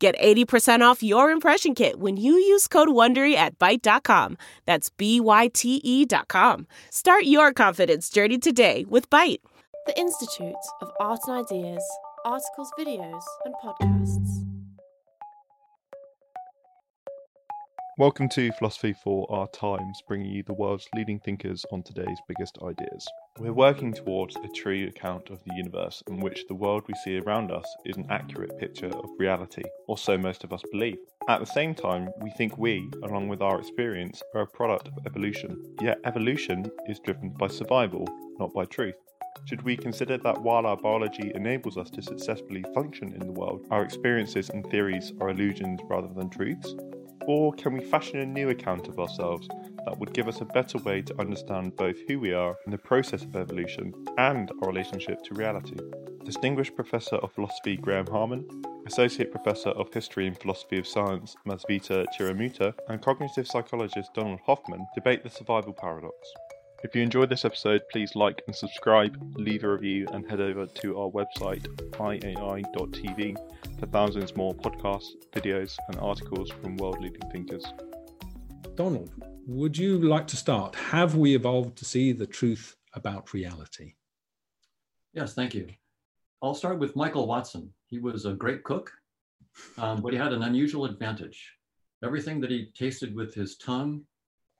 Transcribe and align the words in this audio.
Get 0.00 0.18
80% 0.18 0.80
off 0.80 1.02
your 1.02 1.30
impression 1.30 1.74
kit 1.74 2.00
when 2.00 2.16
you 2.16 2.32
use 2.32 2.66
code 2.66 2.88
WONDERY 2.88 3.34
at 3.34 3.58
Byte.com. 3.58 4.38
That's 4.64 4.88
B-Y-T-E 4.88 6.06
dot 6.06 6.28
com. 6.28 6.66
Start 6.90 7.24
your 7.24 7.52
confidence 7.52 8.08
journey 8.08 8.38
today 8.38 8.86
with 8.88 9.10
Byte. 9.10 9.40
The 9.86 9.98
Institute 9.98 10.54
of 10.80 10.90
Art 10.98 11.20
and 11.28 11.44
Ideas. 11.44 11.84
Articles, 12.24 12.72
videos, 12.78 13.22
and 13.44 13.54
podcasts. 13.62 14.49
Welcome 18.00 18.30
to 18.30 18.50
Philosophy 18.52 18.94
for 18.94 19.30
Our 19.30 19.46
Times, 19.48 20.02
bringing 20.08 20.30
you 20.30 20.42
the 20.42 20.54
world's 20.54 20.88
leading 20.96 21.20
thinkers 21.20 21.66
on 21.70 21.82
today's 21.82 22.16
biggest 22.26 22.56
ideas. 22.62 23.06
We're 23.38 23.52
working 23.52 23.92
towards 23.92 24.36
a 24.36 24.48
true 24.56 24.86
account 24.86 25.28
of 25.28 25.44
the 25.44 25.54
universe 25.54 26.02
in 26.08 26.18
which 26.18 26.46
the 26.48 26.54
world 26.54 26.84
we 26.88 26.94
see 27.04 27.18
around 27.18 27.52
us 27.52 27.66
is 27.84 27.98
an 27.98 28.06
accurate 28.08 28.58
picture 28.58 28.86
of 28.86 29.10
reality, 29.18 29.64
or 29.86 29.98
so 29.98 30.16
most 30.16 30.44
of 30.44 30.52
us 30.54 30.62
believe. 30.72 30.96
At 31.28 31.40
the 31.40 31.52
same 31.52 31.74
time, 31.74 32.08
we 32.22 32.30
think 32.30 32.56
we, 32.56 32.88
along 33.02 33.28
with 33.28 33.42
our 33.42 33.60
experience, 33.60 34.22
are 34.34 34.40
a 34.40 34.46
product 34.46 34.88
of 34.88 34.94
evolution. 35.04 35.62
Yet 35.82 36.00
evolution 36.06 36.70
is 36.88 37.00
driven 37.00 37.34
by 37.38 37.48
survival, 37.48 38.08
not 38.38 38.54
by 38.54 38.64
truth. 38.64 38.96
Should 39.44 39.60
we 39.60 39.76
consider 39.76 40.16
that 40.16 40.40
while 40.40 40.64
our 40.64 40.78
biology 40.78 41.32
enables 41.34 41.76
us 41.76 41.90
to 41.90 42.00
successfully 42.00 42.64
function 42.72 43.12
in 43.12 43.20
the 43.20 43.38
world, 43.38 43.66
our 43.70 43.82
experiences 43.82 44.48
and 44.48 44.64
theories 44.70 45.12
are 45.20 45.28
illusions 45.28 45.80
rather 45.84 46.08
than 46.08 46.30
truths? 46.30 46.74
Or 47.32 47.52
can 47.52 47.74
we 47.74 47.84
fashion 47.84 48.18
a 48.18 48.26
new 48.26 48.48
account 48.48 48.88
of 48.88 48.98
ourselves 48.98 49.46
that 49.86 49.96
would 49.96 50.12
give 50.12 50.26
us 50.26 50.40
a 50.40 50.44
better 50.46 50.78
way 50.78 51.00
to 51.02 51.20
understand 51.20 51.76
both 51.76 51.94
who 52.08 52.18
we 52.18 52.32
are 52.32 52.56
in 52.66 52.72
the 52.72 52.78
process 52.78 53.22
of 53.22 53.36
evolution 53.36 53.94
and 54.18 54.50
our 54.60 54.68
relationship 54.68 55.22
to 55.22 55.34
reality? 55.34 55.76
Distinguished 56.24 56.74
Professor 56.74 57.14
of 57.18 57.30
Philosophy 57.30 57.76
Graham 57.76 58.08
Harman, 58.08 58.44
Associate 58.84 59.30
Professor 59.30 59.68
of 59.68 59.94
History 59.94 60.26
and 60.26 60.36
Philosophy 60.36 60.78
of 60.78 60.88
Science 60.88 61.36
Mazviita 61.46 62.04
Chirimuuta, 62.18 62.74
and 62.88 63.00
cognitive 63.00 63.46
psychologist 63.46 64.12
Donald 64.12 64.40
Hoffman 64.44 64.84
debate 64.96 65.22
the 65.22 65.30
survival 65.30 65.72
paradox. 65.72 66.16
If 66.82 66.96
you 66.96 67.02
enjoyed 67.02 67.28
this 67.28 67.44
episode, 67.44 67.82
please 67.92 68.16
like 68.16 68.42
and 68.46 68.56
subscribe, 68.56 69.14
leave 69.36 69.64
a 69.64 69.70
review, 69.70 70.06
and 70.12 70.28
head 70.28 70.40
over 70.40 70.64
to 70.64 70.98
our 70.98 71.10
website, 71.10 71.66
iai.tv, 71.90 73.36
for 73.78 73.86
thousands 73.86 74.34
more 74.34 74.54
podcasts, 74.54 75.10
videos, 75.30 75.76
and 75.88 75.98
articles 75.98 76.50
from 76.50 76.78
world 76.78 76.98
leading 77.02 77.30
thinkers. 77.30 77.66
Donald, 78.76 79.10
would 79.46 79.76
you 79.76 79.98
like 79.98 80.26
to 80.28 80.38
start? 80.38 80.74
Have 80.74 81.16
we 81.16 81.34
evolved 81.34 81.76
to 81.76 81.84
see 81.84 82.12
the 82.12 82.26
truth 82.26 82.76
about 82.94 83.34
reality? 83.34 83.92
Yes, 85.12 85.34
thank 85.34 85.52
you. 85.52 85.68
I'll 86.42 86.54
start 86.54 86.78
with 86.78 86.96
Michael 86.96 87.26
Watson. 87.26 87.74
He 87.88 87.98
was 87.98 88.24
a 88.24 88.32
great 88.32 88.64
cook, 88.64 88.90
um, 89.76 90.00
but 90.00 90.14
he 90.14 90.18
had 90.18 90.32
an 90.32 90.44
unusual 90.44 90.86
advantage. 90.86 91.52
Everything 92.02 92.40
that 92.40 92.50
he 92.50 92.72
tasted 92.74 93.14
with 93.14 93.34
his 93.34 93.58
tongue, 93.58 94.02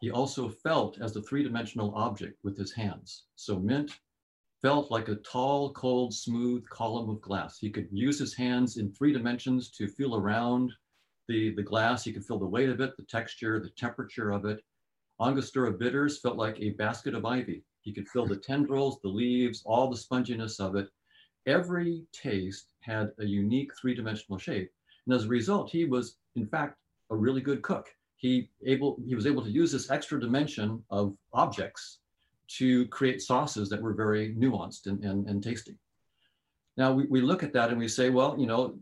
he 0.00 0.10
also 0.10 0.48
felt 0.48 0.98
as 1.00 1.14
a 1.14 1.22
three-dimensional 1.22 1.94
object 1.94 2.42
with 2.42 2.56
his 2.56 2.72
hands. 2.72 3.24
So 3.36 3.58
mint 3.58 4.00
felt 4.62 4.90
like 4.90 5.08
a 5.08 5.16
tall, 5.16 5.72
cold, 5.72 6.14
smooth 6.14 6.66
column 6.68 7.11
of 7.11 7.20
glass. 7.20 7.58
He 7.58 7.70
could 7.70 7.88
use 7.90 8.18
his 8.18 8.34
hands 8.34 8.78
in 8.78 8.92
three 8.92 9.12
dimensions 9.12 9.70
to 9.72 9.89
feel 9.89 10.16
around 10.16 10.72
the, 11.28 11.55
the 11.55 11.62
glass. 11.62 12.02
He 12.02 12.12
could 12.12 12.24
feel 12.24 12.39
the 12.39 12.46
weight 12.46 12.70
of 12.70 12.80
it, 12.80 12.96
the 12.96 13.05
texture, 13.05 13.60
the 13.60 13.70
temperature 13.70 14.30
of 14.30 14.46
it. 14.46 14.62
Angostura 15.20 15.72
bitters 15.72 16.18
felt 16.18 16.36
like 16.36 16.58
a 16.60 16.70
basket 16.70 17.14
of 17.14 17.27
ivy. 17.27 17.62
He 17.83 17.92
could 17.92 18.08
feel 18.08 18.27
the 18.27 18.36
tendrils, 18.48 19.00
the 19.02 19.08
leaves, 19.08 19.62
all 19.66 19.90
the 19.90 19.96
sponginess 19.96 20.60
of 20.60 20.77
it. 20.77 20.89
Every 21.46 22.05
taste 22.12 22.72
had 22.80 23.12
a 23.18 23.24
unique 23.24 23.72
three-dimensional 23.78 24.39
shape. 24.39 24.70
And 25.06 25.14
as 25.14 25.24
a 25.24 25.28
result, 25.28 25.70
he 25.70 25.84
was, 25.84 26.16
in 26.36 26.46
fact, 26.46 26.78
a 27.10 27.16
really 27.16 27.40
good 27.40 27.62
cook. 27.62 27.89
He, 28.20 28.51
able, 28.67 28.98
he 29.07 29.14
was 29.14 29.27
able 29.27 29.42
to 29.42 29.51
use 29.51 29.73
this 29.73 29.91
extra 29.91 30.20
dimension 30.20 30.85
of 30.91 31.17
objects 31.33 32.01
to 32.58 32.86
create 32.89 33.23
sauces 33.23 33.70
that 33.70 33.81
were 33.81 33.95
very 33.95 34.35
nuanced 34.35 34.86
and, 34.86 35.03
and, 35.03 35.27
and 35.27 35.42
tasty. 35.42 35.79
Now 36.77 36.92
we, 36.92 37.07
we 37.07 37.23
look 37.23 37.42
at 37.42 37.55
that 37.55 37.70
and 37.70 37.79
we 37.79 37.89
say, 37.89 38.11
well, 38.11 38.36
you 38.39 38.47
know, 38.47 38.79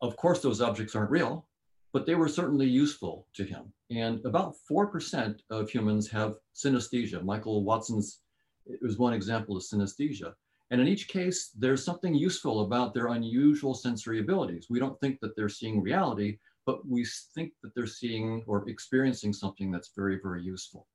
of 0.00 0.16
course 0.16 0.40
those 0.40 0.60
objects 0.60 0.94
aren't 0.94 1.10
real, 1.10 1.48
but 1.92 2.06
they 2.06 2.14
were 2.14 2.28
certainly 2.28 2.66
useful 2.66 3.26
to 3.34 3.42
him. 3.42 3.72
And 3.90 4.24
about 4.24 4.54
4% 4.70 5.40
of 5.50 5.68
humans 5.68 6.08
have 6.10 6.36
synesthesia. 6.54 7.24
Michael 7.24 7.64
Watson's 7.64 8.20
it 8.66 8.80
was 8.80 8.98
one 8.98 9.12
example 9.12 9.56
of 9.56 9.62
synesthesia. 9.62 10.32
And 10.70 10.80
in 10.80 10.88
each 10.88 11.08
case, 11.08 11.50
there's 11.58 11.84
something 11.84 12.14
useful 12.14 12.62
about 12.62 12.94
their 12.94 13.08
unusual 13.08 13.74
sensory 13.74 14.20
abilities. 14.20 14.68
We 14.70 14.78
don't 14.78 14.98
think 15.00 15.20
that 15.20 15.36
they're 15.36 15.48
seeing 15.48 15.82
reality, 15.82 16.38
but 16.66 16.86
we 16.86 17.06
think 17.34 17.52
that 17.62 17.74
they're 17.74 17.86
seeing 17.86 18.42
or 18.46 18.68
experiencing 18.68 19.32
something 19.32 19.70
that's 19.70 19.92
very, 19.96 20.18
very 20.22 20.42
useful. 20.42 20.86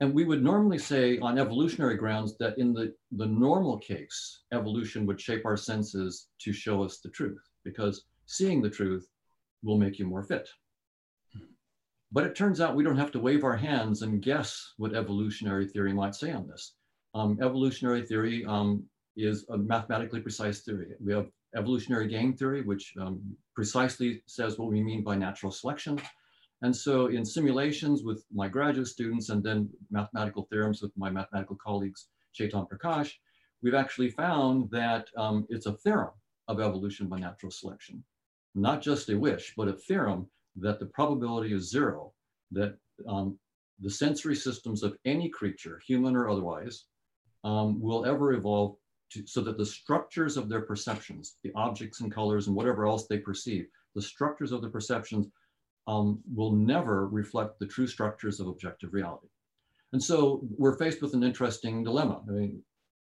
And 0.00 0.12
we 0.12 0.24
would 0.24 0.42
normally 0.42 0.78
say 0.78 1.18
on 1.18 1.38
evolutionary 1.38 1.96
grounds 1.96 2.36
that 2.38 2.58
in 2.58 2.72
the, 2.72 2.92
the 3.12 3.26
normal 3.26 3.78
case, 3.78 4.42
evolution 4.52 5.06
would 5.06 5.20
shape 5.20 5.46
our 5.46 5.56
senses 5.56 6.28
to 6.40 6.52
show 6.52 6.82
us 6.82 6.98
the 6.98 7.10
truth 7.10 7.42
because 7.64 8.04
seeing 8.26 8.60
the 8.60 8.70
truth 8.70 9.06
will 9.62 9.78
make 9.78 9.98
you 9.98 10.06
more 10.06 10.24
fit. 10.24 10.48
But 12.10 12.24
it 12.24 12.34
turns 12.34 12.60
out 12.60 12.74
we 12.74 12.84
don't 12.84 12.98
have 12.98 13.12
to 13.12 13.20
wave 13.20 13.44
our 13.44 13.56
hands 13.56 14.02
and 14.02 14.20
guess 14.20 14.72
what 14.76 14.94
evolutionary 14.94 15.66
theory 15.66 15.92
might 15.92 16.14
say 16.14 16.32
on 16.32 16.48
this. 16.48 16.74
Um, 17.14 17.38
evolutionary 17.40 18.02
theory 18.02 18.44
um, 18.44 18.84
is 19.16 19.46
a 19.50 19.56
mathematically 19.56 20.20
precise 20.20 20.62
theory. 20.62 20.88
We 21.00 21.12
have 21.12 21.28
evolutionary 21.56 22.08
game 22.08 22.32
theory, 22.34 22.62
which 22.62 22.94
um, 23.00 23.20
precisely 23.54 24.22
says 24.26 24.58
what 24.58 24.70
we 24.70 24.82
mean 24.82 25.02
by 25.02 25.16
natural 25.16 25.52
selection. 25.52 26.00
And 26.62 26.74
so 26.74 27.06
in 27.06 27.24
simulations 27.24 28.04
with 28.04 28.24
my 28.32 28.48
graduate 28.48 28.86
students 28.86 29.28
and 29.30 29.42
then 29.42 29.68
mathematical 29.90 30.46
theorems 30.50 30.80
with 30.80 30.92
my 30.96 31.10
mathematical 31.10 31.56
colleagues, 31.56 32.06
Chetan 32.38 32.68
Prakash, 32.68 33.12
we've 33.62 33.74
actually 33.74 34.10
found 34.10 34.70
that 34.70 35.08
um, 35.16 35.46
it's 35.50 35.66
a 35.66 35.72
theorem 35.72 36.12
of 36.48 36.60
evolution 36.60 37.08
by 37.08 37.18
natural 37.18 37.50
selection. 37.50 38.02
Not 38.54 38.80
just 38.80 39.10
a 39.10 39.18
wish, 39.18 39.54
but 39.56 39.68
a 39.68 39.72
theorem 39.72 40.28
that 40.56 40.78
the 40.78 40.86
probability 40.86 41.52
is 41.52 41.70
zero, 41.70 42.12
that 42.52 42.76
um, 43.08 43.38
the 43.80 43.90
sensory 43.90 44.36
systems 44.36 44.82
of 44.82 44.96
any 45.04 45.28
creature, 45.28 45.80
human 45.84 46.14
or 46.14 46.28
otherwise, 46.28 46.84
um, 47.44 47.80
will 47.80 48.04
ever 48.06 48.34
evolve 48.34 48.76
to, 49.12 49.26
so 49.26 49.40
that 49.42 49.58
the 49.58 49.66
structures 49.66 50.36
of 50.36 50.48
their 50.48 50.62
perceptions, 50.62 51.36
the 51.42 51.52
objects 51.54 52.00
and 52.00 52.12
colors 52.12 52.46
and 52.46 52.56
whatever 52.56 52.86
else 52.86 53.06
they 53.06 53.18
perceive, 53.18 53.66
the 53.94 54.02
structures 54.02 54.52
of 54.52 54.62
the 54.62 54.68
perceptions 54.68 55.26
um, 55.86 56.20
will 56.34 56.52
never 56.52 57.08
reflect 57.08 57.58
the 57.58 57.66
true 57.66 57.86
structures 57.86 58.40
of 58.40 58.46
objective 58.46 58.92
reality. 58.92 59.28
And 59.92 60.02
so 60.02 60.42
we're 60.56 60.78
faced 60.78 61.02
with 61.02 61.14
an 61.14 61.22
interesting 61.22 61.84
dilemma. 61.84 62.22
I 62.28 62.32
mean, 62.32 62.62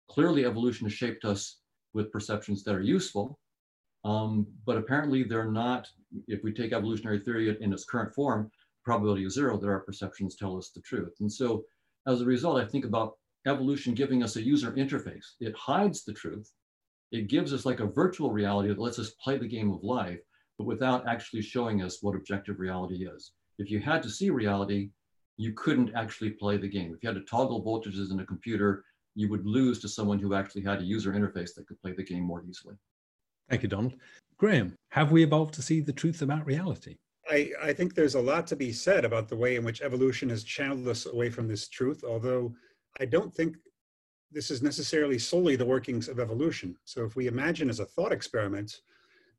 clearly 0.08 0.44
evolution 0.44 0.86
has 0.86 0.92
shaped 0.92 1.24
us 1.24 1.58
with 1.94 2.12
perceptions 2.12 2.62
that 2.64 2.74
are 2.74 2.82
useful, 2.82 3.38
um, 4.04 4.46
but 4.64 4.76
apparently 4.76 5.24
they're 5.24 5.50
not, 5.50 5.88
if 6.28 6.44
we 6.44 6.52
take 6.52 6.72
evolutionary 6.72 7.18
theory 7.18 7.56
in 7.60 7.72
its 7.72 7.84
current 7.84 8.14
form, 8.14 8.50
probability 8.84 9.24
is 9.24 9.34
zero 9.34 9.58
that 9.58 9.66
our 9.66 9.80
perceptions 9.80 10.36
tell 10.36 10.56
us 10.56 10.70
the 10.70 10.80
truth. 10.82 11.14
And 11.20 11.32
so 11.32 11.64
as 12.06 12.20
a 12.20 12.24
result, 12.24 12.62
I 12.62 12.66
think 12.66 12.84
about 12.84 13.14
evolution 13.46 13.94
giving 13.94 14.22
us 14.22 14.36
a 14.36 14.42
user 14.42 14.72
interface. 14.72 15.34
It 15.40 15.54
hides 15.56 16.04
the 16.04 16.12
truth. 16.12 16.52
It 17.12 17.28
gives 17.28 17.52
us 17.52 17.64
like 17.64 17.80
a 17.80 17.86
virtual 17.86 18.30
reality 18.30 18.68
that 18.68 18.78
lets 18.78 18.98
us 18.98 19.14
play 19.22 19.38
the 19.38 19.48
game 19.48 19.72
of 19.72 19.82
life, 19.82 20.20
but 20.58 20.66
without 20.66 21.06
actually 21.06 21.42
showing 21.42 21.82
us 21.82 22.02
what 22.02 22.16
objective 22.16 22.58
reality 22.58 23.06
is. 23.06 23.32
If 23.58 23.70
you 23.70 23.80
had 23.80 24.02
to 24.02 24.10
see 24.10 24.30
reality, 24.30 24.90
you 25.36 25.52
couldn't 25.52 25.94
actually 25.94 26.30
play 26.30 26.56
the 26.56 26.68
game. 26.68 26.92
If 26.94 27.02
you 27.02 27.08
had 27.08 27.18
to 27.18 27.24
toggle 27.24 27.64
voltages 27.64 28.10
in 28.10 28.20
a 28.20 28.26
computer, 28.26 28.84
you 29.14 29.28
would 29.30 29.46
lose 29.46 29.78
to 29.80 29.88
someone 29.88 30.18
who 30.18 30.34
actually 30.34 30.62
had 30.62 30.80
a 30.80 30.84
user 30.84 31.12
interface 31.12 31.54
that 31.54 31.66
could 31.66 31.80
play 31.80 31.92
the 31.92 32.04
game 32.04 32.22
more 32.22 32.42
easily. 32.48 32.74
Thank 33.48 33.62
you, 33.62 33.68
Donald. 33.68 33.94
Graham, 34.38 34.74
have 34.90 35.12
we 35.12 35.22
evolved 35.22 35.54
to 35.54 35.62
see 35.62 35.80
the 35.80 35.92
truth 35.92 36.20
about 36.20 36.44
reality? 36.46 36.96
I, 37.28 37.50
I 37.62 37.72
think 37.72 37.94
there's 37.94 38.14
a 38.14 38.20
lot 38.20 38.46
to 38.48 38.56
be 38.56 38.72
said 38.72 39.04
about 39.04 39.28
the 39.28 39.36
way 39.36 39.56
in 39.56 39.64
which 39.64 39.82
evolution 39.82 40.28
has 40.28 40.44
channeled 40.44 40.86
us 40.88 41.06
away 41.06 41.30
from 41.30 41.48
this 41.48 41.68
truth, 41.68 42.04
although 42.04 42.54
I 43.00 43.04
don't 43.04 43.34
think 43.34 43.56
this 44.32 44.50
is 44.50 44.62
necessarily 44.62 45.18
solely 45.18 45.56
the 45.56 45.64
workings 45.64 46.08
of 46.08 46.18
evolution. 46.18 46.76
So 46.84 47.04
if 47.04 47.16
we 47.16 47.26
imagine 47.26 47.70
as 47.70 47.80
a 47.80 47.84
thought 47.84 48.12
experiment 48.12 48.80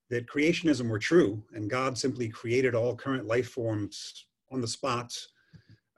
that 0.10 0.28
creationism 0.28 0.90
were 0.90 1.00
true 1.00 1.44
and 1.54 1.70
God 1.70 1.98
simply 1.98 2.30
created 2.30 2.76
all 2.76 2.96
current 2.96 3.26
life 3.26 3.50
forms 3.50 4.26
on 4.52 4.62
the 4.62 4.68
spot, 4.68 5.14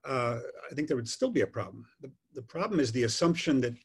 uh, 0.06 0.40
I 0.70 0.74
think 0.74 0.88
there 0.88 0.98
would 0.98 1.08
still 1.08 1.30
be 1.30 1.42
a 1.42 1.48
problem. 1.48 1.86
The, 2.02 2.12
the 2.34 2.42
problem 2.42 2.80
is 2.80 2.92
the 2.92 3.04
assumption 3.04 3.62
that 3.62 3.76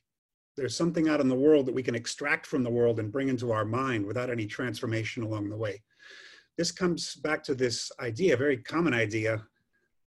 there's 0.56 0.76
something 0.76 1.08
out 1.08 1.20
in 1.20 1.28
the 1.28 1.34
world 1.34 1.66
that 1.66 1.74
we 1.74 1.82
can 1.82 1.96
extract 1.96 2.46
from 2.46 2.62
the 2.62 2.70
world 2.70 3.00
and 3.00 3.12
bring 3.12 3.28
into 3.28 3.50
our 3.50 3.64
mind 3.64 4.06
without 4.06 4.30
any 4.30 4.46
transformation 4.46 5.22
along 5.22 5.50
the 5.50 5.56
way. 5.56 5.82
This 6.56 6.70
comes 6.70 7.16
back 7.16 7.42
to 7.44 7.54
this 7.54 7.90
idea, 7.98 8.34
a 8.34 8.36
very 8.38 8.58
common 8.58 8.94
idea 8.94 9.44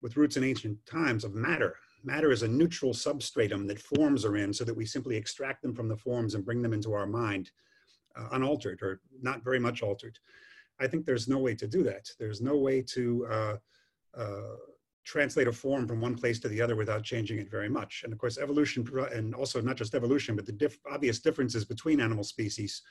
with 0.02 0.16
roots 0.16 0.36
in 0.36 0.44
ancient 0.44 0.78
times 0.86 1.24
of 1.24 1.34
matter. 1.34 1.74
Matter 2.06 2.30
is 2.30 2.44
a 2.44 2.48
neutral 2.48 2.94
substratum 2.94 3.66
that 3.66 3.80
forms 3.80 4.24
are 4.24 4.36
in 4.36 4.52
so 4.52 4.62
that 4.64 4.76
we 4.76 4.86
simply 4.86 5.16
extract 5.16 5.60
them 5.60 5.74
from 5.74 5.88
the 5.88 5.96
forms 5.96 6.34
and 6.34 6.44
bring 6.44 6.62
them 6.62 6.72
into 6.72 6.92
our 6.92 7.06
mind 7.06 7.50
uh, 8.16 8.28
unaltered 8.30 8.80
or 8.80 9.00
not 9.20 9.42
very 9.42 9.58
much 9.58 9.82
altered. 9.82 10.16
I 10.78 10.86
think 10.86 11.04
there's 11.04 11.26
no 11.26 11.38
way 11.38 11.56
to 11.56 11.66
do 11.66 11.82
that. 11.82 12.08
There's 12.18 12.40
no 12.40 12.56
way 12.56 12.80
to 12.94 13.26
uh, 13.28 13.56
uh, 14.16 14.56
translate 15.04 15.48
a 15.48 15.52
form 15.52 15.88
from 15.88 16.00
one 16.00 16.14
place 16.14 16.38
to 16.40 16.48
the 16.48 16.62
other 16.62 16.76
without 16.76 17.02
changing 17.02 17.38
it 17.38 17.50
very 17.50 17.68
much. 17.68 18.02
And 18.04 18.12
of 18.12 18.20
course, 18.20 18.38
evolution, 18.38 18.86
and 19.12 19.34
also 19.34 19.60
not 19.60 19.76
just 19.76 19.96
evolution, 19.96 20.36
but 20.36 20.46
the 20.46 20.52
diff 20.52 20.78
obvious 20.88 21.18
differences 21.18 21.64
between 21.64 22.00
animal 22.00 22.24
species 22.24 22.82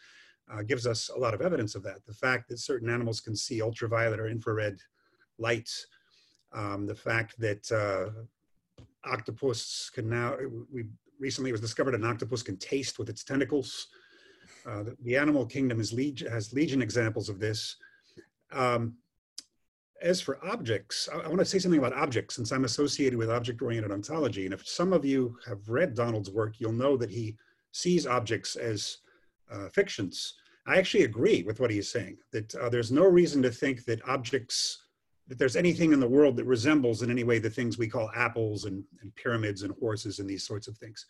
uh, 0.52 0.62
gives 0.62 0.86
us 0.86 1.10
a 1.10 1.18
lot 1.18 1.34
of 1.34 1.42
evidence 1.42 1.74
of 1.76 1.84
that. 1.84 2.06
The 2.06 2.14
fact 2.14 2.50
that 2.50 2.60
certain 2.60 2.90
animals 2.90 3.22
can 3.22 3.36
see 3.36 3.62
ultraviolet 3.62 4.20
or 4.20 4.28
infrared 4.28 4.78
light, 5.38 5.70
um, 6.54 6.86
the 6.86 6.96
fact 6.96 7.40
that 7.40 7.72
uh, 7.72 8.24
octopus 9.06 9.90
can 9.94 10.10
now, 10.10 10.36
we 10.72 10.86
recently 11.20 11.50
it 11.50 11.54
was 11.54 11.62
discovered 11.62 11.96
an 11.96 12.04
octopus 12.04 12.44
can 12.44 12.58
taste 12.58 13.00
with 13.00 13.10
its 13.10 13.24
tentacles. 13.24 13.88
Uh, 14.66 14.84
the, 14.84 14.98
the, 15.04 15.16
animal 15.16 15.46
kingdom 15.46 15.82
leg 15.94 16.28
has 16.28 16.54
legion 16.54 16.82
examples 16.82 17.30
of 17.30 17.40
this. 17.40 17.78
Um, 18.52 18.96
as 20.02 20.20
for 20.22 20.44
objects, 20.46 21.08
I, 21.14 21.20
I 21.20 21.28
want 21.28 21.40
to 21.40 21.46
say 21.46 21.60
something 21.60 21.80
about 21.80 21.94
objects 21.94 22.36
since 22.36 22.52
I'm 22.52 22.66
associated 22.66 23.18
with 23.18 23.30
object-oriented 23.30 23.92
ontology. 23.92 24.46
And 24.46 24.54
if 24.54 24.68
some 24.68 24.92
of 24.92 25.06
you 25.06 25.38
have 25.48 25.70
read 25.70 25.96
Donald's 25.96 26.32
work, 26.32 26.56
you'll 26.60 26.74
know 26.74 26.98
that 26.98 27.10
he 27.10 27.38
sees 27.72 28.08
objects 28.08 28.56
as 28.56 28.98
uh, 29.52 29.70
fictions. 29.70 30.34
I 30.68 30.78
actually 30.78 31.04
agree 31.04 31.44
with 31.44 31.60
what 31.60 31.70
he's 31.70 31.92
saying, 31.92 32.18
that 32.32 32.56
uh, 32.56 32.70
there's 32.70 32.92
no 32.92 33.06
reason 33.06 33.42
to 33.44 33.52
think 33.52 33.86
that 33.86 34.08
objects, 34.08 34.85
that 35.28 35.40
there's 35.40 35.56
anything 35.56 35.92
in 35.92 36.00
the 36.00 36.08
world 36.08 36.38
that 36.38 36.46
resembles 36.46 37.02
in 37.02 37.10
any 37.10 37.24
way 37.24 37.40
the 37.40 37.50
things 37.50 37.78
we 37.78 37.88
call 37.88 38.12
apples 38.16 38.66
and, 38.66 38.84
and 39.02 39.16
pyramids 39.16 39.64
and 39.64 39.74
horses 39.80 40.20
and 40.20 40.30
these 40.30 40.46
sorts 40.46 40.68
of 40.68 40.78
things. 40.78 41.06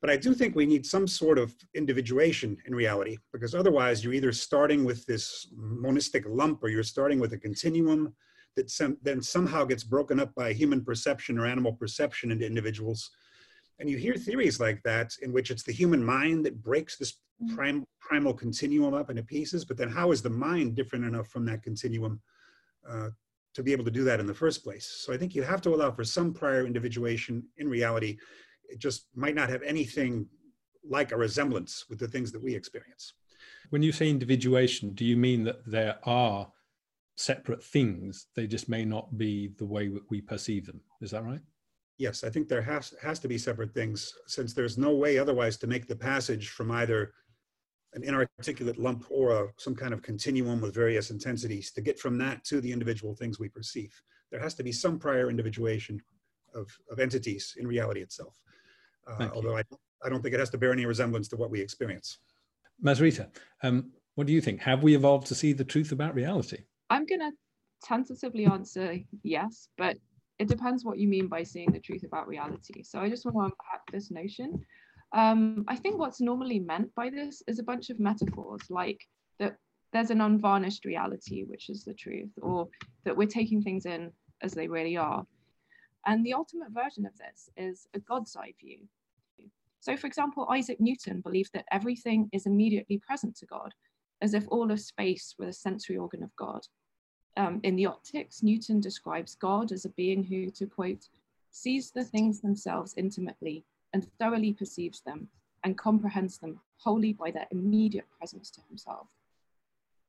But 0.00 0.10
I 0.10 0.16
do 0.16 0.32
think 0.34 0.54
we 0.54 0.66
need 0.66 0.86
some 0.86 1.08
sort 1.08 1.38
of 1.38 1.54
individuation 1.74 2.56
in 2.66 2.74
reality, 2.74 3.16
because 3.32 3.54
otherwise 3.54 4.04
you're 4.04 4.12
either 4.12 4.32
starting 4.32 4.84
with 4.84 5.04
this 5.06 5.48
monistic 5.56 6.24
lump 6.28 6.62
or 6.62 6.68
you're 6.68 6.82
starting 6.82 7.18
with 7.18 7.32
a 7.32 7.38
continuum 7.38 8.14
that 8.54 8.70
some, 8.70 8.96
then 9.02 9.20
somehow 9.22 9.64
gets 9.64 9.84
broken 9.84 10.20
up 10.20 10.34
by 10.34 10.52
human 10.52 10.84
perception 10.84 11.38
or 11.38 11.46
animal 11.46 11.72
perception 11.72 12.30
into 12.30 12.46
individuals. 12.46 13.10
And 13.80 13.88
you 13.88 13.96
hear 13.96 14.14
theories 14.14 14.60
like 14.60 14.82
that 14.84 15.12
in 15.22 15.32
which 15.32 15.50
it's 15.50 15.62
the 15.62 15.72
human 15.72 16.04
mind 16.04 16.44
that 16.46 16.62
breaks 16.62 16.96
this 16.96 17.14
mm. 17.42 17.54
prim, 17.54 17.84
primal 18.00 18.34
continuum 18.34 18.94
up 18.94 19.10
into 19.10 19.22
pieces, 19.22 19.64
but 19.64 19.76
then 19.76 19.88
how 19.88 20.12
is 20.12 20.22
the 20.22 20.30
mind 20.30 20.76
different 20.76 21.04
enough 21.04 21.28
from 21.28 21.44
that 21.46 21.62
continuum 21.62 22.20
uh, 22.88 23.10
to 23.58 23.62
be 23.64 23.72
able 23.72 23.84
to 23.84 23.90
do 23.90 24.04
that 24.04 24.20
in 24.20 24.26
the 24.26 24.32
first 24.32 24.62
place? 24.62 25.02
So 25.04 25.12
I 25.12 25.18
think 25.18 25.34
you 25.34 25.42
have 25.42 25.60
to 25.62 25.74
allow 25.74 25.90
for 25.90 26.04
some 26.04 26.32
prior 26.32 26.64
individuation 26.64 27.42
in 27.56 27.68
reality 27.68 28.16
it 28.68 28.78
just 28.78 29.06
might 29.14 29.34
not 29.34 29.48
have 29.48 29.62
anything 29.62 30.26
like 30.88 31.10
a 31.10 31.16
resemblance 31.16 31.86
with 31.90 31.98
the 31.98 32.06
things 32.06 32.30
that 32.32 32.42
we 32.42 32.54
experience. 32.54 33.14
When 33.70 33.82
you 33.82 33.92
say 33.92 34.08
individuation, 34.08 34.94
do 34.94 35.04
you 35.04 35.16
mean 35.16 35.42
that 35.44 35.66
there 35.66 35.98
are 36.04 36.46
separate 37.16 37.64
things? 37.64 38.26
They 38.36 38.46
just 38.46 38.68
may 38.68 38.84
not 38.84 39.18
be 39.18 39.52
the 39.58 39.66
way 39.66 39.90
we 40.08 40.20
perceive 40.20 40.66
them. 40.66 40.80
Is 41.00 41.10
that 41.10 41.24
right? 41.24 41.40
Yes, 41.96 42.22
I 42.22 42.30
think 42.30 42.46
there 42.46 42.62
has, 42.62 42.94
has 43.02 43.18
to 43.20 43.28
be 43.28 43.38
separate 43.38 43.74
things 43.74 44.12
since 44.26 44.52
there's 44.52 44.78
no 44.78 44.94
way 44.94 45.18
otherwise 45.18 45.56
to 45.58 45.66
make 45.66 45.88
the 45.88 45.96
passage 45.96 46.50
from 46.50 46.70
either 46.70 47.12
an 47.94 48.04
inarticulate 48.04 48.78
lump 48.78 49.06
or 49.10 49.44
a, 49.44 49.48
some 49.56 49.74
kind 49.74 49.94
of 49.94 50.02
continuum 50.02 50.60
with 50.60 50.74
various 50.74 51.10
intensities 51.10 51.72
to 51.72 51.80
get 51.80 51.98
from 51.98 52.18
that 52.18 52.44
to 52.44 52.60
the 52.60 52.70
individual 52.70 53.14
things 53.14 53.38
we 53.38 53.48
perceive. 53.48 53.92
There 54.30 54.40
has 54.40 54.54
to 54.54 54.62
be 54.62 54.72
some 54.72 54.98
prior 54.98 55.30
individuation 55.30 56.00
of, 56.54 56.70
of 56.90 56.98
entities 56.98 57.54
in 57.58 57.66
reality 57.66 58.00
itself 58.00 58.38
uh, 59.08 59.28
although 59.34 59.56
I, 59.56 59.62
I 60.04 60.08
don't 60.08 60.22
think 60.22 60.34
it 60.34 60.40
has 60.40 60.50
to 60.50 60.58
bear 60.58 60.72
any 60.72 60.86
resemblance 60.86 61.28
to 61.28 61.36
what 61.36 61.50
we 61.50 61.60
experience. 61.60 62.18
Mazviita, 62.84 63.28
um, 63.62 63.90
what 64.14 64.26
do 64.26 64.32
you 64.32 64.40
think? 64.40 64.60
Have 64.60 64.82
we 64.82 64.94
evolved 64.94 65.26
to 65.28 65.34
see 65.34 65.52
the 65.52 65.64
truth 65.64 65.92
about 65.92 66.14
reality? 66.14 66.58
I'm 66.90 67.06
going 67.06 67.20
to 67.20 67.32
tentatively 67.84 68.46
answer 68.46 68.98
yes, 69.22 69.68
but 69.76 69.96
it 70.38 70.48
depends 70.48 70.84
what 70.84 70.98
you 70.98 71.08
mean 71.08 71.26
by 71.26 71.42
seeing 71.42 71.72
the 71.72 71.80
truth 71.80 72.04
about 72.04 72.28
reality. 72.28 72.82
So 72.82 73.00
I 73.00 73.08
just 73.08 73.24
want 73.24 73.36
to 73.36 73.44
unpack 73.44 73.90
this 73.92 74.10
notion. 74.10 74.64
Um, 75.12 75.64
I 75.68 75.76
think 75.76 75.98
what's 75.98 76.20
normally 76.20 76.58
meant 76.58 76.94
by 76.94 77.10
this 77.10 77.42
is 77.46 77.58
a 77.58 77.62
bunch 77.62 77.90
of 77.90 77.98
metaphors 77.98 78.60
like 78.68 79.00
that 79.38 79.56
there's 79.92 80.10
an 80.10 80.20
unvarnished 80.20 80.84
reality, 80.84 81.44
which 81.44 81.70
is 81.70 81.84
the 81.84 81.94
truth, 81.94 82.30
or 82.42 82.68
that 83.04 83.16
we're 83.16 83.26
taking 83.26 83.62
things 83.62 83.86
in 83.86 84.12
as 84.42 84.52
they 84.52 84.68
really 84.68 84.96
are. 84.96 85.26
And 86.06 86.24
the 86.24 86.34
ultimate 86.34 86.70
version 86.72 87.06
of 87.06 87.16
this 87.16 87.48
is 87.56 87.86
a 87.94 87.98
God's 87.98 88.36
eye 88.36 88.54
view, 88.60 88.80
so, 89.80 89.96
for 89.96 90.06
example, 90.06 90.46
Isaac 90.50 90.80
Newton 90.80 91.20
believed 91.20 91.52
that 91.54 91.66
everything 91.70 92.28
is 92.32 92.46
immediately 92.46 92.98
present 92.98 93.36
to 93.36 93.46
God, 93.46 93.72
as 94.20 94.34
if 94.34 94.44
all 94.48 94.70
of 94.70 94.80
space 94.80 95.34
were 95.38 95.46
the 95.46 95.52
sensory 95.52 95.96
organ 95.96 96.22
of 96.22 96.34
God. 96.36 96.66
Um, 97.36 97.60
in 97.62 97.76
the 97.76 97.86
Optics, 97.86 98.42
Newton 98.42 98.80
describes 98.80 99.36
God 99.36 99.70
as 99.70 99.84
a 99.84 99.90
being 99.90 100.24
who, 100.24 100.50
to 100.50 100.66
quote, 100.66 101.08
sees 101.50 101.90
the 101.90 102.04
things 102.04 102.40
themselves 102.40 102.94
intimately 102.96 103.64
and 103.92 104.06
thoroughly 104.18 104.52
perceives 104.52 105.00
them 105.00 105.28
and 105.64 105.76
comprehends 105.76 106.38
them 106.38 106.60
wholly 106.78 107.12
by 107.12 107.30
their 107.30 107.46
immediate 107.50 108.06
presence 108.18 108.50
to 108.50 108.60
himself. 108.68 109.06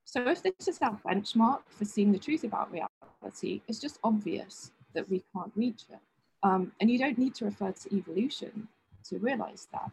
So, 0.06 0.28
if 0.28 0.42
this 0.42 0.68
is 0.68 0.80
our 0.82 1.00
benchmark 1.06 1.62
for 1.70 1.86
seeing 1.86 2.12
the 2.12 2.20
truth 2.20 2.44
about 2.44 2.72
reality, 2.72 3.62
it's 3.68 3.80
just 3.80 4.00
obvious 4.04 4.72
that 4.94 5.10
we 5.10 5.24
can't 5.34 5.52
reach 5.56 5.84
it. 5.90 6.00
Um, 6.42 6.72
and 6.80 6.90
you 6.90 6.98
don't 6.98 7.18
need 7.18 7.36
to 7.36 7.46
refer 7.46 7.72
to 7.72 7.96
evolution 7.96 8.68
to 9.06 9.18
realize 9.20 9.68
that 9.72 9.92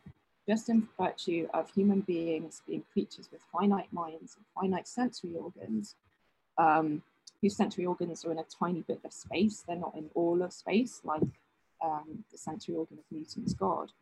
just 0.49 0.69
in 0.69 0.88
virtue 0.99 1.49
of 1.53 1.71
human 1.71 2.00
beings 2.03 2.62
being 2.67 2.85
creatures 2.93 3.29
with 3.33 3.43
finite 3.53 3.93
minds 3.93 4.37
and 4.37 4.44
finite 4.55 4.87
sensory 4.87 5.35
organs, 5.35 5.97
um, 6.56 7.03
whose 7.43 7.56
sensory 7.56 7.85
organs 7.85 8.25
are 8.25 8.33
in 8.33 8.38
a 8.38 8.44
tiny 8.44 8.83
bit 8.83 9.00
of 9.05 9.12
space, 9.12 9.65
they're 9.67 9.77
not 9.77 9.94
in 9.97 10.09
all 10.15 10.43
of 10.43 10.53
space 10.53 11.00
like 11.05 11.23
um, 11.87 12.25
the 12.31 12.38
sensory 12.38 12.75
organ 12.75 12.99
of 12.99 13.05
Newton's 13.11 13.55
God. 13.55 13.93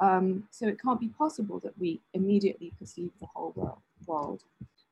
Um, 0.00 0.44
so 0.50 0.66
it 0.66 0.80
can't 0.80 1.00
be 1.00 1.08
possible 1.08 1.60
that 1.60 1.78
we 1.78 2.00
immediately 2.12 2.72
perceive 2.78 3.12
the 3.20 3.26
whole 3.34 3.52
world, 3.54 3.78
world. 4.06 4.42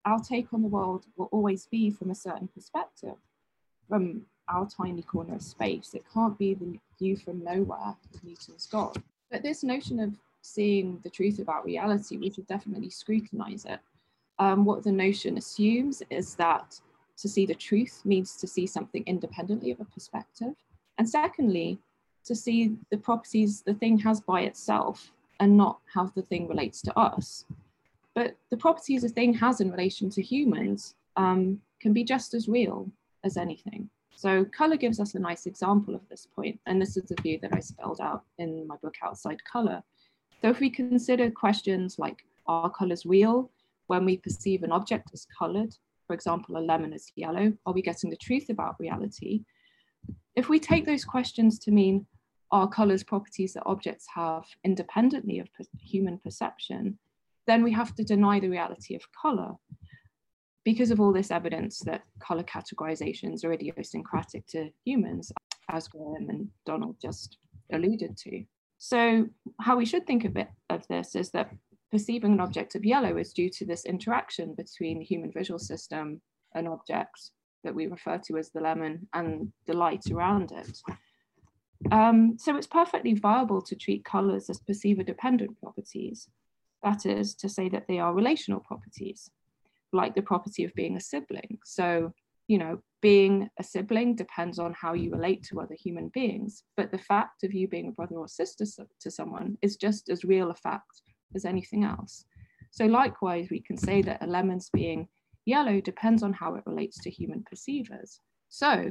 Our 0.05 0.21
take 0.21 0.53
on 0.55 0.63
the 0.63 0.69
world 0.69 1.05
will 1.17 1.29
always 1.33 1.67
be 1.67 1.91
from 1.91 2.11
a 2.11 2.15
certain 2.15 2.49
perspective, 2.49 3.17
from 3.89 4.23
our 4.49 4.67
tiny 4.67 5.03
corner 5.03 5.35
of 5.35 5.43
space. 5.43 5.95
It 5.95 6.05
can't 6.13 6.39
be 6.39 6.55
the 6.55 6.79
view 6.99 7.17
from 7.17 7.45
nowhere 7.45 7.95
of 8.13 8.23
Newton's 8.23 8.67
God. 8.67 9.03
But 9.31 9.43
this 9.43 9.63
notion 9.63 10.01
of 10.01 10.15
seeing 10.43 11.01
the 11.03 11.11
truth 11.11 11.39
about 11.39 11.65
reality, 11.65 12.17
we 12.17 12.31
should 12.31 12.47
definitely 12.47 12.91
scrutinize 12.91 13.65
it. 13.65 13.81
Um, 14.39 14.65
what 14.65 14.83
the 14.83 14.93
notion 14.93 15.37
assumes 15.37 16.03
is 16.09 16.35
that 16.37 16.81
to 17.19 17.29
see 17.29 17.45
the 17.45 17.55
truth 17.55 18.01
means 18.05 18.37
to 18.37 18.47
see 18.47 18.67
something 18.67 19.03
independently 19.07 19.71
of 19.71 19.81
a 19.81 19.85
perspective. 19.85 20.55
And 20.99 21.09
secondly, 21.09 21.79
to 22.25 22.35
see 22.35 22.77
the 22.91 22.99
properties 22.99 23.63
the 23.63 23.75
thing 23.75 23.99
has 23.99 24.21
by 24.21 24.43
itself 24.43 25.13
and 25.41 25.57
not 25.57 25.81
how 25.93 26.11
the 26.15 26.23
thing 26.23 26.47
relates 26.49 26.83
to 26.83 26.99
us. 26.99 27.45
But 28.15 28.37
the 28.51 28.57
properties 28.57 29.05
a 29.05 29.09
thing 29.09 29.33
has 29.35 29.61
in 29.61 29.71
relation 29.71 30.11
to 30.11 30.23
humans 30.23 30.97
um, 31.17 31.61
can 31.81 31.93
be 31.93 32.05
just 32.05 32.35
as 32.35 32.49
real 32.49 32.91
as 33.25 33.37
anything. 33.37 33.89
So 34.15 34.45
color 34.45 34.77
gives 34.77 35.01
us 35.01 35.15
a 35.15 35.19
nice 35.19 35.47
example 35.47 35.95
of 35.95 36.07
this 36.11 36.27
point, 36.37 36.61
and 36.67 36.81
this 36.81 36.97
is 36.97 37.05
the 37.05 37.23
view 37.23 37.39
that 37.41 37.55
I 37.55 37.61
spelled 37.61 38.01
out 38.01 38.25
in 38.39 38.67
my 38.67 38.77
book 38.77 38.95
Outside 39.03 39.43
Color. 39.45 39.83
So 40.43 40.51
if 40.51 40.61
we 40.61 40.69
consider 40.69 41.31
questions 41.31 41.99
like, 41.99 42.25
are 42.47 42.69
colors 42.69 43.07
real? 43.07 43.51
When 43.87 44.05
we 44.05 44.19
perceive 44.19 44.63
an 44.63 44.73
object 44.73 45.11
as 45.15 45.27
colored, 45.39 45.75
for 46.07 46.15
example, 46.15 46.57
a 46.57 46.61
lemon 46.61 46.93
is 46.93 47.13
yellow, 47.17 47.53
are 47.65 47.73
we 47.73 47.83
getting 47.83 48.11
the 48.11 48.17
truth 48.17 48.51
about 48.51 48.79
reality? 48.79 49.43
If 50.37 50.49
we 50.49 50.59
take 50.59 50.87
those 50.87 51.05
questions 51.05 51.59
to 51.61 51.71
mean, 51.71 52.07
are 52.53 52.69
colors 52.69 53.05
properties 53.05 53.53
that 53.53 53.63
objects 53.67 54.07
have 54.15 54.45
independently 54.65 55.39
of 55.39 55.49
human 55.79 56.19
perception, 56.19 56.99
then 57.47 57.63
we 57.63 57.73
have 57.73 57.95
to 57.95 58.05
deny 58.05 58.41
the 58.41 58.49
reality 58.49 58.95
of 58.95 59.03
color 59.21 59.53
because 60.65 60.91
of 60.91 61.01
all 61.01 61.13
this 61.13 61.31
evidence 61.31 61.81
that 61.81 62.03
color 62.21 62.43
categorizations 62.43 63.45
are 63.45 63.53
idiosyncratic 63.53 64.47
to 64.49 64.71
humans, 64.85 65.33
as 65.71 65.89
Graham 65.89 66.29
and 66.29 66.49
Donald 66.67 66.97
just 67.01 67.39
alluded 67.73 68.17
to. 68.19 68.45
So 68.79 69.27
how 69.61 69.77
we 69.77 69.87
should 69.87 70.07
think 70.07 70.25
of 70.25 70.37
it 70.37 70.49
of 70.69 70.87
this 70.89 71.15
is 71.15 71.31
that 71.31 71.51
perceiving 71.91 72.33
an 72.33 72.41
object 72.41 72.75
of 72.75 72.85
yellow 72.85 73.17
is 73.17 73.33
due 73.33 73.51
to 73.51 73.67
this 73.67 73.85
interaction 73.85 74.55
between 74.55 74.99
the 74.99 75.05
human 75.05 75.33
visual 75.33 75.59
system 75.59 76.21
and 76.55 76.69
objects 76.69 77.33
that 77.65 77.75
we 77.75 77.87
refer 77.87 78.19
to 78.19 78.39
as 78.39 78.51
the 78.51 78.61
lemon 78.61 79.07
and 79.13 79.53
the 79.67 79.75
light 79.75 80.05
around 80.11 80.53
it. 80.53 80.81
Um, 81.91 82.37
so 82.39 82.57
it's 82.57 82.67
perfectly 82.67 83.15
viable 83.15 83.63
to 83.63 83.75
treat 83.75 84.05
colors 84.05 84.51
as 84.51 84.61
perceiver 84.61 85.03
dependent 85.03 85.59
properties. 85.61 86.29
That 86.83 87.07
is 87.07 87.35
to 87.37 87.49
say 87.49 87.69
that 87.71 87.87
they 87.89 87.99
are 87.99 88.15
relational 88.15 88.61
properties, 88.61 89.31
like 89.93 90.15
the 90.15 90.23
property 90.23 90.65
of 90.65 90.75
being 90.75 90.97
a 90.97 91.01
sibling. 91.01 91.59
So, 91.65 92.13
you 92.49 92.59
know, 92.59 92.83
being 93.01 93.49
a 93.59 93.63
sibling 93.63 94.15
depends 94.15 94.59
on 94.59 94.75
how 94.75 94.93
you 94.93 95.11
relate 95.11 95.43
to 95.45 95.61
other 95.61 95.75
human 95.75 96.09
beings, 96.09 96.65
but 96.77 96.91
the 96.91 96.99
fact 96.99 97.45
of 97.45 97.55
you 97.55 97.67
being 97.69 97.89
a 97.89 97.93
brother 97.93 98.17
or 98.17 98.29
sister 98.29 98.65
to 99.01 99.11
someone 99.11 99.57
is 99.63 99.77
just 99.77 100.11
as 100.11 100.25
real 100.25 100.51
a 100.51 100.55
fact 100.55 101.03
as 101.35 101.45
anything 101.45 101.85
else. 101.85 102.25
So 102.71 102.85
likewise, 102.87 103.49
we 103.51 103.61
can 103.61 103.77
say 103.77 104.03
that 104.03 104.23
a 104.23 104.27
lemon's 104.27 104.71
being 104.71 105.09
yellow 105.45 105.81
depends 105.81 106.23
on 106.23 106.33
how 106.33 106.55
it 106.55 106.65
relates 106.67 106.99
to 107.03 107.11
human 107.11 107.45
perceivers. 107.49 108.21
So 108.49 108.91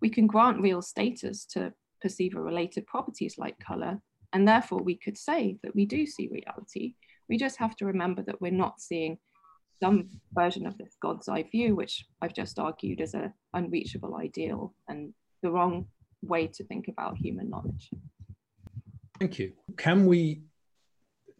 we 0.00 0.10
can 0.10 0.26
grant 0.26 0.60
real 0.60 0.82
status 0.82 1.44
to 1.46 1.72
perceiver 2.00 2.42
related 2.42 2.86
properties 2.86 3.38
like 3.38 3.58
color, 3.58 4.00
and 4.32 4.46
therefore 4.46 4.82
we 4.82 4.96
could 4.96 5.16
say 5.16 5.58
that 5.62 5.74
we 5.74 5.86
do 5.86 6.06
see 6.06 6.28
reality. 6.28 6.94
We 7.28 7.38
just 7.38 7.58
have 7.58 7.76
to 7.76 7.86
remember 7.86 8.22
that 8.22 8.40
we're 8.40 8.52
not 8.52 8.80
seeing 8.80 9.18
some 9.80 10.08
version 10.32 10.66
of 10.66 10.76
this 10.78 10.96
God's 11.00 11.28
eye 11.28 11.44
view, 11.50 11.74
which 11.74 12.04
I've 12.20 12.34
just 12.34 12.58
argued 12.58 13.00
is 13.00 13.14
an 13.14 13.32
unreachable 13.54 14.16
ideal 14.16 14.74
and 14.88 15.12
the 15.42 15.50
wrong 15.50 15.86
way 16.22 16.46
to 16.46 16.64
think 16.64 16.88
about 16.88 17.16
human 17.16 17.50
knowledge. 17.50 17.90
Thank 19.18 19.38
you. 19.38 19.52
Can 19.76 20.06
we 20.06 20.42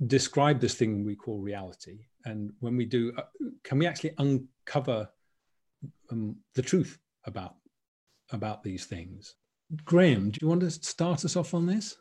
describe 0.06 0.60
this 0.60 0.74
thing 0.74 1.04
we 1.04 1.14
call 1.14 1.38
reality? 1.38 1.98
And 2.24 2.52
when 2.60 2.76
we 2.76 2.84
do, 2.84 3.12
uh, 3.16 3.22
can 3.64 3.78
we 3.78 3.86
actually 3.86 4.14
uncover 4.18 5.08
um, 6.10 6.36
the 6.54 6.62
truth 6.62 6.98
about 7.24 7.56
about 8.30 8.62
these 8.62 8.86
things? 8.86 9.34
Graham, 9.84 10.30
do 10.30 10.38
you 10.40 10.48
want 10.48 10.60
to 10.60 10.70
start 10.70 11.24
us 11.24 11.36
off 11.36 11.54
on 11.54 11.66
this? 11.66 11.96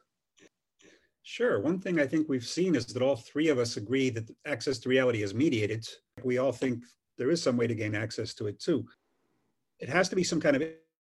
Sure. 1.23 1.59
One 1.59 1.79
thing 1.79 1.99
I 1.99 2.07
think 2.07 2.27
we've 2.27 2.45
seen 2.45 2.75
is 2.75 2.85
that 2.87 3.03
all 3.03 3.15
three 3.15 3.49
of 3.49 3.59
us 3.59 3.77
agree 3.77 4.09
that 4.09 4.29
access 4.45 4.79
to 4.79 4.89
reality 4.89 5.23
is 5.23 5.33
mediated. 5.33 5.87
We 6.23 6.39
all 6.39 6.51
think 6.51 6.83
there 7.17 7.29
is 7.29 7.41
some 7.41 7.57
way 7.57 7.67
to 7.67 7.75
gain 7.75 7.95
access 7.95 8.33
to 8.35 8.47
it 8.47 8.59
too. 8.59 8.85
It 9.79 9.89
has 9.89 10.09
to 10.09 10.15
be 10.15 10.23
some 10.23 10.41
kind 10.41 10.55
of 10.55 10.63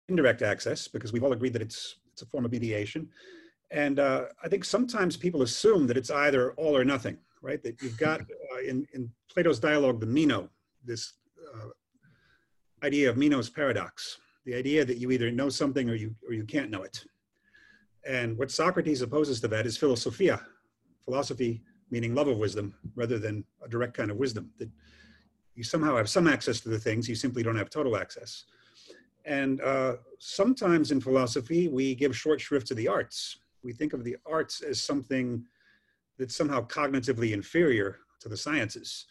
indirect 0.08 0.42
access 0.42 0.88
because 0.88 1.12
we've 1.12 1.24
all 1.24 1.34
agreed 1.34 1.54
that 1.54 1.62
it's 1.62 1.96
it's 2.14 2.22
a 2.22 2.26
form 2.26 2.46
of 2.46 2.52
mediation. 2.52 3.10
And 3.72 4.00
uh, 4.00 4.26
I 4.42 4.48
think 4.48 4.64
sometimes 4.64 5.18
people 5.18 5.42
assume 5.42 5.86
that 5.88 5.98
it's 5.98 6.12
either 6.12 6.54
all 6.54 6.78
or 6.78 6.86
nothing, 6.86 7.18
right? 7.46 7.62
That 7.62 7.82
you've 7.82 7.98
got 7.98 8.22
uh, 8.22 8.62
in, 8.68 8.88
in 8.94 9.12
Plato's 9.32 9.60
dialogue, 9.60 10.00
the 10.00 10.08
Meno, 10.08 10.50
this 10.84 11.14
uh, 11.54 11.70
idea 12.84 13.10
of 13.10 13.18
Meno's 13.18 13.50
paradox, 13.50 14.18
the 14.46 14.56
idea 14.56 14.84
that 14.84 14.98
you 14.98 15.12
either 15.12 15.32
know 15.32 15.50
something 15.50 15.90
or 15.90 15.94
you, 15.96 16.16
or 16.28 16.34
you 16.34 16.44
can't 16.44 16.72
know 16.72 16.82
it. 16.82 17.06
And 18.06 18.38
what 18.38 18.52
Socrates 18.52 19.02
opposes 19.02 19.40
to 19.42 19.48
that 19.50 19.66
is 19.66 19.78
philosophia, 19.78 20.42
philosophy 21.06 21.62
meaning 21.92 22.16
love 22.16 22.28
of 22.28 22.38
wisdom 22.38 22.74
rather 22.96 23.20
than 23.20 23.44
a 23.64 23.70
direct 23.70 23.96
kind 23.96 24.10
of 24.10 24.18
wisdom, 24.18 24.50
that 24.58 24.70
you 25.54 25.64
somehow 25.64 25.96
have 25.96 26.10
some 26.10 26.28
access 26.28 26.60
to 26.62 26.70
the 26.70 26.80
things, 26.80 27.08
you 27.08 27.16
simply 27.16 27.44
don't 27.44 27.56
have 27.56 27.70
total 27.70 27.96
access. 27.96 28.46
And 29.24 29.62
uh, 29.62 29.98
sometimes 30.20 30.92
in 30.92 31.00
philosophy, 31.00 31.68
we 31.68 31.96
give 31.96 32.16
short 32.16 32.42
shrift 32.42 32.68
to 32.68 32.76
the 32.76 32.88
arts. 32.88 33.38
We 33.64 33.72
think 33.72 33.94
of 33.94 34.04
the 34.04 34.18
arts 34.26 34.62
as 34.62 34.82
something 34.82 35.46
that's 36.18 36.36
somehow 36.36 36.62
cognitively 36.66 37.32
inferior 37.32 38.00
to 38.20 38.30
the 38.30 38.38
sciences. 38.38 39.06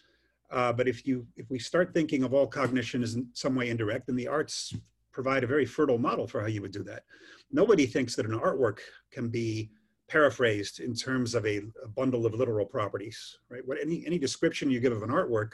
Uh, 0.50 0.72
but 0.72 0.86
if 0.86 1.06
you 1.06 1.26
if 1.36 1.50
we 1.50 1.58
start 1.58 1.92
thinking 1.92 2.22
of 2.22 2.34
all 2.34 2.46
cognition 2.46 3.02
as 3.02 3.14
in 3.14 3.26
some 3.32 3.54
way 3.54 3.70
indirect, 3.70 4.06
then 4.06 4.16
the 4.16 4.28
arts 4.28 4.74
provide 5.12 5.44
a 5.44 5.46
very 5.46 5.64
fertile 5.64 5.98
model 5.98 6.26
for 6.26 6.40
how 6.40 6.46
you 6.46 6.60
would 6.60 6.72
do 6.72 6.82
that. 6.82 7.04
Nobody 7.50 7.86
thinks 7.86 8.14
that 8.16 8.26
an 8.26 8.38
artwork 8.38 8.78
can 9.10 9.28
be 9.28 9.70
paraphrased 10.08 10.80
in 10.80 10.94
terms 10.94 11.34
of 11.34 11.46
a, 11.46 11.58
a 11.82 11.88
bundle 11.88 12.26
of 12.26 12.34
literal 12.34 12.66
properties, 12.66 13.38
right? 13.48 13.62
What 13.64 13.78
any, 13.80 14.04
any 14.06 14.18
description 14.18 14.70
you 14.70 14.80
give 14.80 14.92
of 14.92 15.02
an 15.02 15.10
artwork 15.10 15.52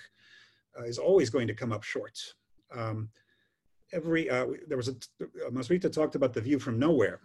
uh, 0.78 0.84
is 0.84 0.98
always 0.98 1.30
going 1.30 1.46
to 1.46 1.54
come 1.54 1.72
up 1.72 1.82
short. 1.82 2.18
Um, 2.74 3.10
every, 3.92 4.28
uh, 4.30 4.46
there 4.66 4.76
was 4.76 4.88
a, 4.88 4.94
Mazviita 5.50 5.92
talked 5.92 6.14
about 6.14 6.32
the 6.32 6.40
view 6.40 6.58
from 6.58 6.78
nowhere. 6.78 7.20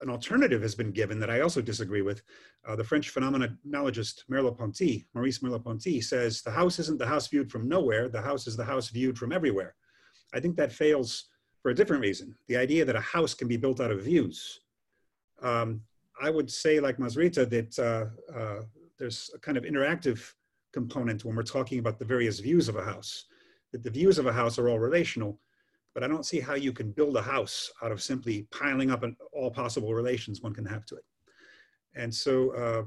An 0.00 0.10
alternative 0.10 0.62
has 0.62 0.74
been 0.74 0.92
given 0.92 1.18
that 1.18 1.30
I 1.30 1.40
also 1.40 1.60
disagree 1.60 2.02
with. 2.02 2.22
Uh, 2.66 2.76
the 2.76 2.84
French 2.84 3.12
phenomenologist 3.12 4.22
Merleau-Ponty, 4.30 5.06
Maurice 5.12 5.40
Merleau-Ponty 5.40 6.00
says, 6.00 6.42
the 6.42 6.50
house 6.50 6.78
isn't 6.78 6.98
the 6.98 7.06
house 7.06 7.26
viewed 7.26 7.50
from 7.50 7.68
nowhere, 7.68 8.08
the 8.08 8.22
house 8.22 8.46
is 8.46 8.56
the 8.56 8.64
house 8.64 8.90
viewed 8.90 9.18
from 9.18 9.32
everywhere. 9.32 9.74
I 10.32 10.40
think 10.40 10.56
that 10.56 10.72
fails 10.72 11.24
for 11.62 11.70
a 11.70 11.74
different 11.74 12.02
reason. 12.02 12.34
The 12.46 12.56
idea 12.56 12.84
that 12.84 12.96
a 12.96 13.00
house 13.00 13.34
can 13.34 13.48
be 13.48 13.56
built 13.56 13.80
out 13.80 13.90
of 13.90 14.02
views. 14.02 14.60
Um, 15.42 15.82
I 16.20 16.30
would 16.30 16.50
say, 16.50 16.80
like 16.80 16.98
Mazviita, 16.98 17.48
that 17.50 17.78
uh, 17.78 18.38
uh, 18.38 18.62
there's 18.98 19.30
a 19.34 19.38
kind 19.38 19.56
of 19.56 19.64
interactive 19.64 20.32
component 20.72 21.24
when 21.24 21.36
we're 21.36 21.42
talking 21.42 21.78
about 21.78 21.98
the 21.98 22.04
various 22.04 22.40
views 22.40 22.68
of 22.68 22.76
a 22.76 22.84
house. 22.84 23.26
That 23.72 23.82
the 23.82 23.90
views 23.90 24.18
of 24.18 24.26
a 24.26 24.32
house 24.32 24.58
are 24.58 24.68
all 24.68 24.78
relational, 24.78 25.40
but 25.98 26.04
I 26.04 26.08
don't 26.14 26.24
see 26.24 26.38
how 26.38 26.54
you 26.54 26.72
can 26.72 26.92
build 26.92 27.16
a 27.16 27.22
house 27.22 27.72
out 27.82 27.90
of 27.90 28.00
simply 28.00 28.46
piling 28.52 28.92
up 28.92 29.02
all 29.32 29.50
possible 29.50 29.94
relations 29.94 30.40
one 30.40 30.54
can 30.54 30.64
have 30.64 30.86
to 30.86 30.94
it. 30.94 31.02
And 31.96 32.14
so 32.14 32.50
uh, 32.50 32.84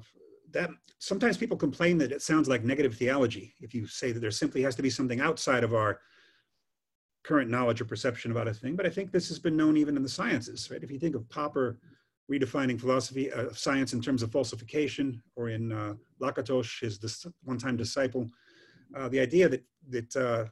that 0.51 0.69
sometimes 0.99 1.35
people 1.35 1.57
complain 1.57 1.97
that 1.97 2.13
it 2.13 2.21
sounds 2.21 2.47
like 2.47 2.63
negative 2.63 2.95
theology 2.95 3.53
if 3.59 3.73
you 3.73 3.85
say 3.85 4.13
that 4.13 4.21
there 4.21 4.31
simply 4.31 4.61
has 4.61 4.77
to 4.77 4.81
be 4.81 4.89
something 4.89 5.19
outside 5.19 5.65
of 5.65 5.73
our 5.73 5.99
current 7.25 7.49
knowledge 7.49 7.81
or 7.81 7.85
perception 7.85 8.31
about 8.31 8.47
a 8.47 8.53
thing, 8.53 8.77
but 8.77 8.85
I 8.85 8.89
think 8.89 9.11
this 9.11 9.27
has 9.27 9.39
been 9.39 9.57
known 9.57 9.75
even 9.75 9.97
in 9.97 10.03
the 10.03 10.07
sciences, 10.07 10.71
right? 10.71 10.81
If 10.81 10.89
you 10.89 10.97
think 10.97 11.15
of 11.15 11.27
Popper 11.27 11.79
redefining 12.31 12.79
philosophy 12.79 13.29
of 13.29 13.47
uh, 13.47 13.53
science 13.53 13.91
in 13.91 14.01
terms 14.01 14.23
of 14.23 14.31
falsification, 14.31 15.21
or 15.35 15.49
in 15.49 15.73
uh, 15.73 15.95
Lakatos, 16.21 16.79
his 16.79 17.25
one-time 17.43 17.75
disciple, 17.75 18.25
uh, 18.95 19.09
the 19.09 19.19
idea 19.19 19.49
that 19.49 19.65
that 19.89 20.15
uh, 20.15 20.45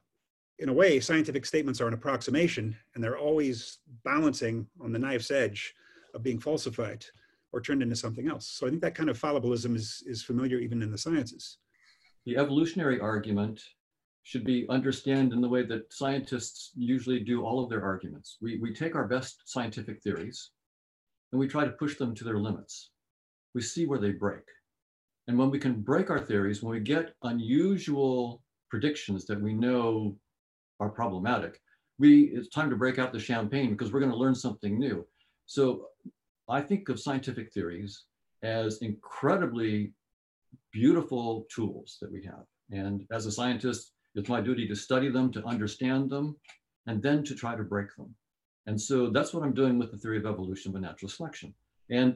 in 0.60 0.70
a 0.70 0.74
way 0.74 1.00
scientific 1.00 1.46
statements 1.46 1.82
are 1.82 1.88
an 1.88 1.94
approximation, 1.94 2.76
and 2.94 3.04
they're 3.04 3.18
always 3.18 3.80
balancing 4.04 4.68
on 4.82 4.92
the 4.92 5.00
knife's 5.00 5.32
edge 5.32 5.74
of 6.14 6.24
being 6.24 6.40
falsified 6.40 7.06
or 7.52 7.62
turned 7.62 7.82
into 7.82 7.96
something 7.96 8.28
else. 8.28 8.48
So 8.48 8.68
I 8.68 8.70
think 8.70 8.82
that 8.82 8.96
kind 8.96 9.10
of 9.10 9.20
fallibilism 9.20 9.76
is 9.76 10.04
is 10.06 10.24
familiar 10.24 10.60
even 10.60 10.82
in 10.82 10.92
the 10.92 10.98
sciences. 10.98 11.58
The 12.26 12.38
evolutionary 12.38 13.00
argument 13.00 13.62
should 14.24 14.44
be 14.44 14.68
understood 14.70 15.34
in 15.34 15.42
the 15.42 15.50
way 15.50 15.64
that 15.64 15.92
scientists 15.92 16.72
usually 16.76 17.22
do 17.22 17.44
all 17.44 17.64
of 17.64 17.70
their 17.70 17.84
arguments. 17.84 18.38
We, 18.42 18.60
we 18.60 18.74
take 18.74 18.94
our 18.94 19.08
best 19.08 19.42
scientific 19.46 20.04
theories 20.04 20.52
and 21.32 21.40
we 21.40 21.48
try 21.48 21.66
to 21.66 21.72
push 21.72 21.98
them 21.98 22.14
to 22.16 22.24
their 22.24 22.38
limits. 22.38 22.92
We 23.56 23.62
see 23.62 23.88
where 23.88 23.98
they 23.98 24.12
break. 24.12 24.44
And 25.28 25.38
when 25.38 25.50
we 25.50 25.58
can 25.58 25.82
break 25.82 26.10
our 26.10 26.20
theories, 26.20 26.62
when 26.62 26.72
we 26.72 26.80
get 26.80 27.16
unusual 27.24 28.44
predictions 28.70 29.26
that 29.26 29.42
we 29.42 29.54
know 29.54 30.16
are 30.80 30.90
problematic, 30.90 31.62
we 31.98 32.24
it's 32.34 32.50
time 32.50 32.70
to 32.70 32.76
break 32.76 33.00
out 33.00 33.12
the 33.12 33.20
champagne 33.20 33.72
because 33.72 33.92
we're 33.92 34.00
going 34.00 34.12
to 34.12 34.18
learn 34.18 34.36
something 34.36 34.80
new. 34.80 35.06
So 35.46 35.88
I 36.48 36.62
think 36.62 36.90
of 36.90 37.00
scientific 37.00 37.52
theories 37.54 38.04
as 38.44 38.78
incredibly 38.82 39.94
beautiful 40.72 41.46
tools 41.54 41.98
that 42.02 42.12
we 42.12 42.24
have. 42.24 42.46
And 42.72 43.06
as 43.12 43.26
a 43.26 43.32
scientist, 43.32 43.92
it's 44.16 44.30
my 44.30 44.42
duty 44.42 44.68
to 44.68 44.76
study 44.76 45.10
them, 45.10 45.32
to 45.34 45.44
understand 45.46 46.10
them, 46.10 46.36
and 46.88 47.02
then 47.02 47.24
to 47.26 47.36
try 47.36 47.56
to 47.56 47.64
break 47.64 47.96
them. 47.96 48.14
And 48.66 48.80
so 48.80 49.10
that's 49.10 49.34
what 49.34 49.44
I'm 49.44 49.54
doing 49.54 49.78
with 49.80 49.92
the 49.92 49.98
theory 49.98 50.18
of 50.18 50.26
evolution 50.26 50.72
by 50.72 50.80
natural 50.80 51.10
selection. 51.10 51.54
And 51.90 52.16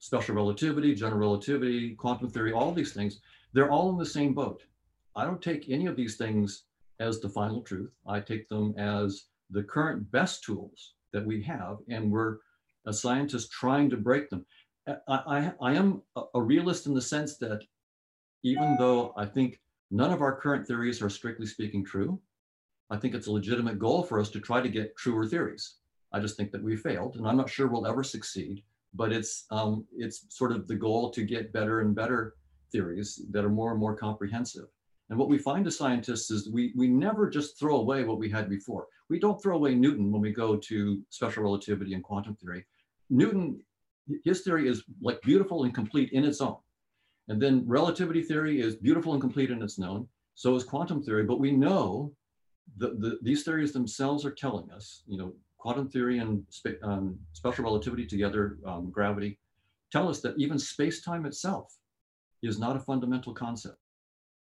special 0.00 0.34
relativity, 0.34 0.94
general 0.94 1.20
relativity, 1.20 1.94
quantum 1.94 2.28
theory, 2.28 2.52
all 2.52 2.72
these 2.72 2.92
things, 2.92 3.20
they're 3.52 3.70
all 3.70 3.90
in 3.90 3.96
the 3.96 4.06
same 4.06 4.34
boat. 4.34 4.62
I 5.16 5.24
don't 5.24 5.42
take 5.42 5.68
any 5.68 5.86
of 5.86 5.96
these 5.96 6.16
things 6.16 6.64
as 7.00 7.20
the 7.20 7.28
final 7.28 7.62
truth. 7.62 7.92
I 8.06 8.20
take 8.20 8.48
them 8.48 8.74
as 8.78 9.24
the 9.50 9.62
current 9.62 10.10
best 10.10 10.44
tools 10.44 10.94
that 11.12 11.24
we 11.24 11.42
have, 11.42 11.78
and 11.88 12.10
we're 12.10 12.38
a 12.86 12.92
scientist 12.92 13.50
trying 13.50 13.90
to 13.90 13.96
break 13.96 14.30
them. 14.30 14.44
I, 14.86 14.94
I, 15.08 15.52
I 15.60 15.74
am 15.74 16.02
a 16.34 16.40
realist 16.40 16.86
in 16.86 16.94
the 16.94 17.02
sense 17.02 17.36
that 17.38 17.62
even 18.42 18.76
though 18.78 19.12
I 19.16 19.26
think 19.26 19.60
None 19.90 20.12
of 20.12 20.20
our 20.20 20.36
current 20.36 20.66
theories 20.66 21.00
are 21.00 21.08
strictly 21.08 21.46
speaking 21.46 21.84
true. 21.84 22.20
I 22.90 22.96
think 22.96 23.14
it's 23.14 23.26
a 23.26 23.32
legitimate 23.32 23.78
goal 23.78 24.02
for 24.02 24.20
us 24.20 24.30
to 24.30 24.40
try 24.40 24.60
to 24.60 24.68
get 24.68 24.96
truer 24.96 25.26
theories. 25.26 25.76
I 26.12 26.20
just 26.20 26.36
think 26.36 26.52
that 26.52 26.62
we 26.62 26.76
failed, 26.76 27.16
and 27.16 27.26
I'm 27.26 27.36
not 27.36 27.50
sure 27.50 27.66
we'll 27.66 27.86
ever 27.86 28.02
succeed. 28.02 28.62
But 28.94 29.12
it's 29.12 29.44
um, 29.50 29.86
it's 29.96 30.24
sort 30.34 30.52
of 30.52 30.66
the 30.66 30.74
goal 30.74 31.10
to 31.10 31.24
get 31.24 31.52
better 31.52 31.80
and 31.80 31.94
better 31.94 32.34
theories 32.72 33.22
that 33.30 33.44
are 33.44 33.50
more 33.50 33.70
and 33.70 33.80
more 33.80 33.94
comprehensive. 33.94 34.68
And 35.10 35.18
what 35.18 35.28
we 35.28 35.38
find 35.38 35.66
as 35.66 35.76
scientists 35.76 36.30
is 36.30 36.50
we 36.50 36.72
we 36.76 36.86
never 36.88 37.30
just 37.30 37.58
throw 37.58 37.76
away 37.76 38.04
what 38.04 38.18
we 38.18 38.30
had 38.30 38.48
before. 38.48 38.86
We 39.08 39.18
don't 39.18 39.42
throw 39.42 39.56
away 39.56 39.74
Newton 39.74 40.12
when 40.12 40.20
we 40.20 40.32
go 40.32 40.56
to 40.56 41.02
special 41.08 41.42
relativity 41.42 41.94
and 41.94 42.04
quantum 42.04 42.34
theory. 42.36 42.66
Newton, 43.08 43.58
his 44.24 44.42
theory 44.42 44.68
is 44.68 44.84
like 45.00 45.20
beautiful 45.22 45.64
and 45.64 45.74
complete 45.74 46.12
in 46.12 46.24
its 46.24 46.40
own. 46.40 46.58
And 47.28 47.40
then 47.40 47.64
relativity 47.66 48.22
theory 48.22 48.60
is 48.60 48.76
beautiful 48.76 49.12
and 49.12 49.20
complete 49.20 49.50
in 49.50 49.62
its 49.62 49.78
known. 49.78 50.08
So 50.34 50.54
is 50.56 50.64
quantum 50.64 51.02
theory. 51.02 51.24
But 51.24 51.40
we 51.40 51.52
know 51.52 52.12
the, 52.76 52.88
the, 52.98 53.18
these 53.22 53.44
theories 53.44 53.72
themselves 53.72 54.24
are 54.24 54.30
telling 54.30 54.70
us, 54.70 55.02
you 55.06 55.18
know, 55.18 55.32
quantum 55.56 55.88
theory 55.88 56.18
and 56.18 56.44
spe- 56.50 56.82
um, 56.82 57.18
special 57.32 57.64
relativity 57.64 58.06
together, 58.06 58.58
um, 58.66 58.90
gravity, 58.90 59.38
tell 59.90 60.08
us 60.08 60.20
that 60.20 60.38
even 60.38 60.58
space-time 60.58 61.26
itself 61.26 61.74
is 62.42 62.58
not 62.58 62.76
a 62.76 62.80
fundamental 62.80 63.34
concept. 63.34 63.78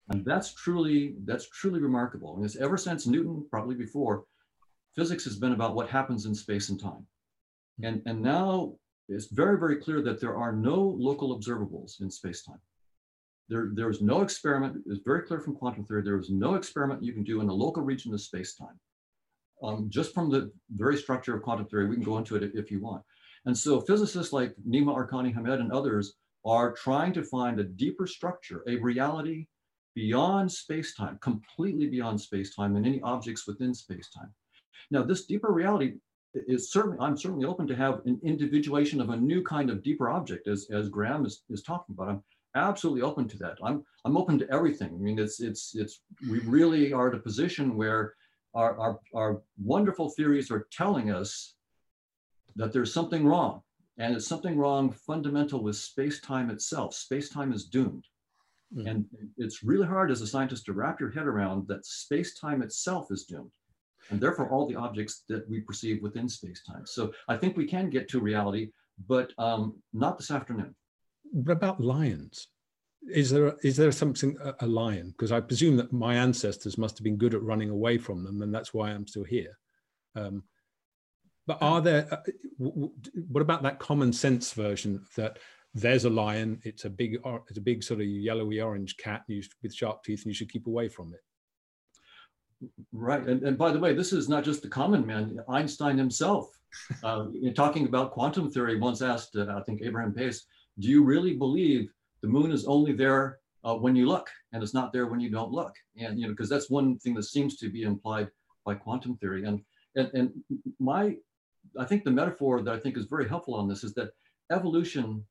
And 0.09 0.23
that's 0.23 0.53
truly, 0.53 1.15
that's 1.25 1.49
truly 1.49 1.81
remarkable. 1.81 2.35
And 2.35 2.45
it's 2.45 2.55
ever 2.55 2.77
since 2.77 3.07
Newton, 3.07 3.45
probably 3.49 3.75
before, 3.75 4.23
physics 4.95 5.25
has 5.25 5.37
been 5.37 5.51
about 5.51 5.75
what 5.75 5.89
happens 5.89 6.25
in 6.25 6.33
space 6.33 6.69
and 6.69 6.79
time. 6.79 7.05
And, 7.83 8.01
and 8.05 8.21
now 8.21 8.75
it's 9.09 9.27
very, 9.27 9.59
very 9.59 9.77
clear 9.77 10.01
that 10.01 10.19
there 10.19 10.35
are 10.35 10.53
no 10.53 10.95
local 10.97 11.37
observables 11.37 12.01
in 12.01 12.09
space-time. 12.09 12.59
There, 13.49 13.69
there's 13.73 14.01
no 14.01 14.21
experiment, 14.21 14.83
it's 14.87 15.03
very 15.05 15.21
clear 15.21 15.39
from 15.39 15.55
quantum 15.55 15.85
theory, 15.85 16.01
there 16.03 16.19
is 16.19 16.29
no 16.29 16.55
experiment 16.55 17.03
you 17.03 17.13
can 17.13 17.23
do 17.23 17.39
in 17.39 17.47
a 17.47 17.53
local 17.53 17.83
region 17.83 18.13
of 18.13 18.21
space-time. 18.21 18.79
Um, 19.63 19.89
just 19.89 20.13
from 20.13 20.29
the 20.29 20.51
very 20.75 20.97
structure 20.97 21.35
of 21.35 21.43
quantum 21.43 21.67
theory, 21.67 21.87
we 21.87 21.95
can 21.95 22.03
go 22.03 22.17
into 22.17 22.35
it 22.35 22.51
if 22.53 22.69
you 22.69 22.81
want. 22.81 23.03
And 23.45 23.57
so 23.57 23.79
physicists 23.81 24.33
like 24.33 24.53
Nima 24.67 24.93
Arkani 24.93 25.33
Hamed 25.33 25.61
and 25.61 25.71
others 25.71 26.15
are 26.45 26.73
trying 26.73 27.13
to 27.13 27.23
find 27.23 27.59
a 27.59 27.63
deeper 27.63 28.07
structure, 28.07 28.63
a 28.67 28.75
reality 28.77 29.47
beyond 29.97 30.51
space-time, 30.51 31.17
completely 31.23 31.87
beyond 31.87 32.21
space-time 32.21 32.75
and 32.75 32.85
any 32.85 33.01
objects 33.01 33.47
within 33.47 33.73
space-time. 33.73 34.31
Now, 34.91 35.01
this 35.01 35.25
deeper 35.25 35.51
reality 35.51 35.95
is 36.35 36.71
certainly, 36.71 36.99
I'm 37.01 37.17
certainly 37.17 37.47
open 37.47 37.65
to 37.65 37.75
have 37.75 38.01
an 38.05 38.19
individuation 38.21 39.01
of 39.01 39.09
a 39.09 39.17
new 39.17 39.41
kind 39.41 39.71
of 39.71 39.81
deeper 39.81 40.11
object 40.11 40.47
as, 40.47 40.67
as 40.71 40.87
Graham 40.87 41.25
is, 41.25 41.41
is 41.49 41.63
talking 41.63 41.95
about. 41.95 42.09
I'm 42.09 42.23
absolutely 42.53 43.01
open 43.01 43.27
to 43.29 43.37
that. 43.39 43.57
I'm, 43.63 43.83
I'm 44.05 44.17
open 44.17 44.37
to 44.37 44.51
everything. 44.51 44.89
I 44.89 44.99
mean, 44.99 45.17
it's, 45.17 45.39
it's, 45.39 45.73
it's, 45.73 46.01
we 46.29 46.41
really 46.41 46.93
are 46.93 47.07
at 47.07 47.15
a 47.15 47.19
position 47.29 47.75
where 47.75 48.13
our, 48.53 48.77
our, 48.79 48.99
our 49.15 49.41
wonderful 49.59 50.11
theories 50.11 50.51
are 50.51 50.67
telling 50.71 51.09
us 51.09 51.55
that 52.55 52.71
there's 52.71 52.93
something 52.93 53.25
wrong 53.25 53.63
and 53.97 54.15
it's 54.15 54.27
something 54.27 54.59
wrong 54.59 54.91
fundamental 54.91 55.63
with 55.63 55.75
space-time 55.75 56.51
itself. 56.51 56.93
Space-time 56.93 57.51
is 57.51 57.65
doomed. 57.65 58.05
Mm. 58.75 58.89
And 58.89 59.05
it's 59.37 59.63
really 59.63 59.87
hard 59.87 60.11
as 60.11 60.21
a 60.21 60.27
scientist 60.27 60.65
to 60.65 60.73
wrap 60.73 60.99
your 60.99 61.11
head 61.11 61.25
around 61.25 61.67
that 61.67 61.85
space-time 61.85 62.61
itself 62.61 63.07
is 63.11 63.23
doomed 63.25 63.51
and 64.09 64.19
therefore 64.19 64.49
all 64.49 64.67
the 64.67 64.75
objects 64.75 65.23
that 65.29 65.47
we 65.49 65.61
perceive 65.61 66.01
within 66.01 66.29
space-time. 66.29 66.85
So 66.85 67.11
I 67.27 67.37
think 67.37 67.57
we 67.57 67.65
can 67.65 67.89
get 67.89 68.07
to 68.09 68.19
reality, 68.19 68.71
but 69.07 69.31
um, 69.37 69.81
not 69.93 70.17
this 70.17 70.31
afternoon. 70.31 70.75
What 71.31 71.51
about 71.51 71.81
lions? 71.81 72.47
Is 73.09 73.29
there 73.29 73.55
is 73.63 73.77
there 73.77 73.91
something 73.91 74.35
a, 74.59 74.65
lion? 74.65 75.11
Because 75.11 75.31
I 75.31 75.39
presume 75.39 75.77
that 75.77 75.93
my 75.93 76.15
ancestors 76.15 76.77
must 76.77 76.97
have 76.97 77.03
been 77.03 77.17
good 77.17 77.35
at 77.35 77.43
running 77.43 77.69
away 77.69 77.97
from 77.97 78.23
them, 78.23 78.41
and 78.41 78.53
that's 78.53 78.73
why 78.73 78.89
I'm 78.89 79.07
still 79.07 79.23
here. 79.23 79.57
Um, 80.15 80.43
but 81.45 81.61
are 81.61 81.79
there? 81.79 82.07
Uh, 82.11 82.17
what 82.57 83.41
about 83.41 83.61
that 83.63 83.79
common 83.79 84.11
sense 84.11 84.51
version 84.53 85.05
that 85.15 85.37
there's 85.77 86.05
a 86.05 86.09
lion? 86.09 86.59
It's 86.63 86.85
a 86.85 86.89
big, 86.89 87.17
it's 87.49 87.57
a 87.57 87.61
big 87.61 87.83
sort 87.83 88.01
of 88.01 88.07
yellowy 88.07 88.61
orange 88.61 88.97
cat 88.97 89.23
with 89.27 89.73
sharp 89.73 90.03
teeth, 90.03 90.23
and 90.23 90.27
you 90.27 90.33
should 90.33 90.51
keep 90.51 90.67
away 90.67 90.89
from 90.89 91.13
it. 91.13 91.19
Right. 92.91 93.21
And, 93.21 93.43
and 93.43 93.57
by 93.57 93.71
the 93.71 93.79
way, 93.79 93.93
this 93.93 94.11
is 94.11 94.27
not 94.27 94.43
just 94.43 94.63
the 94.63 94.69
common 94.69 95.05
man. 95.05 95.39
Einstein 95.47 95.97
himself, 95.97 96.49
uh, 97.03 97.27
in 97.41 97.53
talking 97.53 97.85
about 97.85 98.11
quantum 98.11 98.49
theory, 98.49 98.79
once 98.79 99.01
asked, 99.01 99.35
uh, 99.35 99.45
I 99.55 99.61
think, 99.61 99.81
Abraham 99.83 100.13
Pais, 100.13 100.45
do 100.79 100.87
you 100.87 101.03
really 101.03 101.35
believe 101.35 101.91
the 102.21 102.27
moon 102.27 102.51
is 102.51 102.65
only 102.65 102.93
there 102.93 103.37
uh, 103.63 103.75
when 103.75 103.95
you 103.95 104.07
look 104.07 104.29
and 104.51 104.63
it's 104.63 104.73
not 104.73 104.91
there 104.91 105.05
when 105.05 105.19
you 105.19 105.29
don't 105.29 105.51
look? 105.51 105.75
And, 105.97 106.19
you 106.19 106.25
know, 106.25 106.33
because 106.33 106.49
that's 106.49 106.69
one 106.69 106.97
thing 106.97 107.13
that 107.13 107.23
seems 107.23 107.57
to 107.57 107.69
be 107.69 107.83
implied 107.83 108.29
by 108.65 108.73
quantum 108.73 109.17
theory. 109.17 109.45
And, 109.45 109.61
and, 109.95 110.09
and 110.13 110.31
my, 110.79 111.15
I 111.77 111.85
think 111.85 112.03
the 112.03 112.11
metaphor 112.11 112.61
that 112.63 112.73
I 112.73 112.79
think 112.79 112.97
is 112.97 113.05
very 113.05 113.29
helpful 113.29 113.53
on 113.53 113.67
this 113.67 113.83
is 113.83 113.93
that 113.93 114.09
evolution 114.51 115.23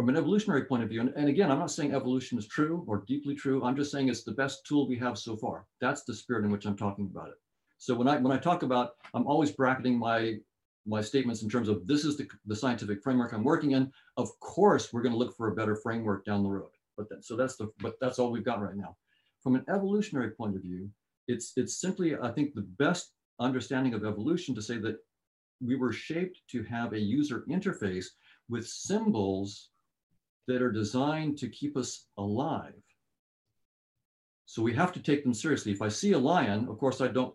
from 0.00 0.08
an 0.08 0.16
evolutionary 0.16 0.64
point 0.64 0.82
of 0.82 0.88
view, 0.88 1.02
and, 1.02 1.12
and, 1.14 1.28
again, 1.28 1.50
I'm 1.52 1.58
not 1.58 1.70
saying 1.70 1.92
evolution 1.92 2.38
is 2.38 2.46
true 2.46 2.82
or 2.86 3.04
deeply 3.06 3.34
true. 3.34 3.62
I'm 3.62 3.76
just 3.76 3.92
saying 3.92 4.08
it's 4.08 4.24
the 4.24 4.32
best 4.32 4.64
tool 4.64 4.88
we 4.88 4.96
have 4.96 5.18
so 5.18 5.36
far. 5.36 5.66
That's 5.78 6.04
the 6.04 6.14
spirit 6.14 6.46
in 6.46 6.50
which 6.50 6.64
I'm 6.64 6.74
talking 6.74 7.04
about 7.04 7.28
it. 7.28 7.34
So 7.76 7.94
when 7.94 8.08
I 8.08 8.16
when 8.16 8.32
I 8.32 8.38
talk 8.38 8.62
about, 8.62 8.92
I'm 9.12 9.26
always 9.26 9.50
bracketing 9.50 9.98
my 9.98 10.36
my 10.86 11.02
statements 11.02 11.42
in 11.42 11.50
terms 11.50 11.68
of 11.68 11.86
this 11.86 12.06
is 12.06 12.16
the, 12.16 12.26
the 12.46 12.56
scientific 12.56 13.02
framework 13.02 13.34
I'm 13.34 13.44
working 13.44 13.72
in. 13.72 13.92
Of 14.16 14.30
course, 14.40 14.90
we're 14.90 15.02
going 15.02 15.12
to 15.12 15.18
look 15.18 15.36
for 15.36 15.48
a 15.48 15.54
better 15.54 15.76
framework 15.76 16.24
down 16.24 16.44
the 16.44 16.48
road. 16.48 16.70
But 16.96 17.08
so 17.22 17.36
that's 17.36 17.56
the 17.56 17.70
but 17.80 17.96
that's 18.00 18.18
all 18.18 18.30
we've 18.30 18.42
got 18.42 18.62
right 18.62 18.76
now. 18.76 18.96
From 19.42 19.54
an 19.54 19.66
evolutionary 19.68 20.30
point 20.30 20.56
of 20.56 20.62
view, 20.62 20.88
it's 21.28 21.52
it's 21.58 21.78
simply 21.78 22.16
I 22.16 22.30
think 22.30 22.54
the 22.54 22.70
best 22.78 23.12
understanding 23.38 23.92
of 23.92 24.06
evolution 24.06 24.54
to 24.54 24.62
say 24.62 24.78
that 24.78 24.96
we 25.60 25.76
were 25.76 25.92
shaped 25.92 26.40
to 26.52 26.62
have 26.62 26.94
a 26.94 26.98
user 26.98 27.44
interface 27.50 28.06
with 28.48 28.66
symbols 28.66 29.68
that 30.50 30.62
are 30.62 30.72
designed 30.72 31.38
to 31.38 31.48
keep 31.48 31.76
us 31.76 32.06
alive. 32.18 32.82
So 34.46 34.62
we 34.62 34.74
have 34.74 34.92
to 34.94 35.00
take 35.00 35.22
them 35.22 35.32
seriously. 35.32 35.70
If 35.70 35.80
I 35.80 35.88
see 35.88 36.12
a 36.12 36.18
lion, 36.18 36.66
of 36.68 36.76
course, 36.78 37.00
I 37.00 37.06
don't 37.06 37.34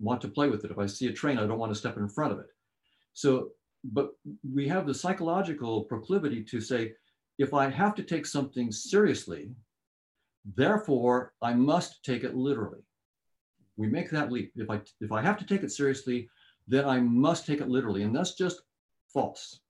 want 0.00 0.20
to 0.22 0.28
play 0.28 0.48
with 0.48 0.64
it. 0.64 0.72
If 0.72 0.78
I 0.78 0.86
see 0.86 1.06
a 1.06 1.12
train, 1.12 1.38
I 1.38 1.46
don't 1.46 1.60
want 1.60 1.72
to 1.72 1.78
step 1.78 1.96
in 1.96 2.08
front 2.08 2.32
of 2.32 2.40
it. 2.40 2.50
So, 3.12 3.50
but 3.84 4.10
we 4.42 4.66
have 4.66 4.86
the 4.86 4.94
psychological 4.94 5.84
proclivity 5.84 6.42
to 6.50 6.60
say, 6.60 6.94
if 7.38 7.54
I 7.54 7.70
have 7.70 7.94
to 7.94 8.02
take 8.02 8.26
something 8.26 8.72
seriously, 8.72 9.50
therefore 10.56 11.34
I 11.40 11.54
must 11.54 12.04
take 12.04 12.24
it 12.24 12.34
literally. 12.34 12.82
We 13.76 13.86
make 13.86 14.10
that 14.10 14.32
leap. 14.32 14.50
If 14.56 14.68
I, 14.68 14.80
if 15.00 15.12
I 15.12 15.22
have 15.22 15.38
to 15.38 15.46
take 15.46 15.62
it 15.62 15.70
seriously, 15.70 16.28
then 16.66 16.84
I 16.84 16.98
must 16.98 17.46
take 17.46 17.60
it 17.60 17.68
literally. 17.68 18.02
And 18.02 18.14
that's 18.14 18.34
just 18.34 18.62
false. 19.14 19.60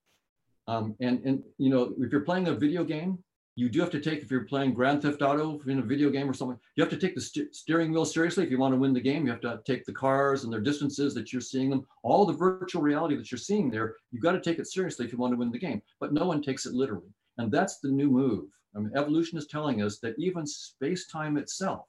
Um, 0.69 0.95
and, 0.99 1.19
and, 1.25 1.43
you 1.57 1.71
know, 1.71 1.95
if 1.99 2.11
you're 2.11 2.21
playing 2.21 2.47
a 2.47 2.53
video 2.53 2.83
game, 2.83 3.17
you 3.55 3.69
do 3.69 3.79
have 3.79 3.89
to 3.89 3.99
take, 3.99 4.21
if 4.21 4.29
you're 4.29 4.45
playing 4.45 4.75
Grand 4.75 5.01
Theft 5.01 5.23
Auto 5.23 5.59
in 5.65 5.79
a 5.79 5.81
video 5.81 6.11
game 6.11 6.29
or 6.29 6.33
something, 6.33 6.59
you 6.75 6.83
have 6.83 6.91
to 6.91 6.97
take 7.03 7.15
the 7.15 7.21
st 7.21 7.55
steering 7.55 7.91
wheel 7.91 8.05
seriously. 8.05 8.43
If 8.43 8.51
you 8.51 8.59
want 8.59 8.73
to 8.75 8.79
win 8.79 8.93
the 8.93 9.01
game, 9.01 9.25
you 9.25 9.31
have 9.31 9.41
to 9.41 9.59
take 9.65 9.83
the 9.83 9.91
cars 9.91 10.43
and 10.43 10.53
their 10.53 10.61
distances 10.61 11.15
that 11.15 11.33
you're 11.33 11.41
seeing 11.41 11.71
them, 11.71 11.87
all 12.03 12.23
the 12.23 12.33
virtual 12.33 12.83
reality 12.83 13.15
that 13.17 13.31
you're 13.31 13.39
seeing 13.39 13.71
there, 13.71 13.95
you've 14.11 14.21
got 14.21 14.33
to 14.33 14.41
take 14.41 14.59
it 14.59 14.67
seriously 14.67 15.05
if 15.05 15.11
you 15.11 15.17
want 15.17 15.33
to 15.33 15.37
win 15.37 15.51
the 15.51 15.57
game. 15.57 15.81
But 15.99 16.13
no 16.13 16.25
one 16.25 16.41
takes 16.41 16.67
it 16.67 16.73
literally. 16.73 17.11
And 17.39 17.51
that's 17.51 17.79
the 17.79 17.89
new 17.89 18.09
move. 18.11 18.45
I 18.75 18.79
mean, 18.79 18.91
evolution 18.95 19.39
is 19.39 19.47
telling 19.47 19.81
us 19.81 19.97
that 19.99 20.19
even 20.19 20.45
space-time 20.45 21.35
itself 21.37 21.87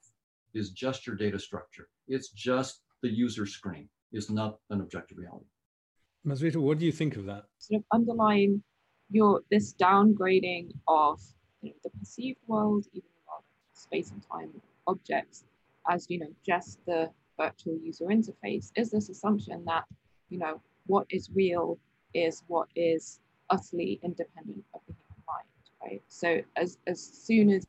is 0.55 0.71
just 0.71 1.05
your 1.05 1.15
data 1.15 1.37
structure. 1.37 1.87
It's 2.07 2.29
just 2.29 2.81
the 3.03 3.09
user 3.09 3.45
screen. 3.45 3.87
It's 4.11 4.31
not 4.31 4.57
an 4.71 4.81
objective 4.81 5.19
reality. 5.19 5.45
Mazviita, 6.25 6.57
what 6.57 6.79
do 6.79 6.85
you 6.85 6.91
think 6.91 7.15
of 7.15 7.25
that? 7.25 7.45
Sort 7.59 7.79
of 7.79 7.85
underlying 7.93 8.63
your 9.11 9.41
this 9.51 9.73
downgrading 9.73 10.71
of 10.87 11.21
you 11.61 11.69
know, 11.69 11.75
the 11.83 11.89
perceived 11.99 12.39
world, 12.47 12.85
even 12.93 13.09
of 13.37 13.43
space 13.73 14.11
and 14.11 14.23
time 14.31 14.49
objects, 14.87 15.43
as 15.89 16.09
you 16.09 16.19
know, 16.19 16.33
just 16.45 16.83
the 16.85 17.09
virtual 17.37 17.77
user 17.83 18.05
interface, 18.05 18.71
is 18.75 18.91
this 18.91 19.09
assumption 19.09 19.63
that 19.65 19.83
you 20.29 20.37
know 20.37 20.61
what 20.87 21.05
is 21.09 21.29
real 21.33 21.77
is 22.13 22.43
what 22.47 22.67
is 22.75 23.19
utterly 23.49 23.99
independent 24.03 24.63
of 24.73 24.81
the 24.87 24.93
human 24.93 25.23
mind, 25.27 25.47
right? 25.83 26.01
So 26.07 26.41
as 26.55 26.77
as 26.87 27.01
soon 27.01 27.51
as 27.51 27.65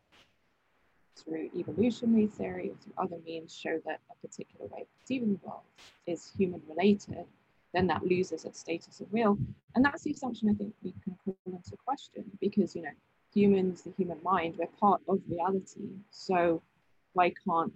through 1.17 1.51
evolutionary 1.57 2.27
theory 2.27 2.71
or 2.71 2.77
through 2.83 2.93
other 2.99 3.19
means 3.25 3.55
show 3.55 3.81
that 3.85 4.01
a 4.11 4.27
particular 4.27 4.67
way 4.69 4.83
of 4.83 4.87
perceiving 5.01 5.35
the 5.35 5.49
world 5.49 5.63
is 6.07 6.33
human 6.37 6.61
related, 6.69 7.27
then 7.73 7.87
that 7.87 8.05
loses 8.05 8.45
its 8.45 8.61
status 8.61 9.01
of 9.01 9.07
real. 9.13 9.39
And 9.75 9.85
that's 9.85 10.03
the 10.03 10.13
assumption 10.13 10.51
I 10.51 10.55
think 10.55 10.75
we 10.83 10.95
can 11.03 11.17
call 11.25 11.37
into 11.47 11.77
question 11.85 12.25
because, 12.41 12.77
you 12.77 12.83
know, 12.83 12.91
humans, 13.35 13.83
the 13.83 13.93
human 13.97 14.19
mind, 14.23 14.57
we're 14.59 14.67
part 14.79 15.01
of 15.09 15.21
reality. 15.29 15.89
So 16.11 16.63
why 17.15 17.33
can't 17.47 17.73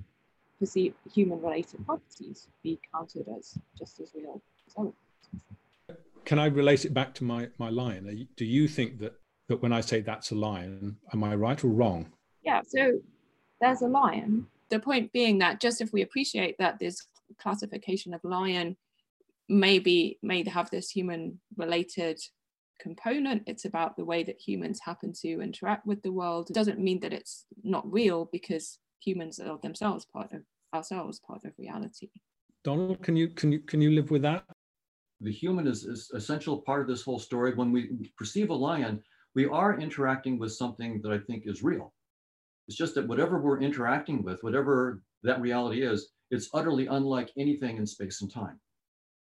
perceive 0.59 0.95
human 1.13 1.41
related 1.41 1.85
properties 1.87 2.49
be 2.63 2.79
counted 2.93 3.27
as 3.37 3.59
just 3.79 4.01
as 4.01 4.13
real 4.15 4.41
as 4.67 4.75
other 4.79 5.99
Can 6.25 6.39
I 6.39 6.47
relate 6.47 6.85
it 6.85 6.95
back 6.95 7.15
to 7.15 7.25
my, 7.25 7.49
my 7.59 7.71
lion? 7.71 8.29
Do 8.37 8.45
you 8.45 8.69
think 8.69 8.99
that, 9.01 9.15
that 9.49 9.63
when 9.63 9.73
I 9.73 9.81
say 9.81 10.01
that's 10.01 10.31
a 10.31 10.35
lion, 10.35 10.97
am 11.13 11.25
I 11.25 11.35
right 11.35 11.63
or 11.63 11.69
wrong? 11.69 12.13
Yeah, 12.43 12.61
so 12.67 13.01
there's 13.61 13.83
a 13.83 13.89
lion. 13.89 14.47
The 14.69 14.81
point 14.81 15.13
being 15.13 15.39
that 15.39 15.61
just 15.61 15.81
if 15.81 15.93
we 15.93 16.03
appreciate 16.03 16.57
that 16.59 16.79
this 16.79 17.07
classification 17.39 18.15
of 18.15 18.23
lion 18.25 18.77
maybe 19.49 20.19
may 20.23 20.45
have 20.49 20.71
this 20.71 20.91
human 20.91 21.41
related 21.57 22.21
component. 22.81 23.43
It's 23.47 23.65
about 23.65 23.97
the 23.97 24.05
way 24.05 24.23
that 24.25 24.41
humans 24.41 24.81
happen 24.85 25.13
to 25.23 25.41
interact 25.41 25.87
with 25.87 26.03
the 26.03 26.13
world. 26.13 26.51
It 26.51 26.55
doesn't 26.55 26.79
mean 26.81 27.01
that 27.01 27.13
it's 27.13 27.47
not 27.63 27.91
real 27.91 28.29
because 28.33 28.79
humans 29.01 29.39
are 29.39 29.59
themselves 29.63 30.05
part 30.05 30.33
of 30.33 30.43
ourselves 30.75 31.21
part 31.21 31.45
of 31.45 31.53
reality. 31.59 32.11
Donald 32.65 33.03
can 33.03 33.17
you 33.17 33.29
can 33.29 33.53
you 33.53 33.61
can 33.61 33.81
you 33.81 33.91
live 33.91 34.11
with 34.11 34.23
that? 34.23 34.45
The 35.21 35.33
human 35.33 35.67
is, 35.67 35.85
is 35.85 36.11
essential 36.15 36.61
part 36.61 36.83
of 36.83 36.89
this 36.89 37.03
whole 37.03 37.19
story. 37.19 37.55
When 37.55 37.73
we 37.73 38.13
perceive 38.19 38.51
a 38.51 38.55
lion 38.55 39.03
we 39.37 39.45
are 39.45 39.79
interacting 39.79 40.39
with 40.39 40.53
something 40.53 41.01
that 41.03 41.13
i 41.13 41.19
think 41.19 41.45
is 41.47 41.63
real. 41.63 41.93
It's 42.67 42.77
just 42.77 42.95
that 42.97 43.07
whatever 43.07 43.41
we're 43.41 43.61
interacting 43.61 44.25
with 44.25 44.43
whatever 44.43 45.03
that 45.23 45.41
reality 45.41 45.83
is 45.83 46.11
it's 46.31 46.49
utterly 46.55 46.87
unlike 46.89 47.31
anything 47.37 47.77
in 47.77 47.87
space 47.87 48.23
and 48.23 48.33
time. 48.33 48.59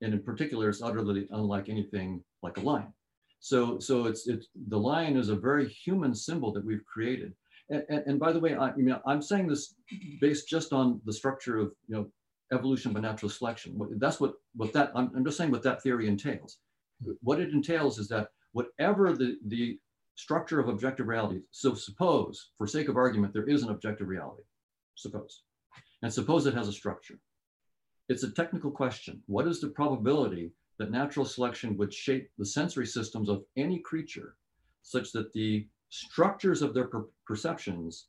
And 0.03 0.13
in 0.13 0.23
particular, 0.23 0.69
it's 0.69 0.83
utterly 0.83 1.27
unlike 1.31 1.69
anything 1.69 2.23
like 2.43 2.59
a 2.59 2.61
lion. 2.61 2.93
So, 3.41 3.79
so 3.79 4.07
it's, 4.07 4.27
it's 4.27 4.49
the 4.69 4.79
lion 4.79 5.17
is 5.17 5.29
a 5.29 5.37
very 5.37 5.69
human 5.69 6.15
symbol 6.15 6.53
that 6.53 6.65
we've 6.65 6.85
created. 6.85 7.33
And, 7.71 7.83
and, 7.89 8.03
and 8.07 8.21
by 8.21 8.33
the 8.33 8.41
way, 8.41 8.57
I, 8.57 8.75
mean, 8.75 8.97
I'm 9.07 9.23
saying 9.23 9.49
this 9.49 9.75
based 10.21 10.49
just 10.49 10.73
on 10.73 11.01
the 11.05 11.13
structure 11.13 11.59
of, 11.59 11.73
you 11.89 11.97
know, 11.97 12.07
evolution 12.53 12.93
by 12.93 13.01
natural 13.01 13.31
selection. 13.31 13.79
That's 13.99 14.21
what, 14.21 14.35
what 14.55 14.73
that, 14.73 14.93
I'm, 14.95 15.11
I'm 15.17 15.25
just 15.25 15.37
saying 15.37 15.51
what 15.51 15.63
that 15.65 15.83
theory 15.83 16.09
entails. 16.09 16.59
What 17.23 17.41
it 17.41 17.51
entails 17.51 17.99
is 17.99 18.09
that 18.09 18.29
whatever 18.53 19.13
the, 19.13 19.37
the 19.47 19.79
structure 20.15 20.61
of 20.61 20.69
objective 20.69 21.09
reality, 21.09 21.41
so 21.51 21.75
suppose, 21.75 22.51
for 22.57 22.67
sake 22.67 22.89
of 22.89 22.97
argument, 22.97 23.33
there 23.33 23.49
is 23.49 23.63
an 23.63 23.71
objective 23.71 24.09
reality, 24.09 24.45
suppose, 24.95 25.43
and 26.03 26.13
suppose 26.13 26.47
it 26.47 26.55
has 26.55 26.69
a 26.69 26.73
structure. 26.73 27.19
It's 28.09 28.23
a 28.23 28.31
technical 28.31 28.71
question. 28.71 29.23
What 29.27 29.47
is 29.47 29.61
the 29.61 29.69
probability 29.69 30.53
that 30.79 30.91
natural 30.91 31.27
selection 31.27 31.77
would 31.77 31.93
shape 31.93 32.31
the 32.39 32.47
sensory 32.47 32.87
systems 32.87 33.29
of 33.29 33.45
any 33.57 33.79
creature 33.79 34.37
such 34.83 35.13
that 35.13 35.33
the 35.33 35.67
structures 35.89 36.63
of 36.63 36.75
their 36.75 36.87
per 36.87 37.07
perceptions 37.27 38.07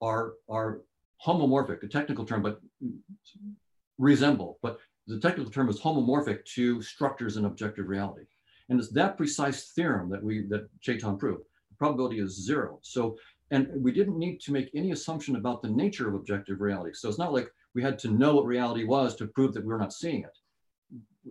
are, 0.00 0.34
are 0.48 0.82
homomorphic, 1.24 1.82
a 1.82 1.88
technical 1.88 2.24
term, 2.24 2.42
but 2.42 2.60
resemble, 3.98 4.58
but 4.62 4.78
the 5.06 5.18
technical 5.20 5.50
term 5.50 5.68
is 5.68 5.80
homomorphic 5.80 6.44
to 6.44 6.80
structures 6.82 7.36
in 7.36 7.44
objective 7.44 7.88
reality. 7.88 8.24
And 8.68 8.78
it's 8.78 8.90
that 8.90 9.16
precise 9.16 9.72
theorem 9.72 10.08
that 10.10 10.22
we 10.22 10.46
that 10.48 10.68
Chetan 10.80 11.18
proved. 11.18 11.44
The 11.70 11.76
probability 11.76 12.18
is 12.20 12.44
zero. 12.44 12.78
So, 12.82 13.16
and 13.54 13.68
we 13.82 13.92
didn't 13.92 14.18
need 14.18 14.40
to 14.40 14.52
make 14.52 14.68
any 14.74 14.90
assumption 14.90 15.36
about 15.36 15.62
the 15.62 15.68
nature 15.68 16.08
of 16.08 16.14
objective 16.14 16.60
reality. 16.60 16.90
So 16.94 17.08
it's 17.08 17.18
not 17.18 17.32
like 17.32 17.48
we 17.74 17.82
had 17.82 18.00
to 18.00 18.08
know 18.08 18.34
what 18.34 18.46
reality 18.46 18.84
was 18.84 19.14
to 19.16 19.28
prove 19.28 19.54
that 19.54 19.64
we're 19.64 19.78
not 19.78 19.92
seeing 19.92 20.24
it. 20.24 20.36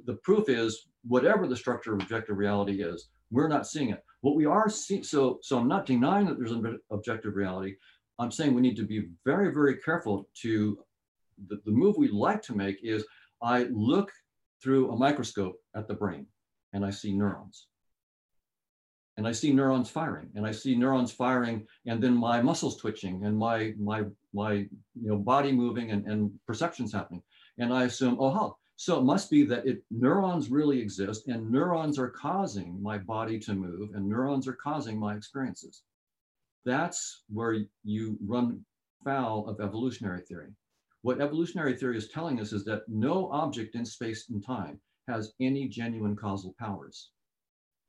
The 0.05 0.15
proof 0.23 0.47
is 0.47 0.87
whatever 1.05 1.47
the 1.47 1.57
structure 1.57 1.93
of 1.93 2.01
objective 2.01 2.37
reality 2.37 2.81
is, 2.81 3.09
we're 3.29 3.49
not 3.49 3.67
seeing 3.67 3.89
it. 3.89 4.01
What 4.21 4.35
we 4.35 4.45
are 4.45 4.69
seeing, 4.69 5.03
so 5.03 5.39
so 5.41 5.59
I'm 5.59 5.67
not 5.67 5.85
denying 5.85 6.25
that 6.27 6.37
there's 6.37 6.53
an 6.53 6.79
objective 6.91 7.35
reality. 7.35 7.75
I'm 8.19 8.31
saying 8.31 8.53
we 8.53 8.61
need 8.61 8.77
to 8.77 8.85
be 8.85 9.09
very, 9.25 9.53
very 9.53 9.77
careful 9.77 10.29
to 10.43 10.79
the, 11.49 11.59
the 11.65 11.71
move 11.71 11.97
we 11.97 12.07
like 12.07 12.41
to 12.43 12.55
make 12.55 12.77
is 12.83 13.03
I 13.41 13.63
look 13.71 14.09
through 14.61 14.91
a 14.91 14.95
microscope 14.95 15.55
at 15.75 15.89
the 15.89 15.93
brain 15.93 16.27
and 16.71 16.85
I 16.85 16.89
see 16.89 17.11
neurons. 17.11 17.67
And 19.17 19.27
I 19.27 19.31
see 19.31 19.53
neurons 19.53 19.89
firing 19.89 20.29
and 20.35 20.45
I 20.45 20.51
see 20.51 20.75
neurons 20.75 21.11
firing 21.11 21.67
and 21.85 22.01
then 22.01 22.15
my 22.15 22.41
muscles 22.41 22.77
twitching 22.77 23.25
and 23.25 23.37
my, 23.37 23.73
my, 23.79 24.05
my 24.33 24.53
you 24.53 24.69
know, 24.95 25.17
body 25.17 25.51
moving 25.51 25.91
and, 25.91 26.05
and 26.07 26.31
perceptions 26.47 26.91
happening. 26.91 27.21
And 27.59 27.71
I 27.71 27.83
assume, 27.83 28.17
oh, 28.19 28.31
huh. 28.31 28.49
So 28.75 28.99
it 28.99 29.03
must 29.03 29.29
be 29.29 29.45
that 29.45 29.67
it, 29.67 29.83
neurons 29.91 30.49
really 30.49 30.79
exist 30.79 31.27
and 31.27 31.49
neurons 31.51 31.99
are 31.99 32.09
causing 32.09 32.81
my 32.81 32.97
body 32.97 33.37
to 33.39 33.53
move 33.53 33.91
and 33.93 34.09
neurons 34.09 34.47
are 34.47 34.57
causing 34.61 34.99
my 34.99 35.15
experiences. 35.15 35.83
That's 36.65 37.23
where 37.29 37.57
you 37.83 38.17
run 38.25 38.65
foul 39.03 39.47
of 39.47 39.59
evolutionary 39.59 40.21
theory. 40.21 40.49
What 41.03 41.21
evolutionary 41.21 41.75
theory 41.75 41.97
is 41.97 42.07
telling 42.07 42.39
us 42.39 42.53
is 42.53 42.63
that 42.65 42.87
no 42.87 43.29
object 43.31 43.75
in 43.75 43.85
space 43.85 44.29
and 44.29 44.43
time 44.43 44.79
has 45.07 45.33
any 45.39 45.67
genuine 45.67 46.15
causal 46.15 46.55
powers. 46.57 47.11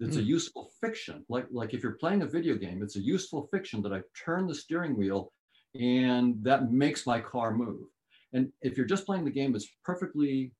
It's 0.00 0.16
mm. 0.16 0.20
a 0.20 0.22
hmm. 0.22 0.28
useful 0.28 0.70
fiction. 0.80 1.24
Like, 1.28 1.46
like 1.50 1.74
if 1.74 1.82
you're 1.82 1.92
playing 1.92 2.22
a 2.22 2.26
video 2.26 2.56
game, 2.56 2.82
it's 2.82 2.96
a 2.96 3.00
useful 3.00 3.48
fiction 3.52 3.82
that 3.82 3.92
I 3.92 4.00
turn 4.24 4.46
the 4.46 4.54
steering 4.54 4.96
wheel 4.96 5.32
and 5.74 6.42
that 6.42 6.70
makes 6.70 7.06
my 7.06 7.20
car 7.20 7.54
move. 7.54 7.86
And 8.32 8.50
if 8.62 8.76
you're 8.76 8.86
just 8.86 9.06
playing 9.06 9.24
the 9.24 9.30
game, 9.30 9.54
it's 9.54 9.68
perfectly 9.84 10.52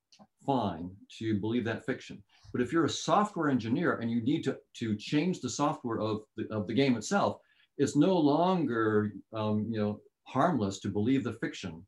fine 0.46 0.90
to 1.18 1.40
believe 1.40 1.64
that 1.64 1.84
fiction. 1.84 2.22
But 2.52 2.62
if 2.62 2.72
you're 2.72 2.84
a 2.84 2.90
software 2.90 3.48
engineer 3.48 3.98
and 3.98 4.10
you 4.10 4.22
need 4.22 4.44
to, 4.44 4.56
to 4.74 4.96
change 4.96 5.40
the 5.40 5.50
software 5.50 6.00
of 6.00 6.20
the, 6.36 6.46
of 6.52 6.68
the 6.68 6.74
game 6.74 6.96
itself, 6.96 7.38
it's 7.76 7.96
no 7.96 8.16
longer 8.16 9.12
um, 9.32 9.66
you 9.68 9.80
know, 9.80 10.00
harmless 10.24 10.78
to 10.80 10.88
believe 10.88 11.24
the 11.24 11.32
fiction 11.34 11.84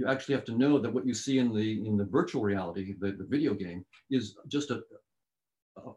you 0.00 0.06
actually 0.06 0.34
have 0.34 0.46
to 0.46 0.56
know 0.56 0.78
that 0.78 0.92
what 0.92 1.06
you 1.06 1.12
see 1.12 1.38
in 1.38 1.54
the 1.54 1.86
in 1.86 1.96
the 1.98 2.06
virtual 2.06 2.42
reality, 2.42 2.94
the, 3.00 3.12
the 3.12 3.26
video 3.28 3.52
game, 3.52 3.84
is 4.10 4.34
just 4.48 4.70
a, 4.70 4.80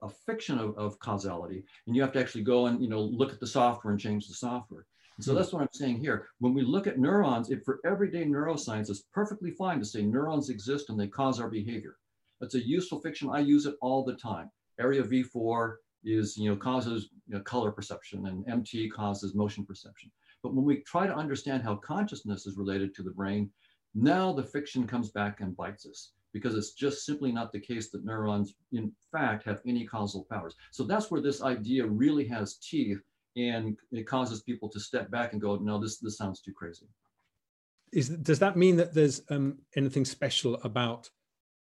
a, 0.02 0.10
fiction 0.10 0.60
of, 0.60 0.78
of 0.78 1.00
causality. 1.00 1.64
And 1.88 1.96
you 1.96 2.02
have 2.02 2.12
to 2.14 2.20
actually 2.20 2.44
go 2.44 2.68
and 2.68 2.82
you 2.82 2.90
know 2.90 3.02
look 3.02 3.34
at 3.34 3.40
the 3.40 3.48
software 3.48 3.92
and 3.92 4.00
change 4.00 4.28
the 4.28 4.34
software. 4.34 4.86
And 5.18 5.26
so 5.26 5.32
hmm. 5.32 5.38
that's 5.38 5.54
what 5.54 5.62
I'm 5.62 5.70
saying 5.74 6.00
here. 6.00 6.28
When 6.40 6.54
we 6.54 6.62
look 6.64 6.88
at 6.88 7.00
neurons, 7.00 7.50
if 7.50 7.64
for 7.64 7.80
everyday 7.86 8.26
neuroscience, 8.26 8.90
it's 8.90 9.04
perfectly 9.14 9.52
fine 9.52 9.80
to 9.80 9.86
say 9.86 10.02
neurons 10.02 10.50
exist 10.50 10.90
and 10.90 11.00
they 11.00 11.08
cause 11.08 11.40
our 11.40 11.50
behavior. 11.50 11.98
That's 12.42 12.56
a 12.56 12.68
useful 12.68 13.00
fiction. 13.00 13.30
I 13.32 13.40
use 13.40 13.66
it 13.66 13.76
all 13.82 14.04
the 14.04 14.16
time. 14.16 14.50
Area 14.80 15.04
V4 15.04 15.76
is, 16.04 16.36
you 16.36 16.50
know, 16.50 16.58
causes 16.58 17.10
you 17.28 17.36
know, 17.36 17.42
color 17.42 17.72
perception 17.72 18.26
and 18.28 18.48
MT 18.50 18.90
causes 18.90 19.36
motion 19.36 19.66
perception. 19.66 20.12
But 20.42 20.54
when 20.54 20.66
we 20.66 20.82
try 20.82 21.08
to 21.08 21.16
understand 21.16 21.64
how 21.64 21.76
consciousness 21.76 22.46
is 22.46 22.58
related 22.58 22.94
to 22.96 23.04
the 23.04 23.12
brain, 23.12 23.50
now 23.96 24.34
the 24.34 24.44
fiction 24.44 24.86
comes 24.86 25.12
back 25.12 25.40
and 25.40 25.56
bites 25.56 25.86
us 25.86 26.12
because 26.34 26.56
it's 26.56 26.74
just 26.74 27.06
simply 27.06 27.32
not 27.32 27.52
the 27.52 27.60
case 27.60 27.92
that 27.92 28.04
neurons, 28.04 28.56
in 28.72 28.92
fact, 29.12 29.46
have 29.46 29.62
any 29.68 29.86
causal 29.86 30.26
powers. 30.30 30.56
So 30.72 30.84
that's 30.84 31.12
where 31.12 31.22
this 31.22 31.44
idea 31.44 31.86
really 31.86 32.28
has 32.28 32.58
teeth 32.58 33.00
and 33.36 33.78
it 33.92 34.08
causes 34.08 34.42
people 34.42 34.70
to 34.70 34.80
step 34.80 35.10
back 35.10 35.34
and 35.34 35.42
go, 35.42 35.56
no, 35.58 35.80
this, 35.80 36.00
this 36.00 36.18
sounds 36.18 36.42
too 36.42 36.54
crazy. 36.54 36.88
Is, 37.92 38.10
does 38.10 38.40
that 38.40 38.58
mean 38.58 38.76
that 38.78 38.94
there's 38.94 39.22
um, 39.30 39.60
anything 39.76 40.06
special 40.06 40.56
about 40.64 41.10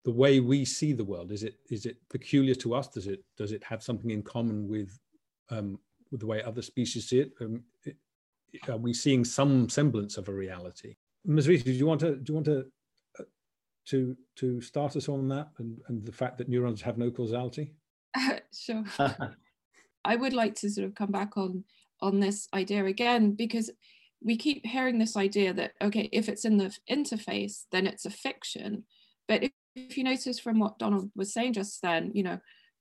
the 0.06 0.12
way 0.12 0.40
we 0.40 0.64
see 0.66 0.94
the 0.94 1.04
world? 1.04 1.32
Is 1.32 1.44
it 1.44 1.56
is 1.70 1.86
it 1.86 1.98
peculiar 2.10 2.56
to 2.56 2.74
us? 2.74 2.88
Does 2.88 3.08
it 3.08 3.24
does 3.38 3.52
it 3.52 3.64
have 3.64 3.84
something 3.84 4.10
in 4.10 4.24
common 4.24 4.68
with 4.68 4.98
um, 5.50 5.78
with 6.10 6.22
the 6.22 6.26
way 6.26 6.42
other 6.42 6.62
species 6.62 7.10
see 7.10 7.20
it? 7.20 7.34
Um, 7.42 7.64
it? 7.84 7.98
Are 8.70 8.78
we 8.78 8.94
seeing 8.94 9.26
some 9.26 9.70
semblance 9.70 10.18
of 10.18 10.30
a 10.30 10.34
reality? 10.34 10.96
Ms. 11.26 11.48
Rees, 11.48 11.64
do 11.64 11.72
you 11.72 11.86
want 11.86 12.00
to 12.00 12.16
do 12.16 12.32
you 12.32 12.34
want 12.34 12.46
to 12.46 12.66
to 13.92 14.16
to 14.38 14.62
start 14.62 14.96
us 14.96 15.08
on 15.10 15.28
that 15.28 15.50
and, 15.60 15.78
and 15.88 16.06
the 16.06 16.12
fact 16.12 16.38
that 16.38 16.50
neurons 16.50 16.82
have 16.82 16.98
no 16.98 17.12
causality? 17.12 17.74
Uh, 18.18 18.38
sure. 18.54 18.84
I 20.04 20.16
would 20.16 20.34
like 20.34 20.56
to 20.56 20.70
sort 20.70 20.88
of 20.88 20.96
come 20.96 21.12
back 21.12 21.38
on 21.38 21.64
on 22.02 22.20
this 22.20 22.48
idea 22.54 22.86
again 22.86 23.34
because 23.34 23.70
we 24.24 24.36
keep 24.36 24.66
hearing 24.66 24.98
this 24.98 25.16
idea 25.16 25.54
that 25.54 25.74
okay, 25.82 26.10
if 26.12 26.30
it's 26.30 26.46
in 26.46 26.58
the 26.58 26.76
interface, 26.90 27.66
then 27.72 27.86
it's 27.86 28.06
a 28.06 28.10
fiction. 28.10 28.84
But 29.28 29.44
if, 29.44 29.52
if 29.76 29.98
you 29.98 30.04
notice 30.04 30.40
from 30.40 30.60
what 30.60 30.80
Donald 30.80 31.12
was 31.16 31.34
saying 31.34 31.54
just 31.54 31.82
then, 31.82 32.12
you 32.14 32.24
know, 32.24 32.40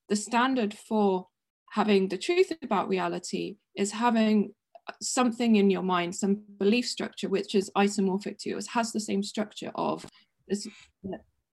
the 0.09 0.16
standard 0.16 0.75
for 0.75 1.29
having 1.73 2.09
the 2.09 2.18
truth 2.18 2.53
about 2.62 2.88
reality 2.88 3.57
is 3.77 3.92
having 3.92 4.53
something 5.01 5.57
in 5.57 5.70
your 5.70 5.83
mind, 5.83 6.14
some 6.14 6.42
belief 6.59 6.87
structure, 6.87 7.29
which 7.29 7.55
is 7.55 7.70
isomorphic 7.77 8.38
to 8.38 8.51
yours, 8.51 8.66
has 8.68 8.92
the 8.92 9.01
same 9.01 9.23
structure 9.23 9.70
of 9.75 10.05
this 10.51 10.69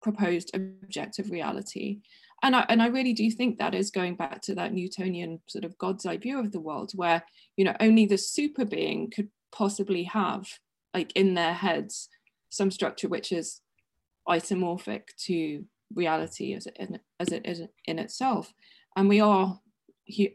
proposed 0.03 0.51
objective 0.55 1.31
reality. 1.31 2.01
And 2.43 2.57
I, 2.57 2.67
and 2.69 2.83
I 2.83 2.89
really 2.89 3.13
do 3.13 3.31
think 3.31 3.59
that 3.59 3.75
is 3.75 3.91
going 3.91 4.17
back 4.17 4.43
to 4.43 4.55
that 4.57 4.73
Newtonian 4.73 5.41
sort 5.47 5.65
of 5.65 5.79
God's 5.79 6.05
eye 6.05 6.17
view 6.17 6.39
of 6.41 6.53
the 6.53 6.61
world, 6.61 6.93
where 6.95 7.23
you 7.57 7.65
know 7.65 7.77
only 7.81 8.07
the 8.07 8.19
super 8.19 8.65
being 8.65 9.11
could 9.11 9.29
possibly 9.53 10.03
have 10.05 10.49
like 10.93 11.13
in 11.15 11.35
their 11.35 11.55
heads 11.55 12.09
some 12.51 12.71
structure 12.71 13.09
which 13.09 13.33
is 13.33 13.61
isomorphic 14.29 15.03
to 15.17 15.65
reality 15.95 16.55
as 16.55 16.67
it, 16.67 16.77
in, 16.79 16.99
as 17.21 17.29
it 17.29 17.43
is 17.47 17.63
in 17.85 17.99
itself. 17.99 18.53
And 18.97 19.09
we 19.09 19.21
are 19.21 19.61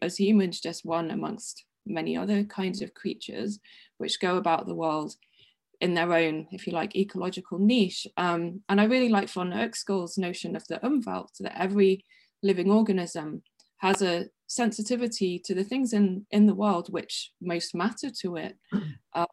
as 0.02 0.20
humans 0.20 0.60
just 0.60 0.86
one 0.86 1.12
amongst 1.12 1.66
many 1.86 2.16
other 2.16 2.44
kinds 2.44 2.82
of 2.82 2.94
creatures 2.94 3.60
which 3.98 4.20
go 4.20 4.38
about 4.38 4.68
the 4.68 4.76
world 4.76 5.16
in 5.82 5.96
their 5.96 6.14
own, 6.14 6.48
if 6.52 6.68
you 6.68 6.74
like, 6.74 6.96
ecological 6.96 7.60
niche. 7.60 8.08
Um, 8.16 8.62
and 8.70 8.80
I 8.80 8.86
really 8.86 9.10
like 9.10 9.30
von 9.30 9.52
Uexküll's 9.52 10.18
notion 10.18 10.56
of 10.56 10.66
the 10.68 10.80
Umwelt, 10.84 11.38
that 11.40 11.60
every 11.60 12.06
living 12.44 12.72
organism 12.72 13.42
has 13.78 14.02
a 14.02 14.28
sensitivity 14.48 15.40
to 15.44 15.56
the 15.56 15.64
things 15.64 15.92
in, 15.92 16.26
in 16.30 16.46
the 16.46 16.54
world 16.54 16.88
which 16.94 17.32
most 17.42 17.76
matter 17.76 18.10
to 18.22 18.38
it. 18.38 18.56
Uh, 19.14 19.26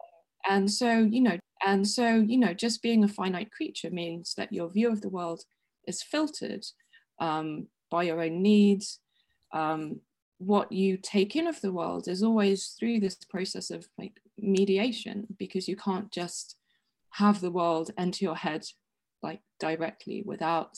and 0.49 0.69
so, 0.69 1.07
you 1.09 1.21
know, 1.21 1.37
and 1.65 1.87
so, 1.87 2.15
you 2.15 2.37
know, 2.37 2.53
just 2.53 2.81
being 2.81 3.01
a 3.05 3.07
finite 3.07 3.49
creature 3.49 3.89
means 3.89 4.33
that 4.35 4.51
your 4.51 4.69
view 4.69 4.91
of 4.91 4.99
the 4.99 5.07
world 5.07 5.41
is 5.87 6.03
filtered 6.03 6.65
um, 7.19 7.67
by 7.89 8.03
your 8.03 8.21
own 8.21 8.41
needs, 8.41 8.99
um, 9.53 10.01
what 10.39 10.71
you 10.71 10.97
take 10.97 11.35
in 11.35 11.47
of 11.47 11.61
the 11.61 11.71
world 11.71 12.07
is 12.07 12.23
always 12.23 12.75
through 12.79 12.99
this 12.99 13.15
process 13.29 13.69
of 13.69 13.87
like 13.97 14.19
mediation 14.41 15.27
because 15.37 15.67
you 15.67 15.75
can't 15.75 16.11
just 16.11 16.55
have 17.11 17.41
the 17.41 17.51
world 17.51 17.91
enter 17.97 18.23
your 18.23 18.35
head 18.35 18.65
like 19.21 19.41
directly 19.59 20.23
without 20.25 20.77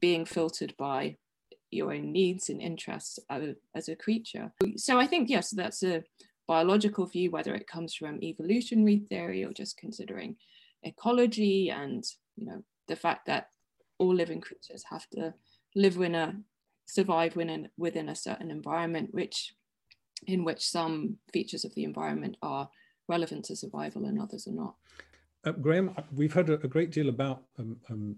being 0.00 0.24
filtered 0.24 0.74
by 0.78 1.16
your 1.70 1.92
own 1.92 2.12
needs 2.12 2.48
and 2.48 2.60
interests 2.60 3.18
as 3.28 3.88
a 3.88 3.96
creature. 3.96 4.52
So 4.76 4.98
I 4.98 5.06
think, 5.06 5.28
yes, 5.28 5.50
that's 5.50 5.82
a 5.82 6.02
biological 6.48 7.06
view, 7.06 7.30
whether 7.30 7.54
it 7.54 7.68
comes 7.68 7.94
from 7.94 8.22
evolutionary 8.22 8.98
theory 9.08 9.44
or 9.44 9.52
just 9.52 9.76
considering 9.76 10.36
ecology 10.82 11.70
and, 11.70 12.04
you 12.36 12.46
know, 12.46 12.64
the 12.88 12.96
fact 12.96 13.26
that 13.26 13.50
all 13.98 14.14
living 14.14 14.40
creatures 14.40 14.84
have 14.90 15.08
to 15.10 15.34
live 15.76 15.96
within 15.96 16.14
a 16.14 16.34
survive 16.86 17.36
within 17.36 17.68
within 17.76 18.08
a 18.08 18.16
certain 18.16 18.50
environment, 18.50 19.10
which 19.12 19.54
in 20.26 20.44
which 20.44 20.68
some 20.68 21.16
features 21.32 21.64
of 21.64 21.74
the 21.74 21.84
environment 21.84 22.36
are 22.42 22.68
relevant 23.10 23.44
to 23.46 23.56
survival 23.56 24.06
and 24.06 24.18
others 24.20 24.46
are 24.46 24.52
not. 24.52 24.76
Uh, 25.44 25.52
Graham, 25.52 25.94
we've 26.14 26.32
heard 26.32 26.48
a, 26.48 26.54
a 26.54 26.68
great 26.68 26.90
deal 26.90 27.08
about 27.08 27.42
um, 27.58 27.76
um, 27.90 28.16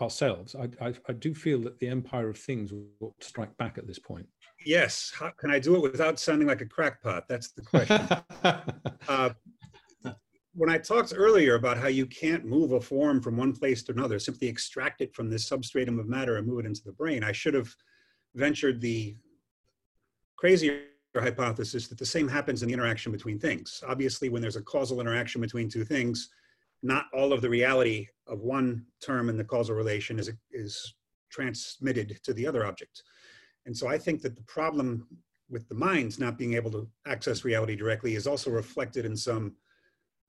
ourselves. 0.00 0.54
I, 0.54 0.68
I, 0.84 0.94
I, 1.08 1.12
do 1.12 1.34
feel 1.34 1.60
that 1.60 1.78
the 1.78 1.88
empire 1.88 2.30
of 2.30 2.38
things 2.38 2.72
will 2.72 3.14
strike 3.20 3.54
back 3.58 3.76
at 3.76 3.86
this 3.86 3.98
point. 3.98 4.26
Yes. 4.64 5.12
How 5.14 5.30
can 5.30 5.50
I 5.50 5.58
do 5.58 5.76
it 5.76 5.82
without 5.82 6.18
sounding 6.18 6.48
like 6.48 6.62
a 6.62 6.66
crackpot? 6.66 7.28
That's 7.28 7.52
the 7.52 7.62
question. 7.62 8.08
uh, 9.08 9.30
when 10.54 10.70
I 10.70 10.78
talked 10.78 11.12
earlier 11.14 11.54
about 11.54 11.78
how 11.78 11.88
you 11.88 12.06
can't 12.06 12.44
move 12.44 12.72
a 12.72 12.80
form 12.80 13.20
from 13.20 13.36
one 13.36 13.52
place 13.54 13.82
to 13.84 13.92
another, 13.92 14.18
simply 14.18 14.48
extract 14.48 15.00
it 15.00 15.14
from 15.14 15.28
this 15.28 15.46
substratum 15.46 15.98
of 15.98 16.08
matter 16.08 16.36
and 16.36 16.46
move 16.46 16.60
it 16.60 16.66
into 16.66 16.82
the 16.84 16.92
brain, 16.92 17.22
I 17.22 17.32
should 17.32 17.54
have 17.54 17.74
ventured 18.34 18.80
the 18.80 19.16
crazier 20.36 20.80
hypothesis 21.20 21.88
that 21.88 21.98
the 21.98 22.06
same 22.06 22.28
happens 22.28 22.62
in 22.62 22.68
the 22.68 22.74
interaction 22.74 23.12
between 23.12 23.38
things. 23.38 23.82
Obviously, 23.86 24.28
when 24.28 24.40
there's 24.40 24.56
a 24.56 24.62
causal 24.62 25.00
interaction 25.00 25.40
between 25.40 25.68
two 25.68 25.84
things, 25.84 26.30
not 26.82 27.06
all 27.12 27.32
of 27.32 27.42
the 27.42 27.48
reality 27.48 28.06
of 28.26 28.40
one 28.40 28.84
term 29.00 29.28
in 29.28 29.36
the 29.36 29.44
causal 29.44 29.74
relation 29.74 30.18
is, 30.18 30.30
is 30.50 30.94
transmitted 31.30 32.18
to 32.24 32.32
the 32.32 32.46
other 32.46 32.64
object. 32.64 33.02
And 33.66 33.76
so 33.76 33.88
I 33.88 33.98
think 33.98 34.22
that 34.22 34.36
the 34.36 34.42
problem 34.42 35.06
with 35.50 35.68
the 35.68 35.74
minds 35.74 36.18
not 36.18 36.38
being 36.38 36.54
able 36.54 36.70
to 36.70 36.88
access 37.06 37.44
reality 37.44 37.76
directly 37.76 38.14
is 38.14 38.26
also 38.26 38.50
reflected 38.50 39.04
in 39.04 39.16
some 39.16 39.54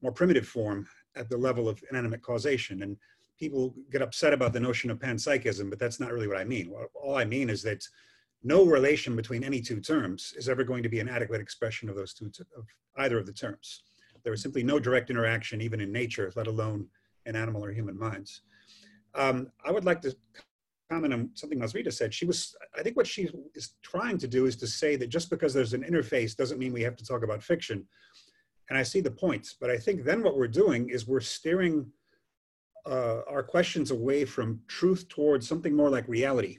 more 0.02 0.12
primitive 0.12 0.48
form 0.48 0.86
at 1.15 1.30
the 1.30 1.38
level 1.38 1.69
of 1.69 1.82
inanimate 1.89 2.22
causation. 2.22 2.84
And 2.84 2.98
people 3.39 3.74
get 3.89 4.02
upset 4.02 4.34
about 4.34 4.54
the 4.54 4.60
notion 4.60 4.91
of 4.91 5.00
panpsychism, 5.00 5.69
but 5.69 5.80
that's 5.80 6.00
not 6.00 6.12
really 6.12 6.28
what 6.28 6.38
I 6.38 6.43
mean. 6.43 6.74
All 6.93 7.15
I 7.15 7.26
mean 7.26 7.50
is 7.50 7.63
that 7.63 7.88
no 8.44 8.66
relation 8.66 9.16
between 9.16 9.44
any 9.44 9.62
two 9.62 9.80
terms 9.80 10.34
is 10.38 10.50
ever 10.50 10.64
going 10.64 10.84
to 10.84 10.90
be 10.90 11.00
an 11.00 11.10
adequate 11.10 11.42
expression 11.42 11.90
of 11.90 11.96
those 11.96 12.14
two, 12.14 12.32
of 12.58 12.66
either 12.98 13.18
of 13.18 13.26
the 13.26 13.34
terms. 13.34 13.84
There 14.24 14.34
is 14.34 14.42
simply 14.42 14.64
no 14.64 14.80
direct 14.80 15.10
interaction, 15.10 15.62
even 15.62 15.82
in 15.82 15.92
nature, 15.92 16.32
let 16.36 16.48
alone 16.48 16.88
in 17.26 17.36
animal 17.36 17.64
or 17.64 17.72
human 17.72 17.98
minds. 17.98 18.42
Um, 19.16 19.52
I 19.66 19.72
would 19.72 19.86
like 19.86 20.02
to 20.02 20.16
comment 20.90 21.14
on 21.14 21.30
something 21.34 21.60
Mazviita 21.60 21.92
said. 21.92 22.14
She 22.14 22.26
was, 22.26 22.56
I 22.78 22.84
think 22.84 22.98
what 22.98 23.08
she 23.08 23.30
is 23.56 23.74
trying 23.82 24.18
to 24.20 24.28
do 24.28 24.46
is 24.46 24.56
to 24.58 24.68
say 24.68 24.96
that 24.98 25.08
just 25.08 25.30
because 25.30 25.54
there's 25.54 25.74
an 25.74 25.84
interface 25.84 26.36
doesn't 26.36 26.60
mean 26.60 26.74
we 26.74 26.84
have 26.84 26.96
to 26.98 27.06
talk 27.06 27.24
about 27.24 27.44
fiction. 27.44 27.86
And 28.70 28.78
I 28.78 28.84
see 28.84 29.02
the 29.02 29.12
points, 29.12 29.56
but 29.60 29.70
I 29.70 29.78
think 29.78 30.04
then 30.04 30.24
what 30.24 30.38
we're 30.38 30.48
doing 30.48 30.90
is 30.90 31.08
we're 31.08 31.20
steering 31.20 31.86
uh, 32.86 33.22
our 33.30 33.44
questions 33.44 33.92
away 33.92 34.26
from 34.26 34.62
truth 34.68 35.08
towards 35.10 35.48
something 35.48 35.76
more 35.76 35.90
like 35.90 36.08
reality. 36.08 36.58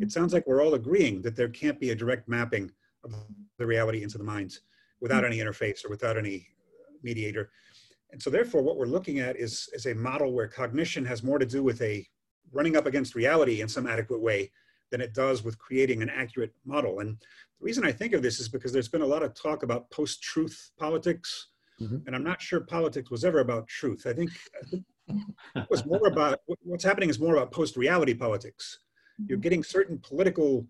It 0.00 0.12
sounds 0.12 0.32
like 0.32 0.46
we're 0.46 0.62
all 0.62 0.74
agreeing 0.74 1.22
that 1.22 1.36
there 1.36 1.48
can't 1.48 1.80
be 1.80 1.90
a 1.90 1.94
direct 1.94 2.28
mapping 2.28 2.70
of 3.04 3.14
the 3.58 3.66
reality 3.66 4.02
into 4.02 4.18
the 4.18 4.24
minds 4.24 4.60
without 5.00 5.24
mm-hmm. 5.24 5.32
any 5.32 5.42
interface 5.42 5.84
or 5.84 5.88
without 5.88 6.16
any 6.16 6.46
mediator. 7.02 7.50
And 8.12 8.22
so 8.22 8.30
therefore 8.30 8.62
what 8.62 8.76
we're 8.76 8.86
looking 8.86 9.18
at 9.20 9.36
is, 9.36 9.68
is 9.72 9.86
a 9.86 9.94
model 9.94 10.32
where 10.32 10.48
cognition 10.48 11.04
has 11.04 11.22
more 11.22 11.38
to 11.38 11.46
do 11.46 11.62
with 11.62 11.80
a 11.82 12.06
running 12.52 12.76
up 12.76 12.86
against 12.86 13.14
reality 13.14 13.60
in 13.60 13.68
some 13.68 13.86
adequate 13.86 14.20
way 14.20 14.50
than 14.90 15.00
it 15.00 15.14
does 15.14 15.42
with 15.42 15.58
creating 15.58 16.02
an 16.02 16.08
accurate 16.08 16.54
model. 16.64 17.00
And 17.00 17.16
the 17.16 17.64
reason 17.64 17.84
I 17.84 17.92
think 17.92 18.12
of 18.12 18.22
this 18.22 18.38
is 18.38 18.48
because 18.48 18.72
there's 18.72 18.88
been 18.88 19.02
a 19.02 19.06
lot 19.06 19.22
of 19.22 19.34
talk 19.34 19.62
about 19.62 19.90
post-truth 19.90 20.70
politics, 20.78 21.48
mm-hmm. 21.80 21.98
and 22.06 22.14
I'm 22.14 22.24
not 22.24 22.40
sure 22.40 22.60
politics 22.60 23.10
was 23.10 23.24
ever 23.24 23.40
about 23.40 23.66
truth. 23.66 24.06
I 24.06 24.12
think, 24.12 24.30
I 24.54 24.66
think 24.68 24.84
it 25.56 25.66
was 25.68 25.84
more 25.84 26.06
about 26.06 26.40
what's 26.62 26.84
happening 26.84 27.10
is 27.10 27.18
more 27.18 27.34
about 27.34 27.50
post-reality 27.50 28.14
politics. 28.14 28.78
You're 29.24 29.38
getting 29.38 29.62
certain 29.62 29.98
political 29.98 30.66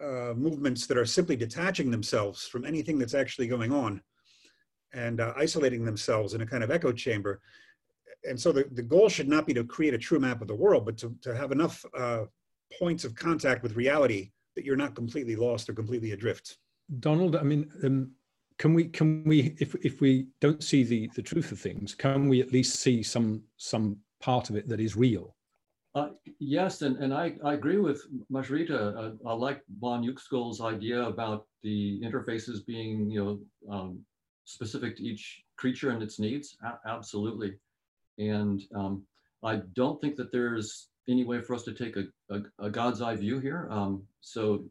uh, 0.00 0.34
movements 0.34 0.86
that 0.86 0.96
are 0.96 1.06
simply 1.06 1.36
detaching 1.36 1.90
themselves 1.90 2.46
from 2.46 2.64
anything 2.64 2.98
that's 2.98 3.14
actually 3.14 3.46
going 3.46 3.72
on 3.72 4.02
and 4.94 5.20
uh, 5.20 5.32
isolating 5.36 5.84
themselves 5.84 6.34
in 6.34 6.40
a 6.40 6.46
kind 6.46 6.64
of 6.64 6.70
echo 6.70 6.92
chamber. 6.92 7.40
And 8.24 8.38
so 8.38 8.52
the, 8.52 8.64
the 8.72 8.82
goal 8.82 9.08
should 9.08 9.28
not 9.28 9.46
be 9.46 9.54
to 9.54 9.64
create 9.64 9.94
a 9.94 9.98
true 9.98 10.20
map 10.20 10.40
of 10.42 10.48
the 10.48 10.54
world, 10.54 10.84
but 10.84 10.96
to, 10.98 11.14
to 11.22 11.34
have 11.36 11.52
enough 11.52 11.84
uh, 11.98 12.24
points 12.78 13.04
of 13.04 13.14
contact 13.14 13.62
with 13.62 13.76
reality 13.76 14.30
that 14.54 14.64
you're 14.64 14.76
not 14.76 14.94
completely 14.94 15.36
lost 15.36 15.68
or 15.68 15.74
completely 15.74 16.12
adrift. 16.12 16.58
Donald, 17.00 17.36
I 17.36 17.42
mean, 17.42 17.70
um, 17.84 18.12
can 18.58 18.74
we 18.74 18.84
can 18.84 19.24
we 19.24 19.56
if 19.58 19.74
if 19.76 20.00
we 20.00 20.26
don't 20.40 20.62
see 20.62 20.84
the 20.84 21.10
the 21.14 21.22
truth 21.22 21.52
of 21.52 21.58
things, 21.58 21.94
can 21.94 22.28
we 22.28 22.40
at 22.40 22.52
least 22.52 22.80
see 22.80 23.02
some 23.02 23.42
some 23.56 23.96
part 24.20 24.50
of 24.50 24.56
it 24.56 24.68
that 24.68 24.80
is 24.80 24.94
real? 24.94 25.34
Uh, 25.94 26.08
yes, 26.38 26.82
and, 26.82 26.96
and 26.96 27.12
I, 27.12 27.34
I 27.44 27.52
agree 27.52 27.76
with 27.76 28.02
Mazviita. 28.30 28.96
Uh, 28.96 29.28
I 29.28 29.34
like 29.34 29.62
von 29.78 30.02
Uexküll's 30.02 30.60
idea 30.62 31.02
about 31.02 31.46
the 31.62 32.00
interfaces 32.02 32.64
being 32.64 33.10
you 33.10 33.24
know 33.24 33.74
um, 33.74 34.00
specific 34.44 34.96
to 34.96 35.02
each 35.02 35.42
creature 35.56 35.90
and 35.90 36.02
its 36.02 36.18
needs. 36.18 36.56
A- 36.64 36.88
absolutely, 36.88 37.58
and 38.18 38.62
um, 38.74 39.02
I 39.42 39.56
don't 39.74 40.00
think 40.00 40.16
that 40.16 40.32
there's 40.32 40.88
any 41.08 41.24
way 41.24 41.42
for 41.42 41.54
us 41.54 41.62
to 41.64 41.72
take 41.72 41.96
a, 41.96 42.04
a, 42.30 42.66
a 42.66 42.70
God's 42.70 43.02
eye 43.02 43.16
view 43.16 43.38
here. 43.38 43.68
Um, 43.70 44.02
so 44.22 44.64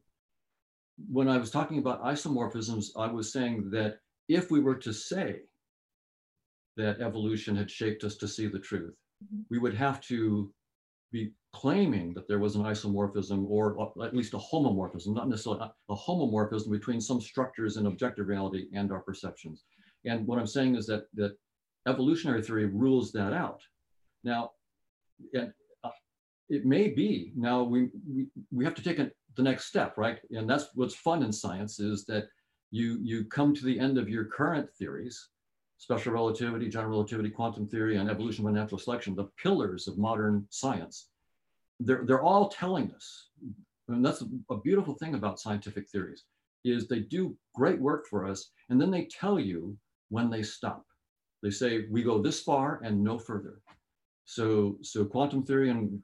when 1.12 1.28
I 1.28 1.38
was 1.38 1.52
talking 1.52 1.78
about 1.78 2.04
isomorphisms, 2.04 2.88
I 2.98 3.12
was 3.12 3.32
saying 3.32 3.70
that 3.72 4.00
if 4.28 4.50
we 4.50 4.60
were 4.60 4.76
to 4.76 4.94
say 4.94 5.42
that 6.78 7.02
evolution 7.02 7.56
had 7.56 7.70
shaped 7.70 8.04
us 8.04 8.16
to 8.18 8.28
see 8.28 8.48
the 8.48 8.60
truth, 8.60 8.96
mm-hmm. 9.24 9.42
we 9.50 9.60
would 9.60 9.76
have 9.76 10.02
to 10.02 10.52
be 11.12 11.32
claiming 11.54 12.14
that 12.14 12.28
there 12.28 12.40
was 12.40 12.56
an 12.56 12.64
isomorphism 12.64 13.46
or 13.50 13.92
at 14.04 14.16
least 14.16 14.34
a 14.34 14.38
homomorphism, 14.38 15.14
not 15.14 15.28
necessarily 15.28 15.70
a 15.90 15.96
homomorphism 15.96 16.72
between 16.72 17.02
some 17.02 17.20
structures 17.20 17.78
in 17.78 17.88
objective 17.88 18.28
reality 18.28 18.68
and 18.74 18.92
our 18.92 19.02
perceptions. 19.02 19.64
And 20.06 20.26
what 20.26 20.40
I'm 20.40 20.48
saying 20.48 20.76
is 20.76 20.88
that 20.88 21.06
that 21.16 21.36
evolutionary 21.88 22.42
theory 22.42 22.66
rules 22.66 23.12
that 23.12 23.34
out. 23.34 23.62
Now, 24.24 24.52
uh, 25.38 25.48
it 26.50 26.66
may 26.66 26.90
be 26.90 27.34
now 27.36 27.64
we, 27.64 27.90
we, 28.08 28.28
we 28.52 28.66
have 28.66 28.76
to 28.76 28.84
take 28.84 28.98
the 28.98 29.44
next 29.44 29.66
step, 29.66 29.98
right? 29.98 30.20
And 30.32 30.50
that's 30.50 30.68
what's 30.76 30.96
fun 30.96 31.24
in 31.24 31.32
science 31.32 31.80
is 31.80 32.06
that 32.06 32.28
you, 32.72 33.00
you 33.02 33.26
come 33.26 33.54
to 33.54 33.66
the 33.66 33.80
end 33.80 33.98
of 33.98 34.10
your 34.10 34.26
current 34.26 34.70
theories, 34.78 35.30
special 35.82 36.14
relativity, 36.14 36.70
general 36.70 36.92
relativity, 36.92 37.32
quantum 37.32 37.68
theory, 37.68 37.98
and 37.98 38.08
evolution 38.08 38.46
by 38.46 38.52
natural 38.52 38.78
selection, 38.78 39.16
the 39.16 39.32
pillars 39.42 39.88
of 39.88 39.98
modern 39.98 40.46
science. 40.52 41.08
They're, 41.80 42.04
they're 42.06 42.22
all 42.22 42.50
telling 42.50 42.92
us, 42.92 43.30
and 43.88 44.06
that's 44.06 44.24
a 44.52 44.58
beautiful 44.58 44.94
thing 44.94 45.16
about 45.16 45.40
scientific 45.40 45.90
theories, 45.90 46.26
is 46.64 46.88
they 46.88 47.00
do 47.00 47.36
great 47.56 47.82
work 47.82 48.06
for 48.08 48.28
us, 48.28 48.52
and 48.70 48.80
then 48.80 48.92
they 48.92 49.06
tell 49.06 49.40
you 49.40 49.76
when 50.10 50.30
they 50.30 50.44
stop. 50.44 50.86
They 51.42 51.50
say, 51.50 51.88
we 51.90 52.04
go 52.04 52.22
this 52.22 52.42
far 52.44 52.80
and 52.84 53.04
no 53.04 53.18
further. 53.18 53.60
So, 54.26 54.78
so 54.84 55.04
quantum 55.04 55.44
theory 55.44 55.72
and 55.72 56.00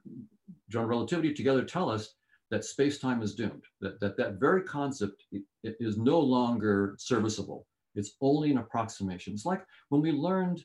general 0.68 0.88
relativity 0.88 1.32
together 1.32 1.62
tell 1.62 1.88
us 1.88 2.14
that 2.50 2.64
space-time 2.64 3.22
is 3.22 3.36
doomed, 3.36 3.62
that 3.80 4.00
that, 4.00 4.16
that 4.16 4.40
very 4.40 4.64
concept 4.64 5.22
is 5.62 5.98
no 5.98 6.18
longer 6.18 6.96
serviceable. 6.98 7.64
It's 7.98 8.16
only 8.20 8.50
an 8.50 8.58
approximation. 8.58 9.34
It's 9.34 9.44
like 9.44 9.64
when 9.88 10.00
we 10.00 10.12
learned, 10.12 10.64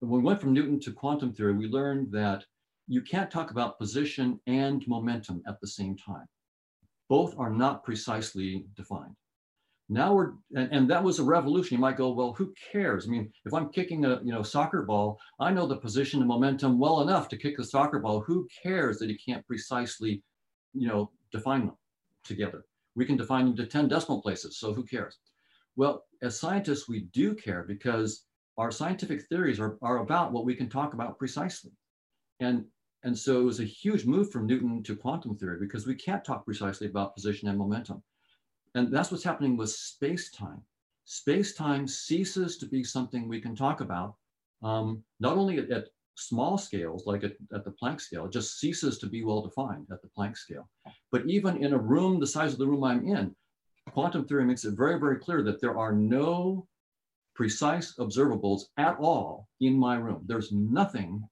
when 0.00 0.10
we 0.10 0.20
went 0.20 0.40
from 0.40 0.52
Newton 0.52 0.80
to 0.80 0.92
quantum 0.92 1.32
theory, 1.32 1.54
we 1.54 1.66
learned 1.68 2.10
that 2.12 2.44
you 2.88 3.02
can't 3.02 3.30
talk 3.30 3.50
about 3.50 3.78
position 3.78 4.40
and 4.46 4.86
momentum 4.88 5.42
at 5.46 5.60
the 5.60 5.66
same 5.66 5.96
time. 5.96 6.26
Both 7.08 7.38
are 7.38 7.50
not 7.50 7.84
precisely 7.84 8.66
defined. 8.76 9.14
Now 9.88 10.14
we're, 10.14 10.32
and, 10.54 10.72
and, 10.72 10.90
that 10.90 11.04
was 11.04 11.18
a 11.18 11.24
revolution. 11.24 11.76
You 11.76 11.80
might 11.80 11.98
go, 11.98 12.12
well, 12.12 12.32
who 12.32 12.54
cares? 12.72 13.06
I 13.06 13.10
mean, 13.10 13.30
if 13.44 13.52
I'm 13.52 13.68
kicking 13.68 14.06
a 14.06 14.20
you 14.24 14.32
know 14.32 14.42
soccer 14.42 14.82
ball, 14.82 15.18
I 15.38 15.50
know 15.52 15.66
the 15.66 15.76
position 15.76 16.20
and 16.20 16.28
momentum 16.28 16.78
well 16.78 17.02
enough 17.02 17.28
to 17.28 17.36
kick 17.36 17.58
the 17.58 17.64
soccer 17.64 17.98
ball. 17.98 18.20
Who 18.20 18.48
cares 18.62 18.98
that 18.98 19.10
you 19.10 19.18
can't 19.18 19.46
precisely, 19.46 20.22
you 20.72 20.88
know, 20.88 21.10
define 21.30 21.66
them 21.66 21.76
together? 22.24 22.64
We 22.94 23.04
can 23.04 23.18
define 23.18 23.44
them 23.44 23.56
to 23.56 23.66
10 23.66 23.88
decimal 23.88 24.22
places, 24.22 24.58
so 24.58 24.72
who 24.72 24.84
cares? 24.84 25.18
Well, 25.76 26.04
as 26.22 26.38
scientists, 26.38 26.88
we 26.88 27.00
do 27.12 27.34
care 27.34 27.64
because 27.66 28.24
our 28.58 28.70
scientific 28.70 29.22
theories 29.22 29.58
are, 29.58 29.78
are 29.82 29.98
about 29.98 30.32
what 30.32 30.44
we 30.44 30.54
can 30.54 30.68
talk 30.68 30.94
about 30.94 31.18
precisely. 31.18 31.72
And, 32.40 32.64
and 33.02 33.16
so 33.16 33.40
it 33.40 33.44
was 33.44 33.60
a 33.60 33.64
huge 33.64 34.04
move 34.04 34.30
from 34.30 34.46
Newton 34.46 34.82
to 34.84 34.96
quantum 34.96 35.36
theory 35.36 35.58
because 35.60 35.86
we 35.86 35.94
can't 35.94 36.24
talk 36.24 36.44
precisely 36.44 36.86
about 36.86 37.14
position 37.14 37.48
and 37.48 37.58
momentum. 37.58 38.02
And 38.74 38.92
that's 38.92 39.10
what's 39.10 39.24
happening 39.24 39.56
with 39.56 39.70
space-time. 39.70 40.62
Space-time 41.04 41.88
ceases 41.88 42.58
to 42.58 42.66
be 42.66 42.84
something 42.84 43.28
we 43.28 43.40
can 43.40 43.56
talk 43.56 43.80
about, 43.80 44.14
um, 44.62 45.02
not 45.20 45.36
only 45.36 45.58
at, 45.58 45.70
at, 45.70 45.88
small 46.14 46.58
scales, 46.58 47.06
like 47.06 47.24
at, 47.24 47.32
at, 47.54 47.64
the 47.64 47.74
Planck 47.82 47.98
scale, 47.98 48.26
it 48.26 48.32
just 48.32 48.60
ceases 48.60 48.98
to 48.98 49.06
be 49.06 49.24
well-defined 49.24 49.86
at 49.90 50.02
the 50.02 50.08
Planck 50.16 50.36
scale. 50.36 50.68
But 51.10 51.26
even 51.26 51.64
in 51.64 51.72
a 51.72 51.78
room 51.78 52.20
the 52.20 52.26
size 52.26 52.52
of 52.52 52.58
the 52.58 52.66
room 52.66 52.84
I'm 52.84 53.06
in, 53.06 53.34
quantum 53.92 54.24
theory 54.24 54.44
makes 54.44 54.64
it 54.64 54.74
very, 54.76 54.98
very 54.98 55.18
clear 55.18 55.42
that 55.42 55.60
there 55.60 55.78
are 55.78 55.92
no 55.92 56.66
precise 57.34 57.94
observables 57.98 58.62
at 58.76 58.96
all 58.98 59.48
in 59.60 59.74
my 59.78 59.96
room. 59.96 60.22
There's 60.26 60.52
nothing 60.52 61.22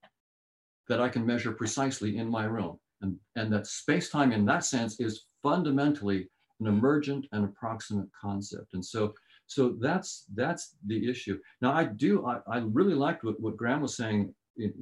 that 0.89 1.01
I 1.01 1.09
can 1.09 1.25
measure 1.27 1.53
precisely 1.53 2.17
in 2.17 2.29
my 2.29 2.45
room. 2.45 2.79
And, 3.03 3.17
and 3.37 3.53
that 3.53 3.67
space-time 3.67 4.33
in 4.33 4.45
that 4.47 4.65
sense 4.65 5.01
is 5.01 5.25
fundamentally 5.43 6.29
an 6.61 6.67
emergent 6.67 7.27
and 7.33 7.45
approximate 7.45 8.09
concept. 8.21 8.75
And 8.75 8.85
so, 8.85 9.15
so 9.47 9.77
that's 9.81 10.27
that's 10.35 10.77
the 10.87 11.09
issue. 11.11 11.39
Now 11.61 11.73
I 11.73 11.85
do 11.85 12.27
I, 12.27 12.39
I 12.57 12.59
really 12.59 12.95
liked 12.95 13.25
what, 13.25 13.41
what 13.41 13.57
Graham 13.57 13.81
was 13.81 13.97
saying 13.97 14.35
in, 14.59 14.73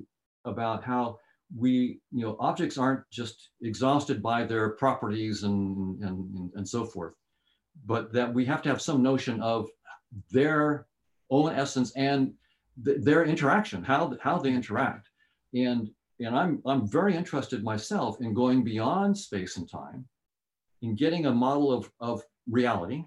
about 0.45 0.85
how 0.85 1.19
we 1.57 2.01
you 2.12 2.23
know 2.25 2.37
objects 2.41 2.77
aren't 2.77 3.09
just 3.11 3.51
exhausted 3.62 4.23
by 4.23 4.45
their 4.45 4.71
properties 4.71 5.45
and 5.45 6.03
and, 6.03 6.51
and 6.55 6.69
so 6.69 6.85
forth, 6.85 7.14
but 7.87 8.12
that 8.12 8.33
we 8.33 8.45
have 8.45 8.62
to 8.62 8.69
have 8.69 8.83
some 8.83 9.03
notion 9.03 9.41
of 9.41 9.69
their 10.31 10.87
own 11.31 11.53
essence 11.53 11.93
and 11.97 12.33
th- 12.85 13.03
their 13.03 13.25
interaction, 13.25 13.83
how 13.83 14.17
how 14.21 14.38
they 14.38 14.53
interact. 14.53 15.09
And 15.55 15.91
and 16.21 16.37
I'm 16.37 16.62
I'm 16.67 16.88
very 16.88 17.14
interested 17.14 17.62
myself 17.62 18.21
in 18.21 18.35
going 18.35 18.64
beyond 18.64 19.17
space 19.17 19.57
and 19.57 19.69
time, 19.69 20.07
in 20.83 20.95
getting 20.95 21.27
a 21.27 21.33
model 21.33 21.73
of 21.73 21.91
of 22.01 22.23
reality. 22.51 23.05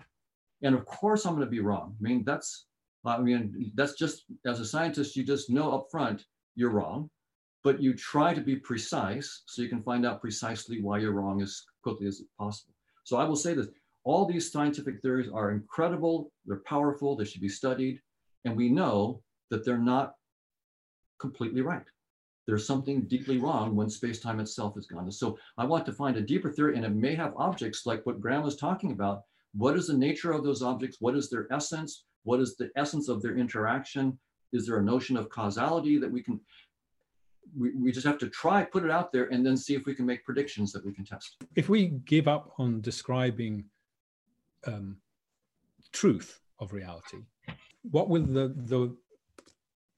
And 0.64 0.76
of 0.76 0.86
course, 0.86 1.26
I'm 1.26 1.36
going 1.36 1.46
to 1.46 1.52
be 1.52 1.60
wrong. 1.60 1.96
I 2.00 2.04
mean, 2.04 2.24
that's 2.24 2.66
I 3.06 3.20
mean 3.20 3.72
that's 3.76 3.94
just 3.94 4.26
as 4.46 4.60
a 4.60 4.66
scientist, 4.66 5.16
you 5.16 5.24
just 5.24 5.50
know 5.50 5.72
up 5.74 5.88
front 5.90 6.26
you're 6.56 6.70
wrong, 6.70 7.10
but 7.64 7.82
you 7.82 7.94
try 7.94 8.34
to 8.34 8.42
be 8.42 8.56
precise 8.56 9.44
so 9.46 9.62
you 9.62 9.70
can 9.70 9.82
find 9.82 10.06
out 10.06 10.22
precisely 10.22 10.82
why 10.82 11.00
you're 11.00 11.14
wrong 11.14 11.42
as 11.42 11.64
quickly 11.84 12.08
as 12.08 12.22
possible. 12.38 12.74
So 13.04 13.18
I 13.18 13.24
will 13.24 13.36
say 13.36 13.54
this: 13.54 13.68
all 14.04 14.26
these 14.26 14.52
scientific 14.52 15.02
theories 15.02 15.30
are 15.34 15.52
incredible. 15.52 16.32
They're 16.46 16.64
powerful. 16.66 17.16
They 17.16 17.26
should 17.26 17.42
be 17.42 17.50
studied, 17.50 18.00
and 18.46 18.56
we 18.56 18.70
know 18.70 19.22
that 19.50 19.66
they're 19.66 19.78
not 19.78 20.16
completely 21.20 21.62
right 21.62 21.86
there's 22.48 22.66
something 22.66 23.04
deeply 23.04 23.38
wrong 23.38 23.76
when 23.76 23.90
space-time 23.90 24.40
itself 24.40 24.78
is 24.78 24.88
gone. 24.88 25.12
So 25.12 25.38
I 25.58 25.66
want 25.66 25.86
to 25.86 25.94
find 25.94 26.18
a 26.18 26.22
deeper 26.22 26.52
theory, 26.52 26.76
and 26.76 26.86
it 26.86 26.94
may 26.94 27.16
have 27.16 27.34
objects 27.38 27.86
like 27.86 28.06
what 28.06 28.20
Graham 28.20 28.44
was 28.44 28.56
talking 28.56 28.92
about. 28.92 29.22
What 29.54 29.78
is 29.78 29.88
the 29.88 29.98
nature 29.98 30.32
of 30.32 30.44
those 30.44 30.62
objects? 30.62 30.98
What 31.00 31.16
is 31.16 31.30
their 31.30 31.48
essence? 31.52 32.06
What 32.24 32.40
is 32.40 32.56
the 32.58 32.70
essence 32.76 33.10
of 33.10 33.22
their 33.22 33.38
interaction? 33.38 34.18
Is 34.54 34.66
there 34.66 34.80
a 34.80 34.84
notion 34.84 35.18
of 35.18 35.30
causality 35.30 35.98
that 36.00 36.12
we 36.12 36.24
can, 36.24 36.40
we, 37.58 37.74
we 37.76 37.92
just 37.92 38.06
have 38.06 38.18
to 38.20 38.30
try, 38.30 38.64
put 38.64 38.84
it 38.84 38.92
out 38.92 39.12
there, 39.12 39.26
and 39.26 39.46
then 39.46 39.56
see 39.56 39.76
if 39.76 39.86
we 39.86 39.94
can 39.94 40.06
make 40.06 40.26
predictions 40.26 40.72
that 40.74 40.86
we 40.86 40.94
can 40.94 41.06
test. 41.06 41.38
If 41.56 41.70
we 41.70 41.88
give 42.06 42.28
up 42.28 42.54
on 42.58 42.82
describing 42.82 43.66
um, 44.66 44.98
truth 45.92 46.40
of 46.60 46.74
reality, 46.74 47.18
what 47.84 48.10
will 48.10 48.24
the, 48.24 48.54
the 48.56 48.96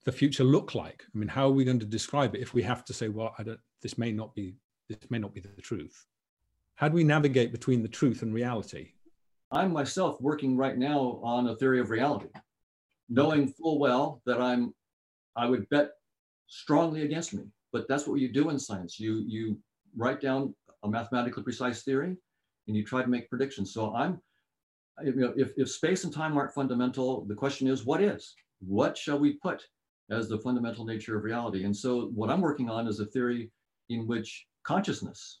the 0.04 0.12
future 0.12 0.44
look 0.44 0.74
like? 0.74 1.02
I 1.14 1.18
mean, 1.18 1.28
how 1.28 1.46
are 1.46 1.52
we 1.52 1.64
going 1.64 1.80
to 1.80 1.86
describe 1.86 2.34
it 2.34 2.42
if 2.42 2.52
we 2.52 2.62
have 2.62 2.84
to 2.84 2.92
say, 2.92 3.08
well, 3.08 3.34
I 3.38 3.42
don't, 3.42 3.60
this 3.80 3.96
may 3.96 4.12
not 4.12 4.34
be 4.34 4.56
this 4.88 4.98
may 5.10 5.18
not 5.18 5.34
be 5.34 5.40
the 5.40 5.62
truth? 5.62 6.06
How 6.76 6.88
do 6.88 6.94
we 6.94 7.04
navigate 7.04 7.52
between 7.52 7.82
the 7.82 7.88
truth 7.88 8.22
and 8.22 8.34
reality? 8.34 8.92
I'm 9.50 9.72
myself 9.72 10.20
working 10.20 10.56
right 10.56 10.76
now 10.76 11.20
on 11.22 11.48
a 11.48 11.56
theory 11.56 11.80
of 11.80 11.90
reality, 11.90 12.26
knowing 13.08 13.48
full 13.48 13.78
well 13.78 14.20
that 14.26 14.40
I'm 14.40 14.74
I 15.36 15.46
would 15.46 15.68
bet 15.68 15.90
strongly 16.46 17.02
against 17.02 17.34
me. 17.34 17.44
But 17.72 17.88
that's 17.88 18.06
what 18.06 18.20
you 18.20 18.32
do 18.32 18.50
in 18.50 18.58
science. 18.58 19.00
You 19.00 19.24
you 19.26 19.58
write 19.96 20.20
down 20.20 20.54
a 20.82 20.88
mathematically 20.88 21.42
precise 21.42 21.82
theory 21.82 22.16
and 22.66 22.76
you 22.76 22.84
try 22.84 23.02
to 23.02 23.08
make 23.08 23.30
predictions. 23.30 23.72
So 23.72 23.94
I'm 23.94 24.20
you 25.02 25.14
know, 25.14 25.32
if, 25.36 25.52
if 25.56 25.70
space 25.70 26.04
and 26.04 26.12
time 26.12 26.36
aren't 26.36 26.54
fundamental, 26.54 27.24
the 27.24 27.34
question 27.34 27.66
is, 27.66 27.84
what 27.84 28.02
is? 28.02 28.34
What 28.60 28.96
shall 28.96 29.18
we 29.18 29.34
put 29.34 29.64
as 30.10 30.28
the 30.28 30.38
fundamental 30.38 30.84
nature 30.84 31.16
of 31.16 31.24
reality. 31.24 31.64
And 31.64 31.76
so 31.76 32.10
what 32.14 32.30
I'm 32.30 32.40
working 32.40 32.68
on 32.68 32.86
is 32.86 33.00
a 33.00 33.06
theory 33.06 33.50
in 33.88 34.06
which 34.06 34.46
consciousness 34.64 35.40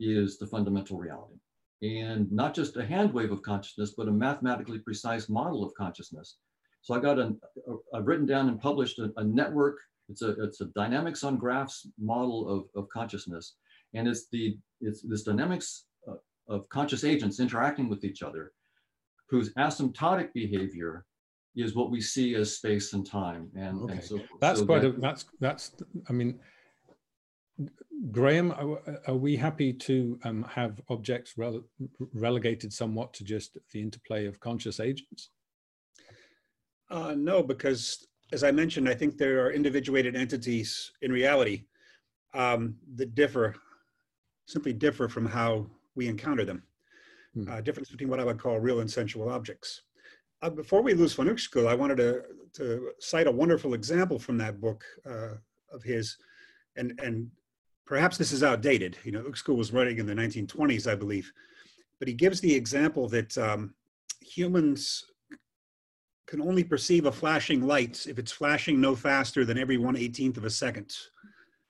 is 0.00 0.38
the 0.38 0.46
fundamental 0.46 0.98
reality. 0.98 1.36
And 1.82 2.30
not 2.32 2.54
just 2.54 2.76
a 2.76 2.86
hand 2.86 3.12
wave 3.12 3.32
of 3.32 3.42
consciousness, 3.42 3.94
but 3.96 4.08
a 4.08 4.12
mathematically 4.12 4.78
precise 4.78 5.28
model 5.28 5.62
of 5.62 5.74
consciousness. 5.74 6.38
So 6.80 6.94
I 6.94 7.00
got 7.00 7.18
an, 7.18 7.38
I've 7.94 8.06
written 8.06 8.26
down 8.26 8.48
and 8.48 8.60
published 8.60 8.98
a, 8.98 9.12
a 9.18 9.24
network. 9.24 9.78
It's 10.08 10.22
a, 10.22 10.30
it's 10.42 10.60
a 10.60 10.66
dynamics 10.66 11.22
on 11.22 11.36
graphs 11.36 11.86
model 11.98 12.48
of, 12.48 12.80
of 12.80 12.88
consciousness. 12.88 13.56
And 13.94 14.08
it's 14.08 14.28
the, 14.32 14.58
it's 14.80 15.02
this 15.02 15.22
dynamics 15.22 15.84
uh, 16.08 16.14
of 16.48 16.68
conscious 16.70 17.04
agents 17.04 17.40
interacting 17.40 17.88
with 17.88 18.04
each 18.04 18.22
other 18.22 18.52
whose 19.28 19.52
asymptotic 19.54 20.32
behavior 20.32 21.04
is 21.54 21.74
what 21.74 21.90
we 21.90 22.00
see 22.00 22.34
as 22.34 22.56
space 22.56 22.92
and 22.92 23.06
time 23.06 23.50
and, 23.56 23.82
okay. 23.82 23.94
and 23.94 24.04
so 24.04 24.18
forth. 24.18 24.40
That's 24.40 24.60
so 24.60 24.66
quite 24.66 24.82
that, 24.82 24.96
a, 24.96 25.00
that's 25.00 25.24
that's 25.40 25.72
I 26.08 26.12
mean 26.12 26.38
Graham, 28.10 28.52
are, 29.06 29.14
we 29.14 29.36
happy 29.36 29.72
to 29.72 30.18
um, 30.24 30.42
have 30.44 30.80
objects 30.90 31.34
rele 31.38 31.62
relegated 32.12 32.72
somewhat 32.72 33.14
to 33.14 33.24
just 33.24 33.56
the 33.72 33.80
interplay 33.80 34.26
of 34.26 34.38
conscious 34.40 34.80
agents? 34.80 35.30
Uh, 36.90 37.14
no, 37.16 37.42
because 37.42 38.06
as 38.32 38.44
I 38.44 38.50
mentioned, 38.50 38.88
I 38.88 38.94
think 38.94 39.16
there 39.16 39.44
are 39.44 39.52
individuated 39.52 40.14
entities 40.14 40.92
in 41.00 41.10
reality 41.10 41.64
um, 42.34 42.76
that 42.96 43.14
differ, 43.14 43.54
simply 44.46 44.72
differ 44.74 45.08
from 45.08 45.24
how 45.24 45.66
we 45.94 46.08
encounter 46.08 46.44
them. 46.44 46.62
Hmm. 47.36 47.50
Uh, 47.50 47.60
difference 47.60 47.90
between 47.90 48.08
what 48.08 48.18
I 48.18 48.24
would 48.24 48.40
call 48.40 48.58
real 48.58 48.80
and 48.80 48.90
sensual 48.90 49.28
objects 49.28 49.82
uh, 50.42 50.50
before 50.50 50.82
we 50.82 50.94
lose 50.94 51.14
Von 51.14 51.26
Uexküll, 51.26 51.66
I 51.66 51.74
wanted 51.74 51.96
to, 51.96 52.22
to 52.54 52.90
cite 53.00 53.26
a 53.26 53.32
wonderful 53.32 53.74
example 53.74 54.18
from 54.18 54.38
that 54.38 54.60
book 54.60 54.84
uh, 55.08 55.34
of 55.72 55.82
his, 55.82 56.16
and, 56.76 56.98
and 57.02 57.30
perhaps 57.86 58.18
this 58.18 58.32
is 58.32 58.42
outdated. 58.42 58.98
You 59.04 59.12
know, 59.12 59.22
Uexküll 59.22 59.56
was 59.56 59.72
writing 59.72 59.98
in 59.98 60.06
the 60.06 60.14
1920s, 60.14 60.90
I 60.90 60.94
believe, 60.94 61.32
but 61.98 62.08
he 62.08 62.14
gives 62.14 62.40
the 62.40 62.54
example 62.54 63.08
that 63.08 63.36
um, 63.38 63.74
humans 64.20 65.04
can 66.26 66.42
only 66.42 66.64
perceive 66.64 67.06
a 67.06 67.12
flashing 67.12 67.66
light 67.66 68.06
if 68.08 68.18
it's 68.18 68.32
flashing 68.32 68.80
no 68.80 68.94
faster 68.94 69.44
than 69.44 69.58
every 69.58 69.78
1 69.78 69.94
18th 69.94 70.36
of 70.36 70.44
a 70.44 70.50
second. 70.50 70.94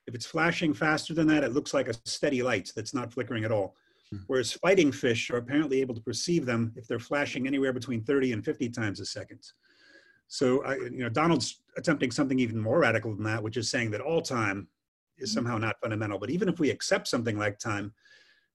If 0.06 0.14
it's 0.14 0.26
flashing 0.26 0.72
faster 0.72 1.14
than 1.14 1.26
that, 1.28 1.44
it 1.44 1.52
looks 1.52 1.74
like 1.74 1.88
a 1.88 1.94
steady 2.04 2.42
light 2.42 2.72
that's 2.74 2.94
not 2.94 3.12
flickering 3.12 3.44
at 3.44 3.52
all. 3.52 3.76
Hmm. 4.10 4.18
Whereas 4.26 4.52
fighting 4.52 4.92
fish 4.92 5.30
are 5.30 5.38
apparently 5.38 5.80
able 5.80 5.94
to 5.94 6.00
perceive 6.00 6.46
them 6.46 6.72
if 6.76 6.86
they're 6.86 6.98
flashing 6.98 7.46
anywhere 7.46 7.72
between 7.72 8.02
30 8.02 8.32
and 8.32 8.44
50 8.44 8.68
times 8.70 9.00
a 9.00 9.06
second. 9.06 9.40
So, 10.28 10.64
I, 10.64 10.76
you 10.76 10.98
know, 10.98 11.08
Donald's 11.08 11.62
attempting 11.76 12.10
something 12.10 12.38
even 12.38 12.60
more 12.60 12.80
radical 12.80 13.14
than 13.14 13.24
that, 13.24 13.42
which 13.42 13.56
is 13.56 13.70
saying 13.70 13.90
that 13.92 14.00
all 14.00 14.22
time 14.22 14.68
is 15.18 15.30
hmm. 15.30 15.34
somehow 15.34 15.58
not 15.58 15.80
fundamental. 15.80 16.18
But 16.18 16.30
even 16.30 16.48
if 16.48 16.58
we 16.58 16.70
accept 16.70 17.08
something 17.08 17.38
like 17.38 17.58
time, 17.58 17.92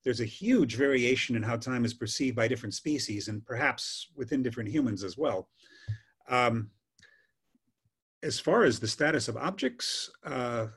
there's 0.03 0.21
a 0.21 0.25
huge 0.25 0.75
variation 0.75 1.35
in 1.35 1.43
how 1.43 1.57
time 1.57 1.85
is 1.85 1.93
perceived 1.93 2.35
by 2.35 2.47
different 2.47 2.73
species 2.73 3.27
and 3.27 3.45
perhaps 3.45 4.07
within 4.15 4.41
different 4.41 4.69
humans 4.69 5.03
as 5.03 5.17
well. 5.17 5.49
Um, 6.27 6.71
as 8.23 8.39
far 8.39 8.63
as 8.63 8.79
the 8.79 8.87
status 8.87 9.27
of 9.27 9.37
objects, 9.37 10.09
uh, 10.25 10.67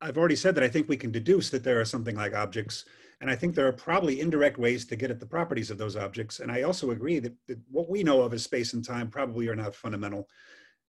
I've 0.00 0.16
already 0.16 0.36
said 0.36 0.54
that 0.54 0.64
I 0.64 0.68
think 0.68 0.88
we 0.88 0.96
can 0.96 1.10
deduce 1.10 1.50
that 1.50 1.64
there 1.64 1.80
are 1.80 1.84
something 1.84 2.16
like 2.16 2.34
objects 2.34 2.86
and 3.20 3.30
I 3.30 3.36
think 3.36 3.54
there 3.54 3.66
are 3.66 3.72
probably 3.72 4.20
indirect 4.20 4.58
ways 4.58 4.86
to 4.86 4.96
get 4.96 5.10
at 5.10 5.20
the 5.20 5.26
properties 5.26 5.70
of 5.70 5.76
those 5.78 5.96
objects. 5.96 6.40
And 6.40 6.50
I 6.50 6.62
also 6.62 6.90
agree 6.90 7.18
that, 7.18 7.34
that 7.48 7.58
what 7.70 7.90
we 7.90 8.02
know 8.02 8.22
of 8.22 8.32
as 8.32 8.42
space 8.42 8.72
and 8.72 8.84
time 8.84 9.10
probably 9.10 9.48
are 9.48 9.56
not 9.56 9.74
fundamental. 9.74 10.26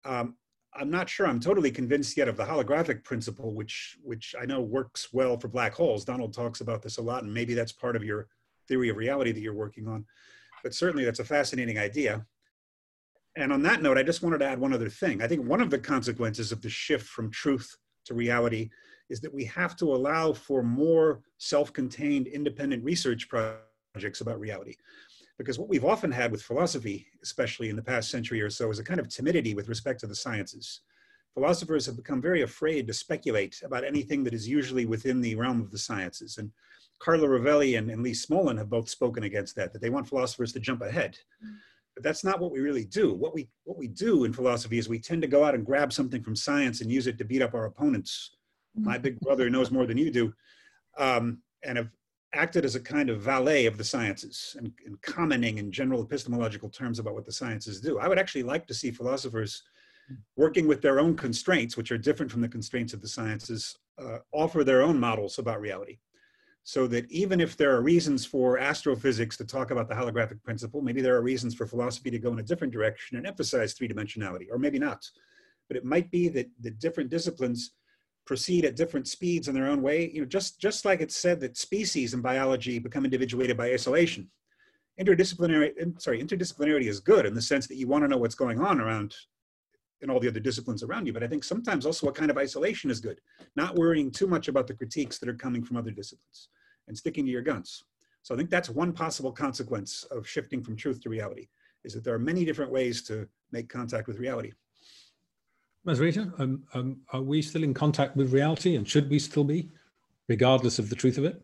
Um, 0.03 0.35
I'm 0.73 0.89
not 0.91 1.09
sure 1.09 1.25
I'm 1.25 1.39
totally 1.39 1.71
convinced 1.71 2.17
yet 2.17 2.27
of 2.27 2.35
the 2.35 2.43
holographic 2.43 3.03
principle, 3.03 3.53
which, 3.53 3.97
which 4.03 4.35
I 4.39 4.45
know 4.45 4.61
works 4.61 5.13
well 5.13 5.39
for 5.39 5.47
black 5.47 5.73
holes. 5.73 6.03
Donald 6.03 6.33
talks 6.33 6.59
about 6.59 6.81
this 6.81 6.97
a 6.97 7.01
lot, 7.01 7.23
and 7.23 7.33
maybe 7.33 7.53
that's 7.53 7.71
part 7.71 7.95
of 7.95 8.03
your 8.03 8.27
theory 8.67 8.89
of 8.89 8.97
reality 8.97 9.31
that 9.31 9.39
you're 9.39 9.53
working 9.53 9.87
on. 9.87 10.05
But 10.63 10.73
certainly 10.73 11.05
that's 11.05 11.19
a 11.19 11.25
fascinating 11.25 11.79
idea. 11.79 12.25
And 13.37 13.53
on 13.53 13.61
that 13.63 13.81
note, 13.81 13.97
I 13.97 14.03
just 14.03 14.21
wanted 14.21 14.39
to 14.39 14.45
add 14.45 14.59
one 14.59 14.73
other 14.73 14.89
thing. 14.89 15.21
I 15.21 15.27
think 15.27 15.47
one 15.47 15.61
of 15.61 15.69
the 15.69 15.79
consequences 15.79 16.51
of 16.51 16.61
the 16.61 16.69
shift 16.69 17.07
from 17.07 17.31
truth 17.31 17.75
to 18.05 18.13
reality 18.13 18.69
is 19.09 19.21
that 19.21 19.33
we 19.33 19.45
have 19.45 19.75
to 19.77 19.93
allow 19.93 20.33
for 20.33 20.63
more 20.63 21.21
self-contained 21.37 22.27
independent 22.27 22.83
research 22.83 23.27
projects 23.29 24.21
about 24.21 24.39
reality. 24.39 24.75
Because 25.37 25.59
what 25.59 25.69
we've 25.69 25.85
often 25.85 26.11
had 26.11 26.31
with 26.31 26.41
philosophy, 26.41 27.07
especially 27.21 27.69
in 27.69 27.75
the 27.75 27.81
past 27.81 28.09
century 28.09 28.41
or 28.41 28.49
so, 28.49 28.69
is 28.71 28.79
a 28.79 28.83
kind 28.83 28.99
of 28.99 29.07
timidity 29.07 29.53
with 29.53 29.69
respect 29.69 29.99
to 29.99 30.07
the 30.07 30.15
sciences. 30.15 30.81
Philosophers 31.35 31.85
have 31.85 31.95
become 31.95 32.19
very 32.19 32.41
afraid 32.41 32.87
to 32.87 32.93
speculate 32.93 33.61
about 33.63 33.83
anything 33.83 34.23
that 34.23 34.33
is 34.33 34.47
usually 34.47 34.87
within 34.87 35.21
the 35.21 35.35
realm 35.35 35.61
of 35.61 35.69
the 35.69 35.77
sciences. 35.77 36.39
And 36.39 36.51
Carlo 36.99 37.27
Rovelli 37.27 37.77
and, 37.77 37.91
and 37.91 38.01
Lee 38.01 38.13
Smolin 38.13 38.57
have 38.57 38.71
both 38.71 38.89
spoken 38.89 39.23
against 39.23 39.55
that, 39.55 39.71
that 39.71 39.81
they 39.81 39.91
want 39.91 40.07
philosophers 40.07 40.51
to 40.53 40.59
jump 40.59 40.81
ahead. 40.81 41.15
Mm. 41.45 41.57
But 41.93 42.03
that's 42.03 42.23
not 42.23 42.39
what 42.39 42.51
we 42.51 42.59
really 42.59 42.85
do. 42.85 43.13
What 43.13 43.35
we, 43.35 43.49
what 43.63 43.77
we 43.77 43.87
do 43.87 44.23
in 44.23 44.33
philosophy 44.33 44.79
is 44.79 44.89
we 44.89 44.99
tend 44.99 45.21
to 45.21 45.27
go 45.27 45.43
out 45.43 45.53
and 45.53 45.65
grab 45.65 45.93
something 45.93 46.23
from 46.23 46.35
science 46.35 46.81
and 46.81 46.91
use 46.91 47.05
it 47.05 47.19
to 47.19 47.25
beat 47.25 47.43
up 47.43 47.53
our 47.53 47.65
opponents 47.65 48.36
my 48.77 48.97
big 48.97 49.19
brother 49.19 49.49
knows 49.49 49.71
more 49.71 49.85
than 49.85 49.97
you 49.97 50.11
do, 50.11 50.33
um, 50.97 51.39
and 51.63 51.77
have 51.77 51.89
acted 52.33 52.65
as 52.65 52.75
a 52.75 52.79
kind 52.79 53.09
of 53.09 53.21
valet 53.21 53.65
of 53.65 53.77
the 53.77 53.83
sciences 53.83 54.55
and, 54.59 54.71
and, 54.85 55.01
commenting 55.01 55.57
in 55.57 55.71
general 55.71 56.03
epistemological 56.03 56.69
terms 56.69 56.99
about 56.99 57.13
what 57.13 57.25
the 57.25 57.31
sciences 57.31 57.79
do. 57.79 57.99
I 57.99 58.07
would 58.07 58.19
actually 58.19 58.43
like 58.43 58.67
to 58.67 58.73
see 58.73 58.91
philosophers 58.91 59.63
working 60.35 60.67
with 60.67 60.81
their 60.81 60.99
own 60.99 61.15
constraints, 61.15 61.77
which 61.77 61.91
are 61.91 61.97
different 61.97 62.31
from 62.31 62.41
the 62.41 62.47
constraints 62.47 62.93
of 62.93 63.01
the 63.01 63.07
sciences, 63.07 63.77
uh, 63.97 64.19
offer 64.31 64.63
their 64.63 64.81
own 64.81 64.99
models 64.99 65.39
about 65.39 65.61
reality. 65.61 65.99
So 66.63 66.85
that 66.87 67.09
even 67.09 67.39
if 67.39 67.55
there 67.55 67.73
are 67.73 67.81
reasons 67.81 68.25
for 68.25 68.57
astrophysics 68.57 69.37
to 69.37 69.45
talk 69.45 69.71
about 69.71 69.87
the 69.87 69.95
holographic 69.95 70.43
principle, 70.43 70.81
maybe 70.81 71.01
there 71.01 71.15
are 71.15 71.21
reasons 71.21 71.55
for 71.55 71.65
philosophy 71.65 72.11
to 72.11 72.19
go 72.19 72.33
in 72.33 72.39
a 72.39 72.43
different 72.43 72.73
direction 72.73 73.17
and 73.17 73.25
emphasize 73.25 73.73
three 73.73 73.87
dimensionality, 73.87 74.47
or 74.51 74.57
maybe 74.57 74.77
not. 74.77 75.09
But 75.69 75.77
it 75.77 75.85
might 75.85 76.11
be 76.11 76.27
that 76.29 76.49
the 76.59 76.71
different 76.71 77.09
disciplines 77.09 77.71
proceed 78.27 78.65
at 78.65 78.75
different 78.75 79.07
speeds 79.07 79.47
in 79.47 79.55
their 79.55 79.67
own 79.67 79.81
way. 79.81 80.11
You 80.11 80.21
know, 80.21 80.27
just, 80.27 80.59
just 80.59 80.85
like 80.85 81.01
it's 81.01 81.15
said 81.15 81.39
that 81.39 81.57
species 81.57 82.13
in 82.13 82.21
biology 82.21 82.77
become 82.77 83.05
individuated 83.05 83.57
by 83.57 83.71
isolation. 83.71 84.29
Interdisciplinary, 84.99 85.99
sorry, 86.01 86.21
interdisciplinarity 86.21 86.87
is 86.87 86.99
good 86.99 87.25
in 87.25 87.33
the 87.33 87.41
sense 87.41 87.67
that 87.67 87.77
you 87.77 87.87
want 87.87 88.03
to 88.03 88.07
know 88.07 88.17
what's 88.17 88.35
going 88.35 88.59
on 88.59 88.79
around 88.79 89.15
in 90.01 90.09
all 90.09 90.19
the 90.19 90.27
other 90.27 90.39
disciplines 90.39 90.83
around 90.83 91.07
you. 91.07 91.13
But 91.13 91.23
I 91.23 91.27
think 91.27 91.43
sometimes 91.43 91.85
also 91.85 92.07
a 92.07 92.11
kind 92.11 92.29
of 92.29 92.37
isolation 92.37 92.91
is 92.91 92.99
good, 92.99 93.19
not 93.55 93.75
worrying 93.75 94.11
too 94.11 94.27
much 94.27 94.47
about 94.47 94.67
the 94.67 94.73
critiques 94.73 95.17
that 95.17 95.29
are 95.29 95.33
coming 95.33 95.63
from 95.63 95.77
other 95.77 95.91
disciplines 95.91 96.49
and 96.87 96.97
sticking 96.97 97.25
to 97.25 97.31
your 97.31 97.41
guns. 97.41 97.83
So 98.23 98.33
I 98.33 98.37
think 98.37 98.49
that's 98.49 98.69
one 98.69 98.91
possible 98.91 99.31
consequence 99.31 100.03
of 100.11 100.27
shifting 100.27 100.61
from 100.63 100.75
truth 100.75 101.01
to 101.01 101.09
reality, 101.09 101.47
is 101.83 101.93
that 101.93 102.03
there 102.03 102.13
are 102.13 102.19
many 102.19 102.43
different 102.43 102.71
ways 102.71 103.01
to 103.03 103.27
make 103.51 103.69
contact 103.69 104.07
with 104.07 104.19
reality. 104.19 104.51
Mazviita, 105.87 106.37
um, 106.39 106.63
um, 106.73 106.97
are 107.13 107.21
we 107.21 107.41
still 107.41 107.63
in 107.63 107.73
contact 107.73 108.17
with 108.17 108.33
reality 108.33 108.75
and 108.75 108.87
should 108.87 109.09
we 109.09 109.19
still 109.19 109.45
be, 109.45 109.69
regardless 110.27 110.79
of 110.79 110.89
the 110.89 110.95
truth 110.95 111.17
of 111.17 111.23
it? 111.23 111.41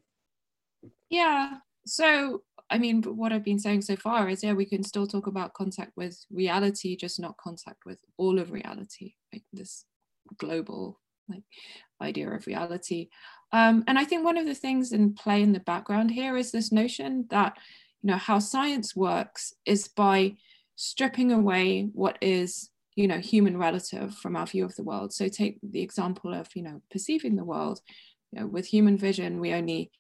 Yeah. 1.10 1.58
So, 1.86 2.44
I 2.70 2.78
mean, 2.78 3.04
what 3.04 3.32
I've 3.32 3.46
been 3.46 3.60
saying 3.60 3.84
so 3.84 3.96
far 3.96 4.28
is, 4.28 4.44
yeah, 4.44 4.54
we 4.54 4.66
can 4.66 4.84
still 4.84 5.08
talk 5.08 5.28
about 5.28 5.54
contact 5.54 5.94
with 5.96 6.26
reality, 6.30 6.98
just 6.98 7.20
not 7.20 7.38
contact 7.38 7.86
with 7.86 8.00
all 8.18 8.38
of 8.38 8.52
reality, 8.52 9.14
like 9.32 9.44
this 9.54 9.86
global 10.38 11.00
like 11.30 11.44
idea 12.02 12.30
of 12.30 12.46
reality. 12.46 13.10
Um, 13.54 13.84
and 13.88 13.98
I 13.98 14.04
think 14.04 14.26
one 14.26 14.38
of 14.38 14.46
the 14.46 14.56
things 14.56 14.92
in 14.92 15.14
play 15.14 15.42
in 15.42 15.54
the 15.54 15.60
background 15.62 16.12
here 16.12 16.36
is 16.36 16.52
this 16.52 16.72
notion 16.72 17.28
that, 17.30 17.58
you 18.02 18.08
know, 18.08 18.18
how 18.18 18.40
science 18.40 18.94
works 18.94 19.54
is 19.66 19.88
by 19.88 20.36
stripping 20.76 21.32
away 21.32 21.90
what 21.94 22.18
is 22.20 22.70
you 22.96 23.08
know 23.08 23.20
human 23.20 23.58
relative 23.58 24.14
from 24.16 24.36
our 24.36 24.46
view 24.46 24.66
of 24.66 24.76
the 24.76 24.84
world. 24.84 25.14
So 25.14 25.28
take 25.28 25.60
the 25.64 25.82
example 25.82 26.34
of 26.34 26.48
you 26.56 26.64
know 26.64 26.82
perceiving 26.92 27.36
the 27.36 27.44
world 27.44 27.80
you 28.32 28.40
know, 28.40 28.48
with 28.48 28.68
human 28.68 28.98
vision 28.98 29.40
we 29.40 29.54
only 29.54 29.92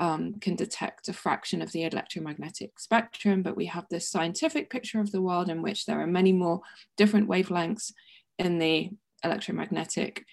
um, 0.00 0.34
can 0.40 0.56
detect 0.56 1.08
a 1.08 1.12
fraction 1.12 1.62
of 1.62 1.70
the 1.70 1.84
electromagnetic 1.84 2.80
spectrum 2.80 3.42
but 3.42 3.56
we 3.56 3.66
have 3.66 3.86
this 3.90 4.10
scientific 4.10 4.68
picture 4.68 5.00
of 5.00 5.12
the 5.12 5.22
world 5.22 5.48
in 5.48 5.62
which 5.62 5.86
there 5.86 6.00
are 6.00 6.06
many 6.06 6.32
more 6.32 6.60
different 6.96 7.28
wavelengths 7.28 7.92
in 8.38 8.58
the 8.58 8.90
electromagnetic 9.22 10.24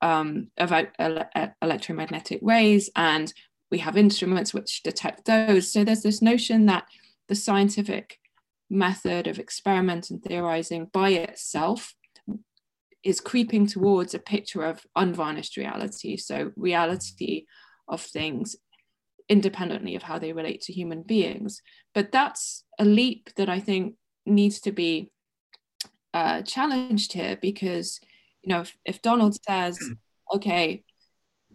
um, 0.00 0.48
about 0.56 0.88
ele 0.98 1.28
electromagnetic 1.62 2.40
rays 2.42 2.90
and 2.96 3.32
we 3.70 3.78
have 3.78 3.96
instruments 3.96 4.54
which 4.54 4.82
detect 4.82 5.24
those. 5.24 5.72
So 5.72 5.82
there's 5.82 6.02
this 6.02 6.22
notion 6.22 6.66
that 6.66 6.84
the 7.28 7.34
scientific 7.34 8.20
method 8.70 9.26
of 9.26 9.38
experiment 9.38 10.10
and 10.10 10.22
theorizing 10.22 10.86
by 10.92 11.10
itself 11.10 11.94
is 13.02 13.20
creeping 13.20 13.66
towards 13.66 14.14
a 14.14 14.18
picture 14.18 14.64
of 14.64 14.84
unvarnished 14.96 15.56
reality. 15.56 16.16
So, 16.16 16.52
reality 16.56 17.44
of 17.86 18.00
things 18.00 18.56
independently 19.28 19.94
of 19.94 20.02
how 20.02 20.18
they 20.18 20.32
relate 20.32 20.62
to 20.62 20.72
human 20.72 21.02
beings. 21.02 21.62
But 21.94 22.12
that's 22.12 22.64
a 22.78 22.84
leap 22.84 23.30
that 23.36 23.48
I 23.48 23.60
think 23.60 23.94
needs 24.26 24.60
to 24.60 24.72
be 24.72 25.10
uh, 26.12 26.42
challenged 26.42 27.12
here 27.12 27.36
because, 27.40 28.00
you 28.42 28.50
know, 28.50 28.60
if, 28.62 28.76
if 28.84 29.02
Donald 29.02 29.36
says, 29.46 29.78
okay, 30.34 30.84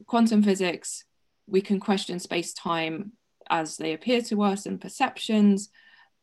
quantum 0.06 0.44
physics, 0.44 1.06
we 1.48 1.62
can 1.62 1.80
question 1.80 2.20
space 2.20 2.54
time 2.54 3.14
as 3.50 3.78
they 3.78 3.94
appear 3.94 4.22
to 4.22 4.44
us 4.44 4.66
and 4.66 4.80
perceptions, 4.80 5.70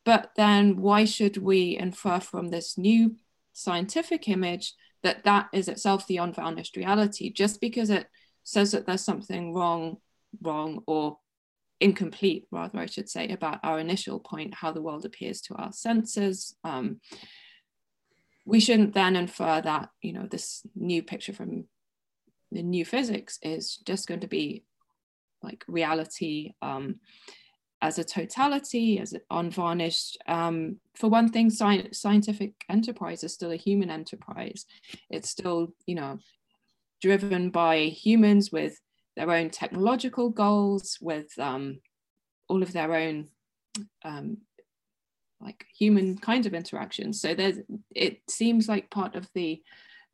but 0.06 0.30
then 0.36 0.76
why 0.76 1.04
should 1.04 1.36
we 1.36 1.76
infer 1.76 2.20
from 2.20 2.48
this 2.48 2.78
new 2.78 3.16
scientific 3.52 4.28
image 4.28 4.72
that 5.02 5.24
that 5.24 5.48
is 5.52 5.68
itself 5.68 6.06
the 6.06 6.18
unvarnished 6.18 6.76
reality 6.76 7.30
just 7.30 7.60
because 7.60 7.90
it 7.90 8.06
says 8.44 8.70
that 8.70 8.86
there's 8.86 9.04
something 9.04 9.52
wrong, 9.52 9.96
wrong 10.40 10.82
or 10.86 11.18
incomplete, 11.80 12.46
rather, 12.52 12.78
I 12.78 12.86
should 12.86 13.08
say, 13.08 13.28
about 13.28 13.58
our 13.64 13.80
initial 13.80 14.20
point, 14.20 14.54
how 14.54 14.70
the 14.70 14.80
world 14.80 15.04
appears 15.04 15.40
to 15.42 15.54
our 15.56 15.72
senses. 15.72 16.54
Um, 16.62 17.00
we 18.44 18.60
shouldn't 18.60 18.94
then 18.94 19.16
infer 19.16 19.60
that, 19.60 19.90
you 20.00 20.12
know, 20.12 20.28
this 20.30 20.62
new 20.76 21.02
picture 21.02 21.32
from 21.32 21.64
the 22.52 22.62
new 22.62 22.84
physics 22.84 23.40
is 23.42 23.78
just 23.78 24.06
going 24.06 24.20
to 24.20 24.28
be 24.28 24.62
like 25.42 25.64
reality. 25.66 26.52
Um, 26.62 27.00
as 27.82 27.98
a 27.98 28.04
totality, 28.04 28.98
as 28.98 29.14
unvarnished. 29.30 30.18
Um, 30.26 30.76
for 30.94 31.08
one 31.08 31.30
thing, 31.30 31.50
sci- 31.50 31.92
scientific 31.92 32.54
enterprise 32.68 33.22
is 33.22 33.34
still 33.34 33.50
a 33.50 33.56
human 33.56 33.90
enterprise. 33.90 34.64
It's 35.10 35.30
still, 35.30 35.74
you 35.86 35.94
know, 35.94 36.18
driven 37.02 37.50
by 37.50 37.84
humans 37.84 38.50
with 38.50 38.80
their 39.16 39.30
own 39.30 39.50
technological 39.50 40.30
goals, 40.30 40.98
with 41.00 41.28
um, 41.38 41.80
all 42.48 42.62
of 42.62 42.72
their 42.72 42.94
own 42.94 43.28
um, 44.04 44.38
like 45.40 45.66
human 45.78 46.16
kind 46.16 46.46
of 46.46 46.54
interactions. 46.54 47.20
So 47.20 47.34
there's, 47.34 47.58
it 47.94 48.20
seems 48.28 48.68
like 48.68 48.90
part 48.90 49.14
of 49.14 49.28
the 49.34 49.62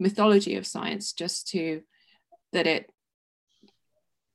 mythology 0.01 0.57
of 0.57 0.67
science 0.67 1.13
just 1.13 1.49
to 1.49 1.83
that 2.53 2.67
it 2.67 2.91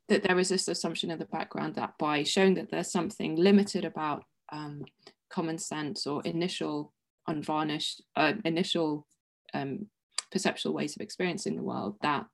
that 0.10 0.24
there 0.24 0.40
is 0.40 0.50
this 0.50 0.68
assumption 0.68 1.12
in 1.12 1.20
the 1.20 1.26
background 1.26 1.76
that 1.76 1.94
by 1.98 2.24
showing 2.24 2.56
that 2.56 2.72
there's 2.72 2.92
something 2.92 3.36
limited 3.36 3.86
about 3.86 4.24
um, 4.52 4.86
common 5.30 5.58
sense 5.58 6.08
or 6.08 6.22
initial 6.24 6.94
unvarnished, 7.28 8.02
uh, 8.16 8.34
initial 8.46 9.06
um, 9.54 9.88
perceptual 10.32 10.74
ways 10.74 10.96
of 10.96 11.02
experiencing 11.02 11.56
the 11.56 11.64
world, 11.64 11.98
that 12.02 12.26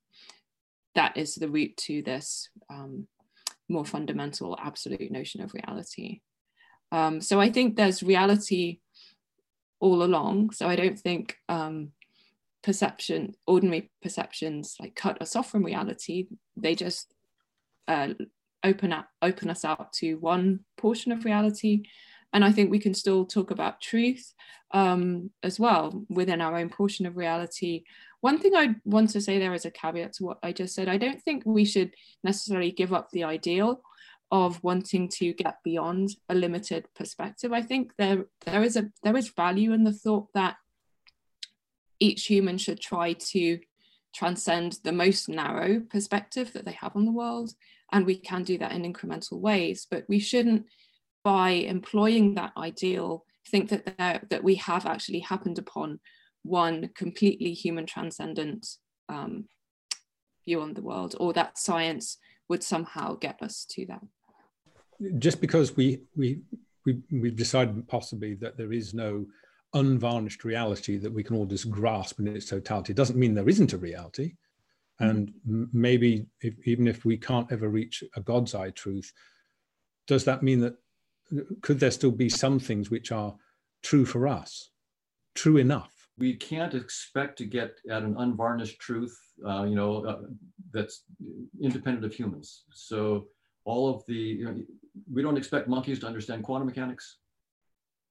that 0.95 1.17
is 1.17 1.36
the 1.36 1.49
route 1.49 1.76
to 1.78 2.03
this 2.03 2.49
um, 2.69 3.07
more 3.67 3.86
fundamental 3.86 4.57
absolute 4.61 5.11
notion 5.11 5.41
of 5.41 5.53
reality. 5.53 6.21
Um, 6.91 7.21
so 7.21 7.41
I 7.41 7.49
think 7.49 7.76
there's 7.76 8.03
reality 8.03 8.80
all 9.80 10.03
along. 10.03 10.51
So 10.51 10.67
I 10.67 10.76
don't 10.76 10.99
think 10.99 11.38
um, 11.49 11.91
perception, 12.61 13.34
ordinary 13.47 13.91
perceptions, 14.01 14.76
like 14.80 14.95
cut 14.95 15.21
us 15.21 15.36
off 15.36 15.49
from 15.49 15.63
reality. 15.63 16.28
They 16.55 16.76
just 16.76 17.13
uh, 17.88 18.10
open 18.64 18.94
up 18.94 19.08
open 19.22 19.50
us 19.50 19.66
up 19.66 19.92
to 19.94 20.16
one 20.16 20.62
portion 20.78 21.12
of 21.12 21.26
reality. 21.26 21.84
And 22.32 22.44
i 22.44 22.52
think 22.52 22.72
we 22.72 22.80
can 22.80 22.94
still 22.94 23.26
talk 23.26 23.52
about 23.52 23.82
truth 23.82 24.34
um, 24.72 25.30
as 25.44 25.60
well 25.60 26.04
within 26.10 26.42
our 26.42 26.58
own 26.58 26.70
portion 26.70 27.06
of 27.06 27.18
reality. 27.18 27.84
One 28.22 28.40
thing 28.40 28.56
i 28.56 28.76
want 28.86 29.10
to 29.12 29.22
say 29.22 29.38
there 29.38 29.54
as 29.54 29.66
a 29.66 29.72
caveat 29.72 30.14
to 30.14 30.24
what 30.24 30.38
i 30.42 30.52
just 30.52 30.74
said 30.74 30.88
i 30.88 30.98
don't 30.98 31.22
think 31.22 31.44
we 31.46 31.66
should 31.66 31.94
necessarily 32.24 32.72
give 32.72 32.94
up 32.94 33.10
the 33.12 33.26
ideal 33.26 33.82
of 34.34 34.64
wanting 34.64 35.08
to 35.08 35.32
get 35.32 35.58
beyond 35.64 36.10
a 36.28 36.34
limited 36.34 36.88
perspective. 36.96 37.54
I 37.54 37.62
think 37.62 37.92
there 38.00 38.26
there 38.46 38.64
is 38.64 38.76
a 38.76 38.90
there 39.04 39.16
is 39.16 39.30
value 39.30 39.74
in 39.74 39.84
the 39.84 39.94
thought 39.94 40.30
that 40.34 40.56
each 42.00 42.26
human 42.26 42.58
should 42.58 42.80
try 42.80 43.14
to 43.14 43.60
transcend 44.14 44.80
the 44.84 44.91
most 44.91 45.28
narrow 45.28 45.80
perspective 45.80 46.53
that 46.53 46.66
they 46.66 46.74
have 46.74 46.95
on 46.95 47.05
the 47.05 47.11
world. 47.11 47.51
And 47.91 48.05
we 48.05 48.16
can 48.16 48.43
do 48.43 48.57
that 48.57 48.72
in 48.72 48.91
incremental 48.91 49.39
ways, 49.39 49.88
but 49.89 50.05
we 50.07 50.20
shouldn't, 50.20 50.66
by 51.24 51.51
employing 51.51 52.36
that 52.36 52.53
ideal, 52.57 53.26
think 53.47 53.70
that, 53.70 54.30
that 54.30 54.43
we 54.43 54.55
have 54.55 54.86
actually 54.86 55.20
happened 55.20 55.59
upon 55.59 55.99
one 56.43 56.89
completely 56.95 57.53
human 57.53 57.86
transcendent 57.86 58.68
um, 59.09 59.45
view 60.45 60.61
on 60.61 60.74
the 60.74 60.82
world, 60.82 61.16
or 61.20 61.34
that 61.34 61.57
science 61.57 62.18
would 62.49 62.64
somehow 62.64 63.16
get 63.16 63.41
us 63.41 63.66
to 63.70 63.86
that. 63.86 64.01
Just 65.20 65.41
because 65.41 65.76
we 65.76 66.01
we 66.16 66.41
we 66.86 67.01
we've 67.11 67.36
decided 67.36 67.88
possibly 67.88 68.36
that 68.36 68.57
there 68.57 68.74
is 68.74 68.93
no 68.93 69.26
unvarnished 69.74 70.43
reality 70.43 70.97
that 70.97 71.11
we 71.11 71.24
can 71.24 71.36
all 71.36 71.45
just 71.45 71.69
grasp 71.69 72.19
in 72.19 72.28
its 72.28 72.45
totality. 72.45 72.91
It 72.91 72.97
doesn't 72.97 73.19
mean 73.19 73.34
there 73.34 73.49
isn't 73.49 73.74
a 73.74 73.78
reality. 73.78 74.36
Mm-hmm. 75.01 75.09
And 75.09 75.69
maybe 75.74 76.28
if, 76.41 76.55
even 76.65 76.88
if 76.88 77.05
we 77.05 77.17
can't 77.17 77.51
ever 77.51 77.69
reach 77.69 78.03
a 78.15 78.21
God's 78.21 78.55
eye 78.55 78.69
truth, 78.71 79.11
does 80.07 80.24
that 80.26 80.43
mean 80.43 80.59
that 80.59 80.76
could 81.61 81.80
there 81.80 81.91
still 81.91 82.11
be 82.11 82.30
some 82.30 82.59
things 82.59 82.91
which 82.91 83.11
are 83.11 83.36
true 83.82 84.05
for 84.05 84.28
us, 84.28 84.69
true 85.36 85.57
enough? 85.57 85.91
We 86.17 86.36
can't 86.36 86.76
expect 86.76 87.39
to 87.39 87.45
get 87.45 87.78
at 87.89 88.03
an 88.03 88.15
unvarnished 88.17 88.80
truth, 88.80 89.17
uh, 89.47 89.63
you 89.63 89.76
know, 89.76 90.05
uh, 90.05 90.21
that's 90.71 91.05
independent 91.59 92.05
of 92.05 92.13
humans. 92.13 92.65
So 92.71 93.28
all 93.65 93.89
of 93.89 94.03
the, 94.07 94.13
you 94.13 94.45
know, 94.45 94.61
we 95.11 95.24
don't 95.24 95.38
expect 95.38 95.67
monkeys 95.67 95.99
to 95.99 96.07
understand 96.07 96.43
quantum 96.43 96.67
mechanics 96.67 97.17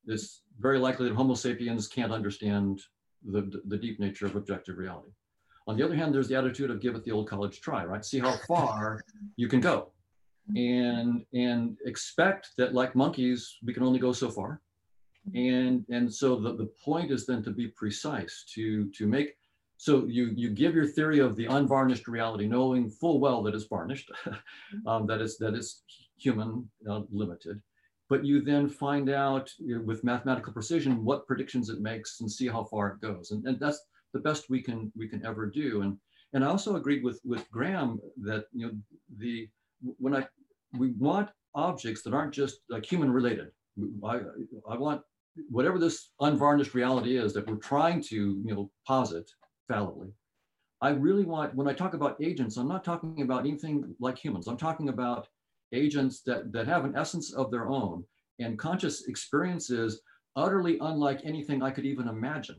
it's 0.07 0.43
very 0.59 0.79
likely 0.79 1.09
that 1.09 1.15
Homo 1.15 1.35
sapiens 1.35 1.89
can't 1.89 2.13
understand 2.13 2.81
the, 3.25 3.51
the 3.67 3.77
deep 3.77 4.01
nature 4.01 4.27
of 4.27 4.37
objective 4.37 4.79
reality. 4.79 5.11
On 5.69 5.77
the 5.77 5.85
other 5.85 5.95
hand, 5.95 6.13
there's 6.13 6.29
the 6.29 6.37
attitude 6.37 6.71
of 6.71 6.81
give 6.81 6.97
it 6.97 7.05
the 7.05 7.13
old 7.13 7.29
college 7.29 7.61
try, 7.61 7.85
right? 7.85 8.05
See 8.05 8.19
how 8.19 8.37
far 8.49 9.03
you 9.37 9.49
can 9.49 9.61
go 9.61 9.93
and 10.57 11.25
and 11.33 11.77
expect 11.85 12.51
that 12.59 12.75
like 12.75 12.95
monkeys, 12.95 13.59
we 13.65 13.73
can 13.73 13.83
only 13.83 13.99
go 13.99 14.13
so 14.13 14.31
far. 14.31 14.61
And 15.35 15.85
and 15.89 16.13
so 16.13 16.37
the, 16.37 16.57
the 16.57 16.71
point 16.85 17.13
is 17.13 17.27
then 17.27 17.43
to 17.45 17.51
be 17.51 17.69
precise, 17.69 18.45
to 18.55 18.91
to 18.91 19.07
make 19.07 19.37
so 19.77 20.05
you 20.07 20.33
you 20.37 20.51
give 20.51 20.75
your 20.75 20.87
theory 20.87 21.21
of 21.21 21.37
the 21.37 21.47
unvarnished 21.47 22.09
reality, 22.09 22.47
knowing 22.47 22.91
full 22.91 23.21
well 23.21 23.43
that 23.45 23.55
it's 23.55 23.65
varnished, 23.65 24.11
um, 24.87 25.07
that 25.07 25.21
is 25.21 25.39
that 25.39 25.55
is 25.55 25.83
human 26.17 26.69
uh, 26.89 27.03
limited, 27.11 27.63
but 28.13 28.27
you 28.27 28.43
then 28.43 28.69
find 28.69 29.09
out 29.09 29.51
you 29.59 29.77
know, 29.77 29.83
with 29.83 30.05
mathematical 30.05 30.53
precision 30.53 31.03
what 31.03 31.27
predictions 31.27 31.71
it 31.71 31.81
makes 31.81 32.21
and 32.21 32.31
see 32.31 32.47
how 32.47 32.63
far 32.63 32.89
it 32.89 33.01
goes, 33.01 33.31
and, 33.31 33.43
and 33.47 33.59
that's 33.59 33.81
the 34.13 34.21
best 34.21 34.51
we 34.51 34.61
can 34.61 34.93
we 34.95 35.09
can 35.09 35.25
ever 35.25 35.47
do. 35.47 35.81
And 35.81 35.97
and 36.35 36.45
I 36.45 36.49
also 36.49 36.77
agreed 36.77 37.03
with 37.03 37.19
with 37.25 37.51
Graham 37.51 37.99
that 38.23 38.45
you 38.53 38.67
know 38.67 38.73
the 39.17 39.49
when 39.97 40.15
I 40.15 40.27
we 40.79 40.89
want 40.99 41.31
objects 41.55 42.03
that 42.03 42.13
aren't 42.13 42.35
just 42.35 42.59
like 42.69 42.85
human 42.85 43.11
related. 43.11 43.49
I 44.05 44.21
I 44.69 44.77
want 44.77 45.01
whatever 45.49 45.79
this 45.79 46.11
unvarnished 46.21 46.75
reality 46.75 47.17
is 47.17 47.33
that 47.33 47.47
we're 47.49 47.67
trying 47.73 48.03
to 48.11 48.17
you 48.47 48.55
know 48.55 48.71
posit 48.87 49.31
fallibly. 49.69 50.09
I 50.83 50.91
really 50.91 51.25
want 51.25 51.55
when 51.55 51.67
I 51.67 51.73
talk 51.73 51.95
about 51.95 52.23
agents, 52.23 52.59
I'm 52.59 52.69
not 52.69 52.85
talking 52.85 53.23
about 53.23 53.47
anything 53.47 53.95
like 54.01 54.19
humans. 54.19 54.49
I'm 54.49 54.59
talking 54.59 54.91
about 54.91 55.29
agents 55.73 56.23
that 56.23 56.53
that 56.53 56.67
have 56.67 56.85
an 56.85 56.97
essence 56.97 57.33
of 57.33 57.51
their 57.51 57.69
own 57.69 58.05
and 58.39 58.59
conscious 58.59 59.09
experiences 59.09 60.01
utterly 60.37 60.79
unlike 60.81 61.21
anything 61.25 61.63
I 61.63 61.71
could 61.71 61.85
even 61.85 62.09
imagine. 62.09 62.57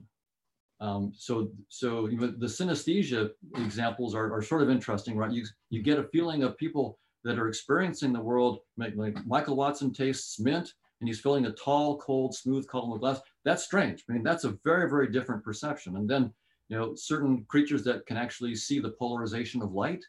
Um, 0.79 1.13
so, 1.15 1.49
so 1.69 2.07
you 2.07 2.17
know, 2.17 2.27
the 2.27 2.45
synesthesia 2.45 3.29
examples 3.55 4.13
are, 4.13 4.33
are 4.33 4.41
sort 4.41 4.61
of 4.61 4.69
interesting, 4.69 5.15
right? 5.15 5.31
You, 5.31 5.45
you 5.69 5.81
get 5.81 5.99
a 5.99 6.09
feeling 6.09 6.43
of 6.43 6.57
people 6.57 6.99
that 7.23 7.39
are 7.39 7.47
experiencing 7.47 8.11
the 8.11 8.19
world, 8.19 8.59
like, 8.77 8.93
Michael 9.25 9.55
Watson 9.55 9.93
tastes 9.93 10.39
mint 10.39 10.73
and 10.99 11.07
he's 11.07 11.21
feeling 11.21 11.45
a 11.45 11.51
tall, 11.51 11.97
cold, 11.97 12.35
smooth 12.35 12.67
column 12.67 12.91
of 12.91 12.99
glass. 12.99 13.21
That's 13.45 13.63
strange. 13.63 14.03
I 14.09 14.13
mean, 14.13 14.23
that's 14.23 14.43
a 14.43 14.57
very, 14.63 14.89
very 14.89 15.09
different 15.11 15.43
perception. 15.43 15.95
And 15.95 16.09
then, 16.09 16.33
you 16.69 16.77
know, 16.77 16.95
certain 16.95 17.45
creatures 17.47 17.83
that 17.85 18.05
can 18.05 18.17
actually 18.17 18.55
see 18.55 18.79
the 18.79 18.91
polarization 18.91 19.61
of 19.61 19.71
light, 19.71 20.03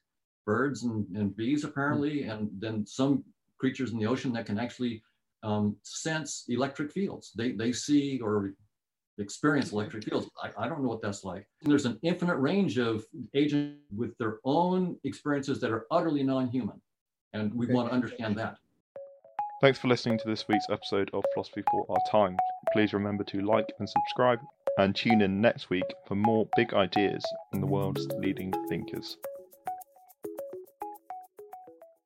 birds 0.47 0.85
and, 0.85 1.07
and 1.17 1.37
bees 1.37 1.65
apparently, 1.65 2.21
mm-hmm. 2.21 2.31
and 2.31 2.51
then 2.59 2.87
some 2.87 3.25
creatures 3.59 3.93
in 3.93 3.99
the 3.99 4.07
ocean 4.07 4.33
that 4.33 4.47
can 4.47 4.59
actually 4.59 5.03
um, 5.43 5.77
sense 5.83 6.45
electric 6.49 6.91
fields. 6.91 7.33
They, 7.37 7.53
they 7.53 7.73
see 7.73 8.21
or 8.21 8.55
experience 9.19 9.73
electric 9.73 10.05
fields. 10.05 10.29
I, 10.43 10.65
I 10.65 10.69
don't 10.69 10.83
know 10.83 10.89
what 10.89 11.03
that's 11.03 11.25
like. 11.25 11.47
And 11.63 11.71
there's 11.71 11.87
an 11.87 11.99
infinite 12.03 12.37
range 12.37 12.79
of 12.79 13.05
agents 13.35 13.79
with 13.95 14.17
their 14.19 14.39
own 14.45 14.97
experiences 15.05 15.61
that 15.61 15.71
are 15.71 15.87
utterly 15.91 16.23
non-human. 16.23 16.81
And 17.33 17.53
we 17.55 17.67
want 17.67 17.89
to 17.89 17.95
understand 17.95 18.37
that. 18.39 18.57
Thanks 19.61 19.79
for 19.79 19.89
listening 19.89 20.19
to 20.19 20.29
this 20.29 20.47
week's 20.49 20.67
episode 20.71 21.11
of 21.15 21.25
Philosophy 21.33 21.63
for 21.71 21.87
Our 21.89 21.97
Time. 22.11 22.37
Please 22.73 22.93
remember 22.93 23.25
to 23.25 23.41
like 23.41 23.73
and 23.79 23.89
subscribe 23.89 24.41
and 24.79 24.95
tune 24.95 25.23
in 25.23 25.41
next 25.41 25.71
week 25.71 25.85
for 26.07 26.17
more 26.17 26.49
big 26.57 26.75
ideas 26.75 27.25
from 27.51 27.61
the 27.61 27.67
world's 27.67 28.07
leading 28.19 28.53
thinkers. 28.69 29.17